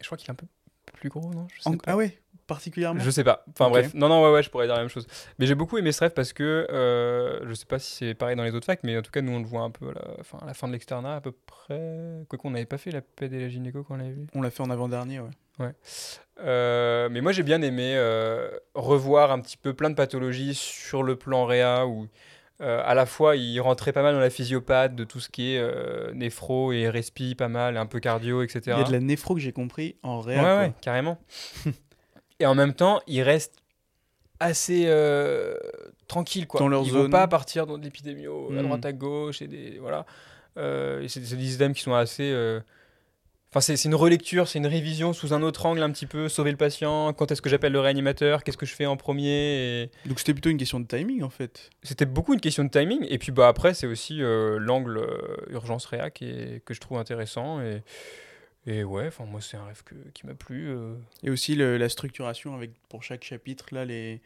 Je 0.02 0.06
crois 0.08 0.17
qu'il 0.17 0.28
est 0.28 0.32
un 0.32 0.36
peu 0.36 0.46
plus 0.93 1.10
gros, 1.10 1.34
non? 1.34 1.48
Je 1.56 1.62
sais 1.62 1.69
En- 1.69 1.78
pas. 1.78 1.91
Ah 1.91 1.96
ouais? 1.98 2.17
Particulièrement 2.48 3.00
Je 3.02 3.10
sais 3.10 3.24
pas. 3.24 3.46
Enfin 3.52 3.70
bref, 3.70 3.94
non, 3.94 4.10
non, 4.10 4.22
ouais, 4.24 4.32
ouais, 4.32 4.44
je 4.44 4.50
pourrais 4.50 4.66
dire 4.66 4.76
la 4.76 4.82
même 4.82 4.90
chose. 4.90 5.08
Mais 5.40 5.46
j'ai 5.46 5.56
beaucoup 5.56 5.78
aimé 5.78 5.92
ce 5.92 6.02
rêve 6.02 6.14
parce 6.14 6.34
que 6.34 6.68
euh, 6.70 7.40
je 7.48 7.54
sais 7.54 7.66
pas 7.66 7.80
si 7.80 7.96
c'est 7.96 8.14
pareil 8.14 8.36
dans 8.36 8.44
les 8.44 8.54
autres 8.54 8.66
facs, 8.66 8.82
mais 8.84 8.98
en 8.98 9.02
tout 9.02 9.12
cas, 9.12 9.22
nous 9.22 9.32
on 9.32 9.40
le 9.40 9.46
voit 9.46 9.62
un 9.62 9.72
peu 9.72 9.90
à 9.90 9.94
la, 9.94 10.02
enfin, 10.20 10.40
à 10.42 10.46
la 10.46 10.54
fin 10.54 10.68
de 10.68 10.74
l'externat 10.74 11.16
à 11.16 11.22
peu 11.22 11.32
près. 11.32 12.26
Quoi 12.28 12.38
qu'on 12.38 12.52
n'avait 12.52 12.66
pas 12.66 12.78
fait 12.78 12.92
la 12.92 13.02
PED 13.02 13.34
et 13.34 13.40
la 13.40 13.50
gynéco 13.50 13.84
quand 13.84 13.94
on 13.96 13.98
l'avait 13.98 14.12
vu. 14.12 14.28
On 14.36 14.42
l'a 14.42 14.50
fait 14.50 14.62
en 14.64 14.70
avant-dernier, 14.70 15.20
ouais. 15.22 15.30
Euh, 16.40 17.10
mais 17.12 17.22
moi 17.22 17.32
j'ai 17.32 17.44
bien 17.44 17.62
aimé 17.62 17.94
euh, 17.96 18.50
revoir 18.74 19.32
un 19.32 19.40
petit 19.40 19.58
peu 19.58 19.74
plein 19.74 19.92
de 19.92 19.96
pathologies 19.96 20.56
sur 20.56 21.04
le 21.04 21.16
plan 21.16 21.46
réa 21.46 21.86
où 21.86 22.08
euh, 22.62 22.82
à 22.84 22.96
la 22.96 23.06
fois 23.06 23.36
il 23.36 23.60
rentrait 23.60 23.92
pas 23.92 24.02
mal 24.02 24.16
dans 24.16 24.20
la 24.20 24.32
physiopathe 24.32 24.96
de 24.96 25.04
tout 25.04 25.20
ce 25.20 25.30
qui 25.30 25.54
est 25.54 26.14
néphro 26.14 26.72
et 26.72 26.90
respi 26.90 27.36
pas 27.36 27.50
mal, 27.50 27.78
un 27.78 27.86
peu 27.86 28.00
cardio, 28.00 28.42
etc. 28.42 28.62
Il 28.66 28.70
y 28.70 28.82
a 28.82 28.84
de 28.84 28.92
la 28.92 29.00
néphro 29.00 29.36
que 29.36 29.42
j'ai 29.42 29.52
compris 29.52 29.96
en 30.02 30.24
Ouais, 30.24 30.40
réel. 30.40 30.60
ouais, 30.60 30.74
carrément. 30.82 31.20
et 32.44 32.46
en 32.46 32.56
même 32.56 32.74
temps, 32.74 33.02
ils 33.08 33.22
restent 33.24 33.56
assez 34.40 34.84
euh, 34.88 35.56
tranquilles, 36.08 36.48
quoi. 36.48 36.60
Dans 36.60 36.68
leur 36.68 36.84
ils 36.84 36.92
zone. 36.92 37.04
vont 37.04 37.10
pas 37.10 37.28
partir 37.28 37.66
dans 37.66 37.78
de 37.78 37.84
l'épidémio 37.84 38.50
à 38.52 38.62
Mm. 38.62 38.64
droite 38.64 38.86
à 38.86 38.92
gauche 38.94 39.42
et 39.42 39.48
des 39.48 39.78
voilà. 39.80 40.06
Euh, 40.58 41.08
c'est 41.08 41.20
des 41.22 41.26
systèmes 41.46 41.74
qui 41.74 41.82
sont 41.82 41.94
assez. 41.94 42.30
euh, 42.32 42.60
Enfin, 43.52 43.62
c'est 43.62 43.78
c'est 43.78 43.88
une 43.88 43.94
relecture, 43.96 44.48
c'est 44.48 44.58
une 44.58 44.66
révision 44.68 45.14
sous 45.14 45.32
un 45.32 45.44
autre 45.44 45.68
angle 45.68 45.84
un 45.84 45.92
petit 45.92 46.08
peu. 46.08 46.28
Sauver 46.28 46.50
le 46.52 46.58
patient. 46.58 47.14
Quand 47.14 47.32
est-ce 47.32 47.40
que 47.42 47.50
j'appelle 47.50 47.72
le 47.72 47.80
réanimateur 47.80 48.44
Qu'est-ce 48.44 48.58
que 48.58 48.66
je 48.66 48.74
fais 48.74 48.88
en 48.88 48.98
premier 48.98 49.84
et... 49.84 49.92
Donc 50.08 50.18
c'était 50.18 50.34
plutôt 50.34 50.50
une 50.50 50.58
question 50.58 50.80
de 50.80 50.88
timing 50.88 51.22
en 51.22 51.30
fait. 51.30 51.70
C'était 51.84 52.08
beaucoup 52.08 52.34
une 52.34 52.40
question 52.42 52.64
de 52.64 52.70
timing. 52.72 53.06
Et 53.10 53.20
puis 53.20 53.32
bah 53.32 53.48
après, 53.48 53.76
c'est 53.76 53.86
aussi 53.86 54.18
l'angle 54.20 55.06
urgence 55.52 55.86
réa 55.86 56.10
qui 56.10 56.26
est- 56.26 56.66
que 56.66 56.74
je 56.74 56.82
trouve 56.82 56.98
intéressant 56.98 57.62
et. 57.62 57.84
Et 58.65 58.84
ouais, 58.84 59.08
enfin 59.08 59.26
moi 59.26 59.41
c'est 59.41 59.58
un 59.58 59.65
rêve 59.65 59.84
que- 59.84 59.95
qui 60.13 60.26
m'a 60.26 60.34
plu. 60.36 60.69
euh. 60.69 60.93
Et 61.23 61.30
aussi 61.30 61.56
le- 61.56 61.78
la 61.78 61.89
structuration 61.89 62.56
avec 62.56 62.71
pour 62.89 63.04
chaque 63.04 63.23
chapitre 63.23 63.65
là 63.71 63.84
les 63.86 64.21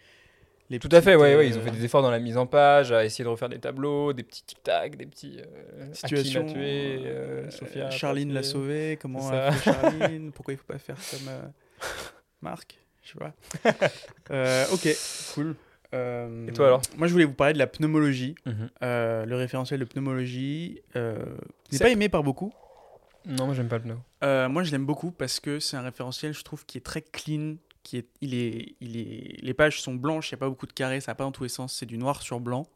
les 0.69 0.79
Tout 0.79 0.89
à 0.91 1.01
fait, 1.01 1.15
ouais, 1.15 1.33
euh, 1.33 1.37
ouais, 1.37 1.47
ils 1.47 1.57
ont 1.57 1.61
fait 1.61 1.71
des 1.71 1.85
efforts 1.85 2.01
dans 2.01 2.11
la 2.11 2.19
mise 2.19 2.35
en 2.35 2.45
page, 2.45 2.91
à 2.91 3.05
essayer 3.05 3.23
de 3.23 3.29
refaire 3.29 3.47
des 3.47 3.57
tableaux, 3.57 4.11
des 4.11 4.23
petits 4.23 4.43
tic-tac, 4.43 4.97
des 4.97 5.05
petits. 5.05 5.39
Euh. 5.39 5.93
À 6.03 6.07
tué, 6.09 6.19
euh, 6.35 7.45
euh, 7.45 7.49
Sophia 7.51 7.87
a 7.87 7.89
Charline 7.89 8.33
l'a 8.33 8.41
tué. 8.41 8.49
sauvé. 8.49 8.97
Comment 9.01 9.29
a 9.29 9.51
fait 9.53 9.71
Charline 9.71 10.31
Pourquoi 10.35 10.53
il 10.53 10.57
faut 10.57 10.65
pas 10.67 10.77
faire 10.77 10.97
comme 11.09 11.29
euh, 11.29 11.41
Marc 12.41 12.77
Je 13.01 13.11
sais 13.13 13.17
pas. 13.17 13.33
Euh, 14.31 14.65
ok, 14.73 14.89
cool. 15.35 15.55
Euh, 15.93 16.47
Et 16.47 16.51
toi, 16.51 16.67
alors 16.67 16.81
Moi, 16.97 17.07
je 17.07 17.13
voulais 17.13 17.23
vous 17.23 17.31
parler 17.33 17.53
de 17.53 17.59
la 17.59 17.67
pneumologie. 17.67 18.35
Mhm. 18.45 18.69
Euh, 18.83 19.25
le 19.25 19.35
référentiel 19.37 19.79
de 19.79 19.85
pneumologie 19.85 20.81
euh, 20.97 21.17
n'est 21.71 21.79
pas 21.79 21.89
aimé 21.89 22.09
par 22.09 22.23
beaucoup. 22.23 22.53
Non, 23.27 23.45
moi 23.45 23.53
j'aime 23.53 23.67
pas 23.67 23.77
le 23.77 23.83
pneu. 23.83 23.97
Euh, 24.23 24.49
moi, 24.49 24.63
je 24.63 24.71
l'aime 24.71 24.85
beaucoup 24.85 25.11
parce 25.11 25.39
que 25.39 25.59
c'est 25.59 25.77
un 25.77 25.81
référentiel, 25.81 26.33
je 26.33 26.43
trouve, 26.43 26.65
qui 26.65 26.77
est 26.77 26.81
très 26.81 27.01
clean. 27.01 27.55
Qui 27.83 27.97
est, 27.97 28.07
il 28.19 28.33
est, 28.33 28.75
il 28.81 28.97
est, 28.97 29.41
les 29.41 29.53
pages 29.53 29.81
sont 29.81 29.95
blanches, 29.95 30.31
il 30.31 30.35
n'y 30.35 30.39
a 30.39 30.39
pas 30.39 30.49
beaucoup 30.49 30.67
de 30.67 30.73
carrés, 30.73 30.99
ça 30.99 31.11
va 31.11 31.15
pas 31.15 31.23
dans 31.23 31.31
tous 31.31 31.43
les 31.43 31.49
sens, 31.49 31.73
c'est 31.73 31.85
du 31.85 31.97
noir 31.97 32.21
sur 32.21 32.41
blanc. 32.41 32.67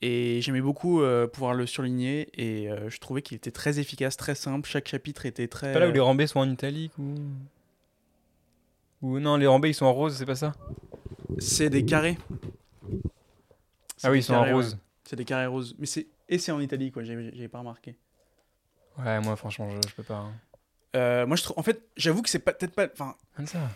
Et 0.00 0.40
j'aimais 0.40 0.62
beaucoup 0.62 1.02
euh, 1.02 1.26
pouvoir 1.26 1.52
le 1.52 1.66
surligner 1.66 2.28
et 2.32 2.70
euh, 2.70 2.88
je 2.88 2.98
trouvais 3.00 3.20
qu'il 3.20 3.36
était 3.36 3.50
très 3.50 3.78
efficace, 3.78 4.16
très 4.16 4.34
simple. 4.34 4.66
Chaque 4.66 4.88
chapitre 4.88 5.26
était 5.26 5.46
très. 5.46 5.66
C'est 5.66 5.72
pas 5.74 5.80
là 5.80 5.90
où 5.90 5.92
les 5.92 6.00
rambés 6.00 6.26
sont 6.26 6.40
en 6.40 6.50
italique 6.50 6.92
ou. 6.98 7.16
Ou 9.02 9.18
non, 9.18 9.36
les 9.36 9.46
rambés 9.46 9.68
ils 9.68 9.74
sont 9.74 9.84
en 9.84 9.92
rose, 9.92 10.16
c'est 10.16 10.24
pas 10.24 10.36
ça? 10.36 10.54
C'est 11.38 11.68
des 11.68 11.84
carrés. 11.84 12.16
Ah 14.02 14.10
oui, 14.10 14.20
ils 14.20 14.22
sont 14.22 14.34
en 14.34 14.44
ouais. 14.44 14.52
rose. 14.52 14.78
C'est 15.04 15.16
des 15.16 15.26
carrés 15.26 15.46
roses. 15.46 15.76
Mais 15.78 15.86
c'est 15.86 16.06
et 16.30 16.38
c'est 16.38 16.52
en 16.52 16.60
Italie 16.60 16.92
quoi. 16.92 17.04
J'avais 17.04 17.30
j'avais 17.34 17.48
pas 17.48 17.58
remarqué. 17.58 17.94
Ouais, 19.04 19.20
moi 19.20 19.36
franchement, 19.36 19.68
je, 19.70 19.88
je 19.88 19.94
peux 19.94 20.02
pas. 20.02 20.16
hein. 20.16 20.32
Euh, 20.96 21.26
moi 21.26 21.36
je 21.36 21.42
trouve, 21.44 21.58
en 21.58 21.62
fait, 21.62 21.82
j'avoue 21.96 22.22
que 22.22 22.28
c'est 22.30 22.38
pas 22.40 22.52
peut-être 22.52 22.74
pas. 22.74 22.88
Enfin, 22.92 23.14
Comme 23.36 23.46
ça. 23.46 23.70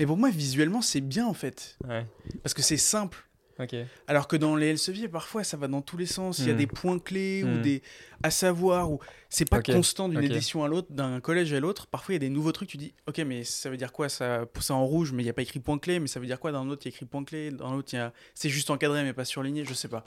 et 0.00 0.06
pour 0.06 0.16
moi 0.16 0.30
visuellement 0.30 0.82
c'est 0.82 1.00
bien 1.00 1.26
en 1.26 1.34
fait 1.34 1.76
Ouais, 1.86 2.06
parce 2.42 2.54
que 2.54 2.62
c'est 2.62 2.76
simple. 2.78 3.26
ok. 3.58 3.76
Alors 4.08 4.26
que 4.28 4.36
dans 4.36 4.56
les 4.56 4.68
Elsevier, 4.68 5.08
parfois, 5.08 5.44
ça 5.44 5.56
va 5.56 5.68
dans 5.68 5.82
tous 5.82 5.96
les 5.96 6.06
sens. 6.06 6.38
Il 6.38 6.46
y 6.46 6.50
a 6.50 6.54
Hmm. 6.54 6.56
des 6.56 6.66
points 6.66 6.98
clés 6.98 7.44
ou 7.44 7.48
Hmm. 7.48 7.62
des 7.62 7.82
à 8.22 8.30
savoir 8.30 8.90
ou 8.90 8.98
c'est 9.28 9.48
pas 9.48 9.58
Ok, 9.58 9.72
constant 9.72 10.08
d'une 10.08 10.18
ok. 10.18 10.24
édition 10.24 10.64
à 10.64 10.68
l'autre, 10.68 10.88
d'un 10.90 11.20
collège 11.20 11.52
à 11.52 11.60
l'autre. 11.60 11.86
Parfois, 11.86 12.14
il 12.14 12.16
y 12.16 12.20
a 12.24 12.26
des 12.26 12.30
nouveaux 12.30 12.52
trucs. 12.52 12.68
Tu 12.70 12.78
dis, 12.78 12.94
ok, 13.06 13.18
mais 13.18 13.44
ça 13.44 13.68
veut 13.70 13.76
dire 13.76 13.92
quoi? 13.92 14.08
Ça, 14.08 14.46
c'est 14.60 14.72
en 14.72 14.84
rouge, 14.86 15.12
mais 15.12 15.22
il 15.22 15.26
y 15.26 15.28
a 15.28 15.32
pas 15.34 15.42
écrit 15.42 15.60
point 15.60 15.78
clé. 15.78 16.00
Mais 16.00 16.06
ça 16.08 16.18
veut 16.18 16.26
dire 16.26 16.40
quoi? 16.40 16.50
Dans 16.52 16.64
l'autre, 16.64 16.82
il 16.84 16.88
y 16.88 16.92
a 16.92 16.94
écrit 16.94 17.04
point 17.06 17.22
clé. 17.24 17.50
Dans 17.50 17.72
l'autre, 17.74 17.90
il 17.92 17.96
y 17.96 17.98
a 17.98 18.12
c'est 18.34 18.48
juste 18.48 18.70
encadré, 18.70 19.02
mais 19.04 19.12
pas 19.12 19.24
surligné. 19.26 19.64
Je 19.66 19.74
sais 19.74 19.88
pas. 19.88 20.02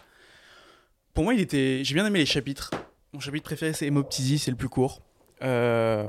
Pour 1.13 1.23
moi, 1.23 1.33
il 1.33 1.39
était. 1.39 1.83
J'ai 1.83 1.93
bien 1.93 2.05
aimé 2.05 2.19
les 2.19 2.25
chapitres. 2.25 2.71
Mon 3.17 3.21
chapitre 3.21 3.45
préféré, 3.45 3.73
c'est 3.73 3.87
Hémoptysie, 3.87 4.37
c'est 4.37 4.51
le 4.51 4.57
plus 4.57 4.69
court. 4.69 5.01
Euh, 5.41 6.07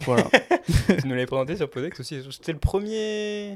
Voilà. 0.00 0.24
tu 0.98 1.06
nous 1.06 1.10
l'avais 1.10 1.26
présenté 1.26 1.56
sur 1.56 1.68
Podex 1.68 2.00
aussi. 2.00 2.22
C'était 2.30 2.54
le 2.54 2.58
premier, 2.58 3.54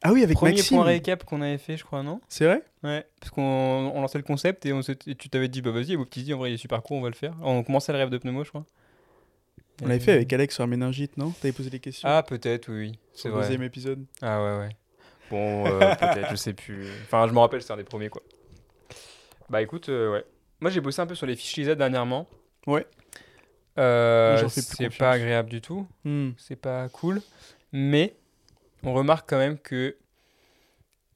ah 0.00 0.12
oui, 0.12 0.22
avec 0.22 0.36
premier 0.36 0.52
Maxime. 0.52 0.76
point 0.76 0.84
récap 0.86 1.24
qu'on 1.24 1.42
avait 1.42 1.58
fait, 1.58 1.76
je 1.76 1.82
crois, 1.82 2.04
non? 2.04 2.20
C'est 2.28 2.44
vrai? 2.44 2.62
Ouais, 2.84 3.04
parce 3.18 3.32
qu'on 3.32 3.42
on 3.42 4.00
lançait 4.00 4.18
le 4.18 4.22
concept 4.22 4.64
et, 4.64 4.72
on 4.72 4.80
s'était- 4.80 5.10
et 5.10 5.14
tu 5.16 5.28
t'avais 5.28 5.48
dit, 5.48 5.60
bah 5.60 5.72
vas-y, 5.72 5.96
petits 5.96 6.32
en 6.32 6.38
vrai, 6.38 6.52
il 6.52 6.54
est 6.54 6.58
super 6.58 6.84
court, 6.84 6.98
on 6.98 7.00
va 7.00 7.08
le 7.08 7.16
faire. 7.16 7.34
On 7.42 7.64
commençait 7.64 7.90
le 7.90 7.98
rêve 7.98 8.10
de 8.10 8.18
pneumo, 8.18 8.44
je 8.44 8.50
crois. 8.50 8.64
On 9.82 9.88
l'avait 9.88 9.98
fait 9.98 10.12
avec 10.12 10.32
Alex 10.32 10.54
sur 10.54 10.62
la 10.62 10.68
méningite, 10.68 11.16
non? 11.16 11.32
T'avais 11.42 11.50
posé 11.50 11.68
des 11.68 11.80
questions? 11.80 12.08
Ah, 12.08 12.22
peut-être, 12.22 12.70
oui, 12.70 12.96
C'est 13.12 13.26
le 13.26 13.34
vrai. 13.34 13.42
deuxième 13.42 13.64
épisode. 13.64 14.04
Ah 14.22 14.40
ouais, 14.40 14.58
ouais. 14.60 14.76
Bon, 15.32 15.66
euh, 15.66 15.80
peut-être, 15.96 16.30
je 16.30 16.36
sais 16.36 16.52
plus. 16.52 16.86
Enfin, 17.06 17.26
je 17.26 17.32
me 17.32 17.40
rappelle, 17.40 17.60
c'était 17.60 17.72
un 17.74 17.78
des 17.78 17.82
premiers, 17.82 18.08
quoi. 18.08 18.22
Bah 19.50 19.60
écoute, 19.60 19.88
euh, 19.88 20.12
ouais. 20.12 20.24
Moi, 20.60 20.70
j'ai 20.70 20.80
bossé 20.80 21.00
un 21.00 21.06
peu 21.06 21.14
sur 21.14 21.26
les 21.26 21.36
fiches 21.36 21.56
Lisa 21.56 21.74
dernièrement. 21.74 22.26
Ouais. 22.66 22.86
Euh, 23.76 24.48
c'est 24.48 24.96
pas 24.96 25.12
agréable 25.12 25.50
du 25.50 25.60
tout. 25.60 25.86
Hmm. 26.04 26.30
c'est 26.36 26.56
pas 26.56 26.88
cool. 26.90 27.20
Mais 27.72 28.14
on 28.84 28.94
remarque 28.94 29.28
quand 29.28 29.38
même 29.38 29.58
que 29.58 29.96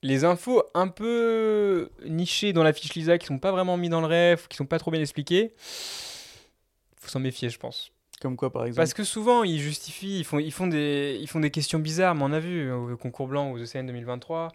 les 0.03 0.25
infos 0.25 0.63
un 0.75 0.89
peu 0.89 1.91
nichées 2.05 2.53
dans 2.53 2.63
la 2.63 2.73
fiche 2.73 2.95
Lisa, 2.95 3.19
qui 3.19 3.27
sont 3.27 3.39
pas 3.39 3.53
vraiment 3.53 3.77
mis 3.77 3.89
dans 3.89 4.01
le 4.01 4.07
rêve, 4.07 4.49
qui 4.49 4.57
sont 4.57 4.67
pas 4.67 4.79
trop 4.79 4.91
bien 4.91 5.01
expliquées, 5.01 5.55
faut 6.97 7.09
s'en 7.09 7.21
méfier, 7.21 7.49
je 7.49 7.59
pense. 7.59 7.93
Comme 8.21 8.37
quoi, 8.37 8.51
par 8.53 8.65
exemple 8.65 8.79
Parce 8.79 8.95
que 8.95 9.05
souvent, 9.05 9.45
ils 9.45 9.61
justifient, 9.61 10.19
ils 10.19 10.25
font, 10.25 10.41
ils 10.41 10.53
font, 10.53 10.67
des, 10.67 11.19
ils 11.21 11.29
font 11.29 11.41
des 11.41 11.51
questions 11.53 11.79
bizarres, 11.79 12.17
mais 12.17 12.25
on 12.25 12.33
a 12.33 12.41
vu 12.41 12.71
au 12.73 12.97
concours 12.97 13.29
blanc 13.29 13.53
aux 13.53 13.59
ECN 13.59 13.87
2023. 13.87 14.53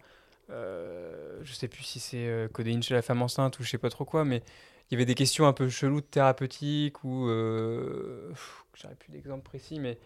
Euh, 0.50 1.38
je 1.42 1.52
sais 1.54 1.68
plus 1.68 1.82
si 1.82 2.00
c'est 2.00 2.26
euh, 2.26 2.48
codéine 2.48 2.82
chez 2.82 2.92
la 2.92 3.00
femme 3.00 3.22
enceinte 3.22 3.58
ou 3.58 3.62
je 3.62 3.70
sais 3.70 3.78
pas 3.78 3.88
trop 3.88 4.04
quoi, 4.04 4.26
mais 4.26 4.42
il 4.94 4.98
y 4.98 5.02
avait 5.02 5.06
des 5.06 5.16
questions 5.16 5.46
un 5.48 5.52
peu 5.52 5.68
cheloues 5.68 6.02
de 6.02 6.06
thérapeutique 6.06 7.02
ou. 7.02 7.28
Euh, 7.28 8.32
J'aurais 8.74 8.94
plus 8.94 9.10
d'exemple 9.10 9.42
précis, 9.42 9.80
mais. 9.80 9.98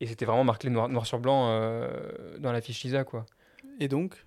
Et 0.00 0.06
c'était 0.06 0.24
vraiment 0.24 0.44
marqué 0.44 0.70
noir, 0.70 1.06
sur 1.06 1.18
blanc 1.18 1.50
euh, 1.50 2.38
dans 2.38 2.50
la 2.50 2.62
fiche 2.62 2.82
Lisa, 2.84 3.04
quoi. 3.04 3.26
Et 3.80 3.88
donc? 3.88 4.24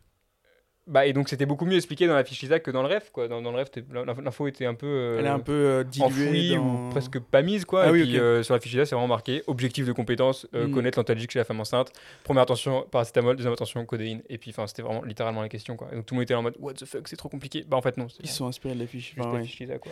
Bah, 0.88 1.06
et 1.06 1.12
donc 1.13 1.28
c'était 1.28 1.45
beaucoup 1.45 1.65
mieux 1.65 1.76
expliqué 1.76 2.08
dans 2.08 2.15
la 2.15 2.23
fiche 2.23 2.41
Lisa 2.41 2.60
que 2.62 2.71
dans 2.71 2.82
le 2.82 2.88
rêve, 2.88 3.10
quoi. 3.12 3.28
Dans, 3.28 3.41
dans 3.41 3.52
le 3.52 3.58
rêve, 3.58 3.69
t'es- 3.69 3.84
l'info 4.23 4.47
était 4.47 4.65
un 4.65 4.73
peu. 4.73 4.88
euh, 4.88 5.19
Elle 5.19 5.26
est 5.26 5.30
un 5.30 5.39
peu 5.39 5.52
euh, 5.52 5.84
diluée 5.84 6.56
dans... 6.56 6.88
ou 6.88 6.89
presque 6.91 7.19
pas 7.19 7.41
mise 7.41 7.65
quoi. 7.65 7.84
Ah 7.84 7.88
et 7.89 7.91
oui, 7.91 8.04
puis 8.04 8.17
euh, 8.19 8.41
sur 8.41 8.54
la 8.54 8.60
fiche 8.62 8.73
là, 8.76 8.86
c'est 8.86 8.95
vraiment 8.95 9.08
marqué 9.10 9.43
objectif 9.47 9.86
de 9.86 9.91
compétence, 9.91 10.47
euh, 10.56 10.67
Mm. 10.67 10.71
connaître 10.71 10.97
l'antalgique 11.00 11.32
chez 11.32 11.39
la 11.39 11.45
femme 11.45 11.60
enceinte. 11.60 11.91
Première 12.23 12.43
attention, 12.43 12.86
paracétamol, 12.89 13.36
deuxième 13.36 13.54
attention, 13.54 13.86
codéine. 13.86 14.21
Et 14.30 14.38
puis 14.38 14.52
enfin, 14.52 14.65
c'était 14.65 14.82
vraiment 14.82 15.04
littéralement 15.04 15.41
la 15.41 15.50
question 15.50 15.76
quoi. 15.76 15.89
Et 15.91 15.95
donc 15.95 16.06
tout 16.06 16.13
le 16.13 16.19
monde 16.19 16.23
était 16.23 16.34
en 16.36 16.41
mode 16.41 16.56
what 16.60 16.73
the 16.76 16.86
fuck, 16.86 17.08
c'est 17.08 17.17
trop 17.17 17.30
compliqué. 17.30 17.65
Bah 17.67 17.76
en 17.78 17.82
fait 17.82 17.97
non, 17.97 18.08
Ils 18.21 18.30
sont 18.30 18.47
inspirés 18.47 18.73
de 18.76 18.80
la 18.80 18.88
fiche. 18.88 19.13
Enfin, 19.19 19.39
la 19.39 19.43
fiche 19.43 19.63
quoi. 19.82 19.91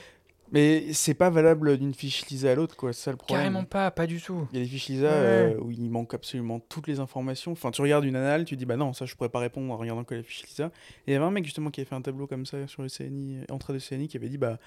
Mais 0.55 0.93
c'est 0.93 1.13
pas 1.13 1.29
valable 1.29 1.77
d'une 1.77 1.93
fiche 1.93 2.25
Lisa 2.27 2.51
à 2.51 2.55
l'autre, 2.55 2.75
quoi. 2.75 2.93
C'est 2.93 3.03
ça 3.03 3.11
le 3.11 3.17
problème. 3.17 3.37
Carrément 3.39 3.63
pas, 3.65 3.91
pas 3.91 4.07
du 4.07 4.21
tout. 4.21 4.47
Il 4.53 4.57
y 4.57 4.61
a 4.61 4.63
des 4.63 4.69
fiches 4.69 4.87
Lisa 4.87 5.09
Ouais. 5.09 5.13
euh, 5.53 5.59
où 5.59 5.69
il 5.69 5.89
manque 5.91 6.13
absolument 6.13 6.59
toutes 6.61 6.87
les 6.87 6.99
informations. 7.01 7.51
Enfin, 7.51 7.71
tu 7.71 7.81
regardes 7.81 8.05
une 8.05 8.15
annale, 8.15 8.45
tu 8.45 8.55
dis 8.55 8.65
bah 8.65 8.77
non, 8.77 8.93
ça 8.93 9.05
je 9.05 9.13
pourrais 9.15 9.29
pas 9.29 9.39
répondre 9.39 9.71
en 9.71 9.77
regardant 9.77 10.03
que 10.05 10.15
la 10.15 10.23
fiche 10.23 10.43
Lisa. 10.47 10.67
Et 11.05 11.11
il 11.11 11.13
y 11.13 11.15
avait 11.15 11.25
un 11.25 11.31
mec 11.31 11.43
justement 11.45 11.69
qui 11.71 11.81
avait 11.81 11.87
fait 11.89 11.95
un 11.95 12.01
tableau 12.01 12.25
comme 12.25 12.45
ça 12.45 12.65
sur 12.67 12.81
le 12.83 12.89
CNI, 12.89 13.41
entrée 13.51 13.73
de 13.73 13.79
CNI, 13.79 14.07
qui 14.07 14.17
avait 14.17 14.29
dit 14.29 14.37
bah 14.37 14.57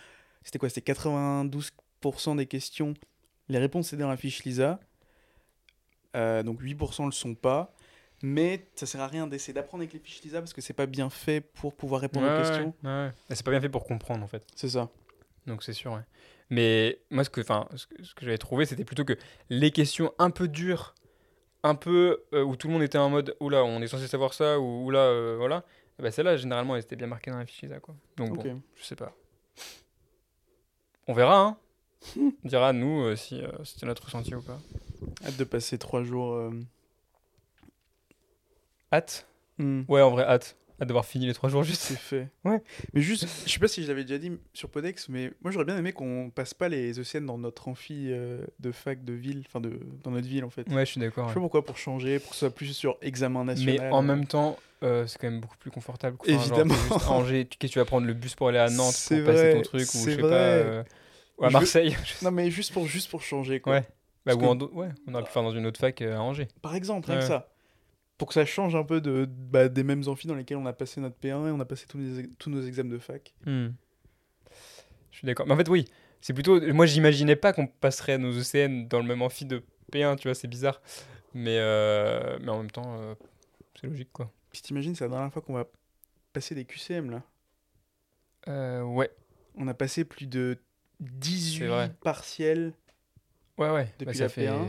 c'était 0.45 0.59
quoi 0.59 0.69
C'était 0.69 0.93
92% 0.93 2.37
des 2.37 2.47
questions, 2.47 2.95
les 3.49 3.59
réponses 3.59 3.93
étaient 3.93 4.03
dans 4.03 4.09
la 4.11 4.17
fiche 4.17 4.45
Lisa. 4.45 4.79
Euh, 6.17 6.43
donc 6.43 6.61
8% 6.63 7.07
le 7.07 7.13
sont 7.13 7.35
pas. 7.35 7.75
Mais 8.23 8.67
ça 8.75 8.85
sert 8.85 9.01
à 9.01 9.07
rien 9.07 9.27
d'essayer 9.27 9.55
d'apprendre 9.55 9.83
avec 9.83 9.93
les 9.95 10.01
fiches 10.01 10.23
Lisa 10.23 10.41
parce 10.41 10.53
que 10.53 10.61
c'est 10.61 10.73
pas 10.75 10.87
bien 10.87 11.09
fait 11.09 11.41
pour 11.41 11.73
pouvoir 11.75 12.01
répondre 12.01 12.27
Ouais, 12.27 12.33
aux 12.33 12.37
ouais, 12.37 12.43
questions. 12.43 12.75
ouais, 12.85 12.91
ouais. 12.91 13.13
Et 13.31 13.35
C'est 13.35 13.45
pas 13.45 13.53
bien 13.53 13.61
fait 13.61 13.69
pour 13.69 13.85
comprendre 13.85 14.25
en 14.25 14.27
fait. 14.27 14.45
C'est 14.57 14.69
ça. 14.69 14.91
Donc 15.49 15.63
c'est 15.65 15.73
sûr. 15.73 15.93
ouais. 15.93 16.03
Mais 16.51 17.01
moi 17.11 17.25
ce 17.25 17.31
que, 17.31 17.41
enfin, 17.41 17.67
ce 17.75 17.87
que, 17.87 18.03
ce 18.03 18.15
que 18.15 18.25
j'avais 18.25 18.39
trouvé, 18.39 18.65
c'était 18.67 18.85
plutôt 18.85 19.05
que 19.05 19.15
les 19.51 19.71
questions 19.71 20.13
un 20.19 20.31
peu 20.31 20.47
dures, 20.49 20.95
un 21.63 21.75
peu 21.75 22.23
euh, 22.33 22.43
où 22.45 22.55
tout 22.57 22.69
le 22.69 22.75
monde 22.75 22.83
était 22.83 22.99
en 22.99 23.11
mode 23.11 23.35
oula, 23.41 23.65
on 23.65 23.83
est 23.83 23.89
censé 23.89 24.07
savoir 24.07 24.33
ça 24.33 24.61
ou 24.61 24.85
oula, 24.87 25.01
euh, 25.01 25.37
voilà. 25.37 25.65
eh 25.99 26.03
ben, 26.03 26.11
celles-là, 26.13 26.37
généralement, 26.37 26.77
elles 26.77 26.83
étaient 26.83 26.97
bien 26.97 27.07
marquées 27.09 27.31
dans 27.31 27.39
la 27.39 27.47
fiche 27.47 27.69
quoi. 27.83 27.95
Donc 28.17 28.33
Ok. 28.39 28.45
bon, 28.45 28.63
je 28.77 28.85
sais 28.85 28.97
pas. 28.97 29.13
On 31.07 31.13
verra, 31.15 31.41
hein. 31.41 31.57
On 32.17 32.33
dira 32.49 32.73
nous 32.73 33.03
euh, 33.03 33.17
si 33.17 33.43
euh, 33.43 33.51
c'était 33.65 33.87
notre 33.87 34.05
ressenti 34.05 34.35
ou 34.35 34.43
pas. 34.43 34.59
Hâte 35.27 35.37
de 35.37 35.45
passer 35.45 35.79
trois 35.79 36.03
jours. 36.05 36.35
euh, 36.35 36.51
Hâte? 38.93 39.27
hmm. 39.59 39.83
Ouais, 39.89 40.01
en 40.03 40.11
vrai, 40.11 40.25
hâte. 40.25 40.57
Hâte 40.81 40.87
d'avoir 40.89 41.05
fini 41.05 41.27
les 41.27 41.35
trois 41.35 41.51
jours 41.51 41.65
juste. 41.65 41.81
C'est 41.83 41.99
fait. 41.99 42.29
Ouais. 42.45 42.63
Mais 42.95 43.01
juste, 43.01 43.27
je 43.47 43.53
sais 43.53 43.59
pas 43.59 43.67
si 43.67 43.83
je 43.83 43.89
l'avais 43.89 44.05
déjà 44.05 44.19
dit 44.19 44.31
sur 44.53 44.69
Podex, 44.71 45.09
mais 45.09 45.33
moi 45.43 45.51
j'aurais 45.51 45.65
bien 45.65 45.77
aimé 45.77 45.93
qu'on 45.93 46.31
passe 46.33 46.55
pas 46.55 46.69
les 46.69 47.01
ECN 47.01 47.27
dans 47.27 47.37
notre 47.37 47.67
amphi 47.69 48.07
euh, 48.13 48.45
de 48.61 48.71
fac 48.71 49.05
de 49.05 49.13
ville, 49.13 49.43
enfin 49.47 49.61
de 49.61 49.81
dans 50.05 50.13
notre 50.13 50.29
ville 50.29 50.45
en 50.45 50.51
fait. 50.51 50.69
Ouais, 50.71 50.87
je 50.87 50.93
suis 50.93 51.01
d'accord. 51.01 51.27
Je 51.29 51.33
sais 51.33 51.39
ouais. 51.39 51.43
pourquoi 51.43 51.65
pour 51.65 51.77
changer, 51.79 52.21
pour 52.21 52.29
que 52.31 52.35
ce 52.37 52.41
soit 52.47 52.55
plus 52.55 52.67
sur 52.73 52.97
examen 53.03 53.45
national. 53.45 53.79
Mais 53.81 53.91
en 53.91 54.03
même 54.03 54.27
temps, 54.27 54.57
euh, 54.85 55.05
c'est 55.09 55.19
quand 55.19 55.29
même 55.29 55.41
beaucoup 55.41 55.57
plus 55.59 55.73
confortable. 55.73 56.17
quoi. 56.17 56.31
Genre, 56.33 56.41
Évidemment. 56.43 56.75
t'es 56.75 56.81
juste 56.95 57.07
à 57.09 57.11
Angers, 57.11 57.47
tu, 57.51 57.59
qu'est-ce 57.59 57.71
que 57.71 57.73
tu 57.75 57.79
vas 57.81 57.85
prendre 57.85 58.07
le 58.07 58.15
bus 58.15 58.37
pour 58.37 58.49
aller 58.49 58.59
à 58.59 58.71
Nantes 58.71 58.93
C'est 58.95 59.17
pour 59.17 59.27
passer 59.33 59.43
vrai, 59.51 59.55
ton 59.55 59.63
truc 59.63 59.81
ou 59.83 59.99
je 59.99 60.05
sais 60.05 60.15
vrai. 60.15 60.31
pas 60.31 60.37
euh, 60.37 60.83
ou 61.39 61.45
à 61.45 61.49
veux- 61.49 61.53
Marseille. 61.55 61.97
Non 62.23 62.31
mais 62.31 62.51
juste 62.53 62.73
pour 62.73 62.87
juste 62.87 63.11
pour 63.11 63.23
changer 63.23 63.59
quoi. 63.59 63.73
Ouais. 63.75 63.89
Bah, 64.25 64.35
ou 64.35 64.39
que- 64.39 64.45
en 64.45 64.55
do- 64.55 64.71
ouais, 64.75 64.89
on 65.09 65.15
aurait 65.15 65.25
pu 65.25 65.31
faire 65.33 65.43
dans 65.43 65.51
une 65.53 65.67
autre 65.67 65.81
fac 65.81 66.01
euh, 66.03 66.15
à 66.17 66.21
Angers. 66.21 66.47
Par 66.63 66.75
exemple, 66.77 67.11
rien 67.11 67.19
que 67.19 67.25
ça. 67.27 67.49
Pour 68.19 68.29
que 68.29 68.35
ça 68.35 68.45
change 68.45 68.75
un 68.75 68.83
peu 68.85 69.01
de 69.01 69.27
bah, 69.29 69.69
des 69.69 69.85
mêmes 69.85 70.03
amphis 70.07 70.27
dans 70.27 70.35
lesquels 70.35 70.57
on 70.57 70.67
a 70.67 70.73
passé 70.73 71.01
notre 71.01 71.17
P1 71.17 71.49
et 71.49 71.51
on 71.53 71.61
a 71.61 71.65
passé 71.65 71.87
tous, 71.89 71.99
les, 71.99 72.29
tous 72.39 72.51
nos 72.51 72.63
examens 72.63 72.91
de 72.93 72.99
fac. 72.99 73.33
Hmm. 73.47 73.69
Je 75.13 75.17
suis 75.19 75.27
d'accord. 75.27 75.47
Mais 75.47 75.55
en 75.55 75.57
fait, 75.57 75.69
oui, 75.69 75.87
c'est 76.21 76.33
plutôt. 76.33 76.61
Moi, 76.73 76.87
j'imaginais 76.87 77.37
pas 77.37 77.53
qu'on 77.53 77.67
passerait 77.67 78.19
nos 78.19 78.33
ECN 78.33 78.89
dans 78.89 78.99
le 78.99 79.05
même 79.05 79.23
amphi 79.23 79.45
de 79.45 79.63
P1, 79.93 80.17
tu 80.17 80.29
vois, 80.29 80.35
c'est 80.35 80.49
bizarre. 80.49 80.83
Mais, 81.35 81.59
euh, 81.59 82.39
mais 82.41 82.51
en 82.51 82.59
même 82.59 82.71
temps, 82.71 82.99
euh, 82.99 83.15
c'est 83.81 83.87
logique, 83.87 84.13
quoi. 84.13 84.33
Puis 84.51 84.63
t'imagines, 84.63 84.95
c'est 84.95 85.05
la 85.05 85.11
dernière 85.11 85.33
fois 85.33 85.43
qu'on 85.43 85.55
va 85.55 85.67
passer 86.33 86.55
des 86.55 86.65
QCM 86.65 87.11
là. 87.11 87.23
Euh, 88.49 88.83
ouais, 88.83 89.11
On 89.57 89.69
a 89.69 89.75
passé 89.75 90.05
plus 90.05 90.27
de 90.27 90.59
18 91.01 91.67
vrai. 91.67 91.93
partiels. 92.03 92.73
ouais, 93.59 93.71
ouais. 93.71 93.93
Depuis 93.99 94.17
ça 94.17 94.25
la 94.25 94.29
fait. 94.29 94.47
P1. 94.47 94.69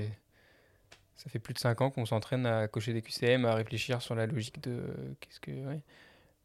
Ça 1.21 1.29
fait 1.29 1.39
plus 1.39 1.53
de 1.53 1.59
5 1.59 1.81
ans 1.81 1.89
qu'on 1.91 2.05
s'entraîne 2.05 2.45
à 2.45 2.67
cocher 2.69 2.93
des 2.93 3.01
QCM, 3.01 3.43
à 3.45 3.53
réfléchir 3.53 4.01
sur 4.01 4.15
la 4.15 4.25
logique 4.25 4.61
de. 4.63 4.79
Qu'est-ce 5.19 5.39
que. 5.41 5.51
ouais. 5.51 5.81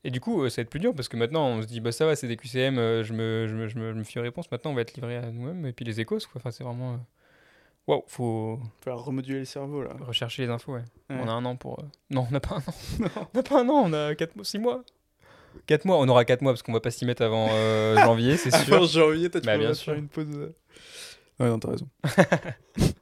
Et 0.02 0.10
du 0.10 0.20
coup, 0.20 0.42
euh, 0.42 0.50
ça 0.50 0.56
va 0.56 0.62
être 0.64 0.70
plus 0.70 0.80
dur 0.80 0.92
parce 0.94 1.08
que 1.08 1.16
maintenant, 1.16 1.46
on 1.46 1.62
se 1.62 1.66
dit, 1.66 1.80
bah 1.80 1.92
ça 1.92 2.04
va, 2.06 2.16
c'est 2.16 2.26
des 2.28 2.36
QCM, 2.36 2.76
euh, 2.78 3.04
je, 3.04 3.12
me, 3.14 3.46
je, 3.46 3.54
me, 3.54 3.68
je, 3.68 3.78
me, 3.78 3.92
je 3.92 3.98
me 3.98 4.02
fie 4.04 4.18
aux 4.18 4.22
réponses. 4.22 4.50
Maintenant, 4.50 4.72
on 4.72 4.74
va 4.74 4.80
être 4.82 4.94
livré 4.94 5.16
à 5.16 5.30
nous-mêmes. 5.30 5.64
Et 5.64 5.72
puis 5.72 5.84
les 5.84 6.00
échos, 6.00 6.18
quoi. 6.18 6.32
Enfin, 6.36 6.50
c'est 6.50 6.64
vraiment. 6.64 6.94
euh, 6.94 6.96
Waouh, 7.86 8.02
faut 8.08 8.58
Faut 8.82 8.96
remoduler 8.96 9.40
le 9.40 9.44
cerveau 9.44 9.82
là. 9.82 9.90
rechercher 10.00 10.42
les 10.42 10.48
infos, 10.50 10.72
ouais. 10.74 10.80
Ouais. 11.10 11.16
On 11.20 11.28
a 11.28 11.32
un 11.32 11.44
an 11.44 11.54
pour. 11.56 11.78
euh, 11.78 11.82
Non, 12.10 12.26
on 12.28 12.32
n'a 12.32 12.40
pas 12.40 12.56
un 12.56 12.58
an. 12.58 12.74
on 13.34 13.36
n'a 13.36 13.42
pas 13.42 13.60
un 13.60 13.68
an, 13.68 13.82
on 13.86 13.92
a 13.92 14.14
4 14.14 14.34
mois, 14.36 14.44
6 14.44 14.58
mois. 14.58 14.82
4 15.66 15.84
mois, 15.84 15.98
on 16.00 16.08
aura 16.08 16.24
4 16.24 16.42
mois 16.42 16.52
parce 16.52 16.62
qu'on 16.62 16.72
va 16.72 16.80
pas 16.80 16.90
s'y 16.90 17.04
mettre 17.06 17.22
avant 17.22 17.48
euh, 17.52 17.96
janvier, 18.04 18.36
c'est 18.36 18.50
sûr. 18.50 18.74
Avant 18.74 18.86
janvier, 18.86 19.30
tu 19.30 19.40
Bah, 19.40 19.56
bien 19.56 19.72
sûr. 19.74 19.92
faire 19.92 19.94
une 20.02 20.08
pause. 20.08 20.26
euh. 20.34 20.52
Ouais, 21.38 21.48
non, 21.48 21.58
t'as 21.58 21.70
raison. 21.70 21.88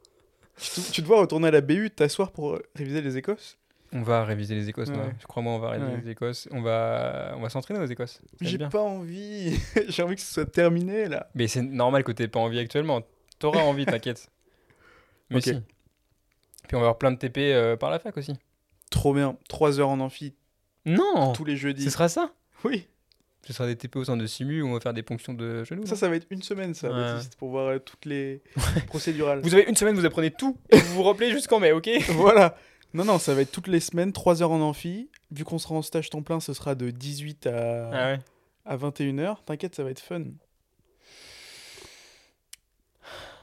tu, 0.63 0.81
te- 0.81 0.93
tu 0.93 1.03
dois 1.03 1.21
retourner 1.21 1.49
à 1.49 1.51
la 1.51 1.61
BU, 1.61 1.91
t'asseoir 1.91 2.33
pour 2.33 2.59
réviser 2.75 3.01
les 3.03 3.17
Écosses 3.17 3.59
On 3.93 4.03
va 4.03 4.25
réviser 4.25 4.55
les 4.55 4.69
Écosses, 4.69 4.89
Ouais. 4.89 4.97
ouais. 4.97 5.15
Crois-moi, 5.29 5.53
on 5.53 5.59
va 5.59 5.71
réviser 5.71 5.93
Ouais. 5.93 6.01
les 6.05 6.11
Écosses. 6.11 6.49
On 6.53 6.63
va, 6.63 7.35
on 7.37 7.41
va 7.41 7.49
s'entraîner 7.51 7.81
aux 7.81 7.87
Écosses. 7.87 8.21
J'ai 8.41 8.59
pas 8.59 8.81
envie. 8.81 9.59
J'ai 9.89 10.03
envie 10.03 10.15
que 10.15 10.21
ce 10.23 10.33
soit 10.33 10.47
terminé 10.51 11.09
là. 11.09 11.29
Mais 11.35 11.47
c'est 11.49 11.63
normal 11.63 12.05
que 12.05 12.13
t'aies 12.13 12.29
pas 12.29 12.41
envie 12.41 12.59
actuellement. 12.59 13.03
T'auras 13.39 13.61
envie, 13.63 13.85
t'inquiète. 13.87 14.31
Mais 15.31 15.41
si. 15.41 15.53
Puis 15.53 16.77
on 16.77 16.79
va 16.81 16.87
avoir 16.87 16.99
plein 16.99 17.11
de 17.13 17.17
TP 17.19 17.39
euh, 17.39 17.77
par 17.77 17.91
la 17.91 17.99
fac 17.99 18.17
aussi. 18.17 18.33
Trop 18.91 19.13
bien. 19.15 19.37
3 19.49 19.81
heures 19.81 19.89
en 19.89 20.01
amphi 20.01 20.35
Non 20.87 21.33
tous 21.33 21.45
les 21.45 21.57
jeudis. 21.57 21.83
Ce 21.85 21.91
sera 21.91 22.09
ça? 22.09 22.33
Oui. 22.65 22.87
Ce 23.47 23.53
sera 23.53 23.67
des 23.67 23.75
TP 23.77 23.97
au 23.97 24.05
centre 24.05 24.23
de 24.23 24.27
simu 24.27 24.63
où 24.63 24.69
on 24.69 24.73
va 24.75 24.81
faire 24.81 24.95
des 24.95 25.03
ponctions 25.03 25.35
de 25.35 25.65
genoux. 25.65 25.85
Ça, 25.87 25.97
ça 25.97 26.09
va 26.09 26.15
être 26.17 26.27
une 26.31 26.43
semaine, 26.43 26.75
ça, 26.75 26.89
Ouais. 26.89 26.95
Baptiste, 26.95 27.35
pour 27.37 27.51
voir 27.51 27.67
euh, 27.69 27.79
toutes 27.81 28.05
les 28.05 28.41
procédurales. 28.87 29.41
Vous 29.43 29.53
avez 29.55 29.65
une 29.65 29.75
semaine, 29.75 29.97
vous 29.97 30.05
apprenez 30.07 30.31
tout 30.31 30.57
et 30.71 30.77
vous 30.79 30.95
vous 30.95 31.03
rappelez 31.03 31.31
jusqu'en 31.33 31.59
mai, 31.59 31.73
ok 31.73 31.91
voilà. 32.11 32.57
Non, 32.95 33.05
non, 33.05 33.19
ça 33.19 33.35
va 33.35 33.41
être 33.41 33.51
toutes 33.51 33.67
les 33.69 33.81
semaines, 33.81 34.13
3 34.13 34.43
heures 34.43 34.53
en 34.53 34.61
amphi. 34.61 35.09
Vu 35.33 35.45
qu'on 35.45 35.59
sera 35.59 35.75
en 35.75 35.83
stage 35.83 36.11
temps 36.11 36.23
plein, 36.23 36.39
ce 36.41 36.53
sera 36.53 36.75
de 36.75 36.91
18 36.91 37.47
à, 37.49 37.89
Ah 37.91 38.13
ouais. 38.13 38.19
à 38.67 38.77
21h. 38.77 39.37
T'inquiète, 39.45 39.75
ça 39.75 39.83
va 39.83 39.91
être 39.91 40.01
fun. 40.01 40.23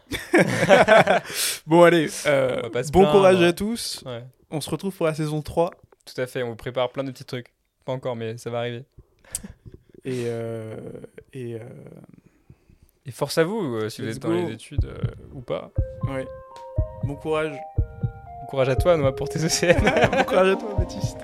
bon, 1.68 1.84
allez. 1.84 2.08
euh, 2.26 2.62
bon 2.62 2.70
plaindre. 2.72 3.12
courage 3.12 3.42
à 3.42 3.54
tous. 3.54 4.04
ouais. 4.06 4.24
On 4.52 4.62
se 4.62 4.70
retrouve 4.70 4.96
pour 4.96 5.06
la 5.06 5.14
saison 5.14 5.42
3. 5.42 5.72
Tout 6.06 6.22
à 6.22 6.26
fait, 6.28 6.42
on 6.44 6.50
vous 6.50 6.56
prépare 6.56 6.90
plein 6.92 7.04
de 7.04 7.12
petits 7.12 7.26
trucs. 7.26 7.54
Pas 7.86 7.92
encore, 7.92 8.16
mais 8.16 8.38
ça 8.38 8.50
va 8.50 8.60
arriver. 8.60 8.84
Et, 10.06 10.24
euh, 10.28 10.76
et 11.34 11.56
euh, 11.56 11.60
Et 13.06 13.12
force 13.12 13.38
à 13.38 13.44
vous, 13.44 13.76
euh, 13.76 13.90
si 13.90 14.02
vous 14.02 14.08
êtes 14.10 14.20
dans 14.20 14.32
les 14.32 14.54
études 14.54 14.88
ou 15.34 15.42
pas. 15.42 15.72
ouais. 16.10 16.28
Bon 17.04 17.16
courage. 17.16 17.56
Courage 18.50 18.70
à 18.70 18.76
toi, 18.76 18.98
Noah, 18.98 19.16
pour 19.16 19.30
tes 19.30 19.40
OCN. 19.46 19.80
bon 20.12 20.24
courage 20.24 20.50
à 20.50 20.56
toi, 20.56 20.76
Baptiste. 20.78 21.18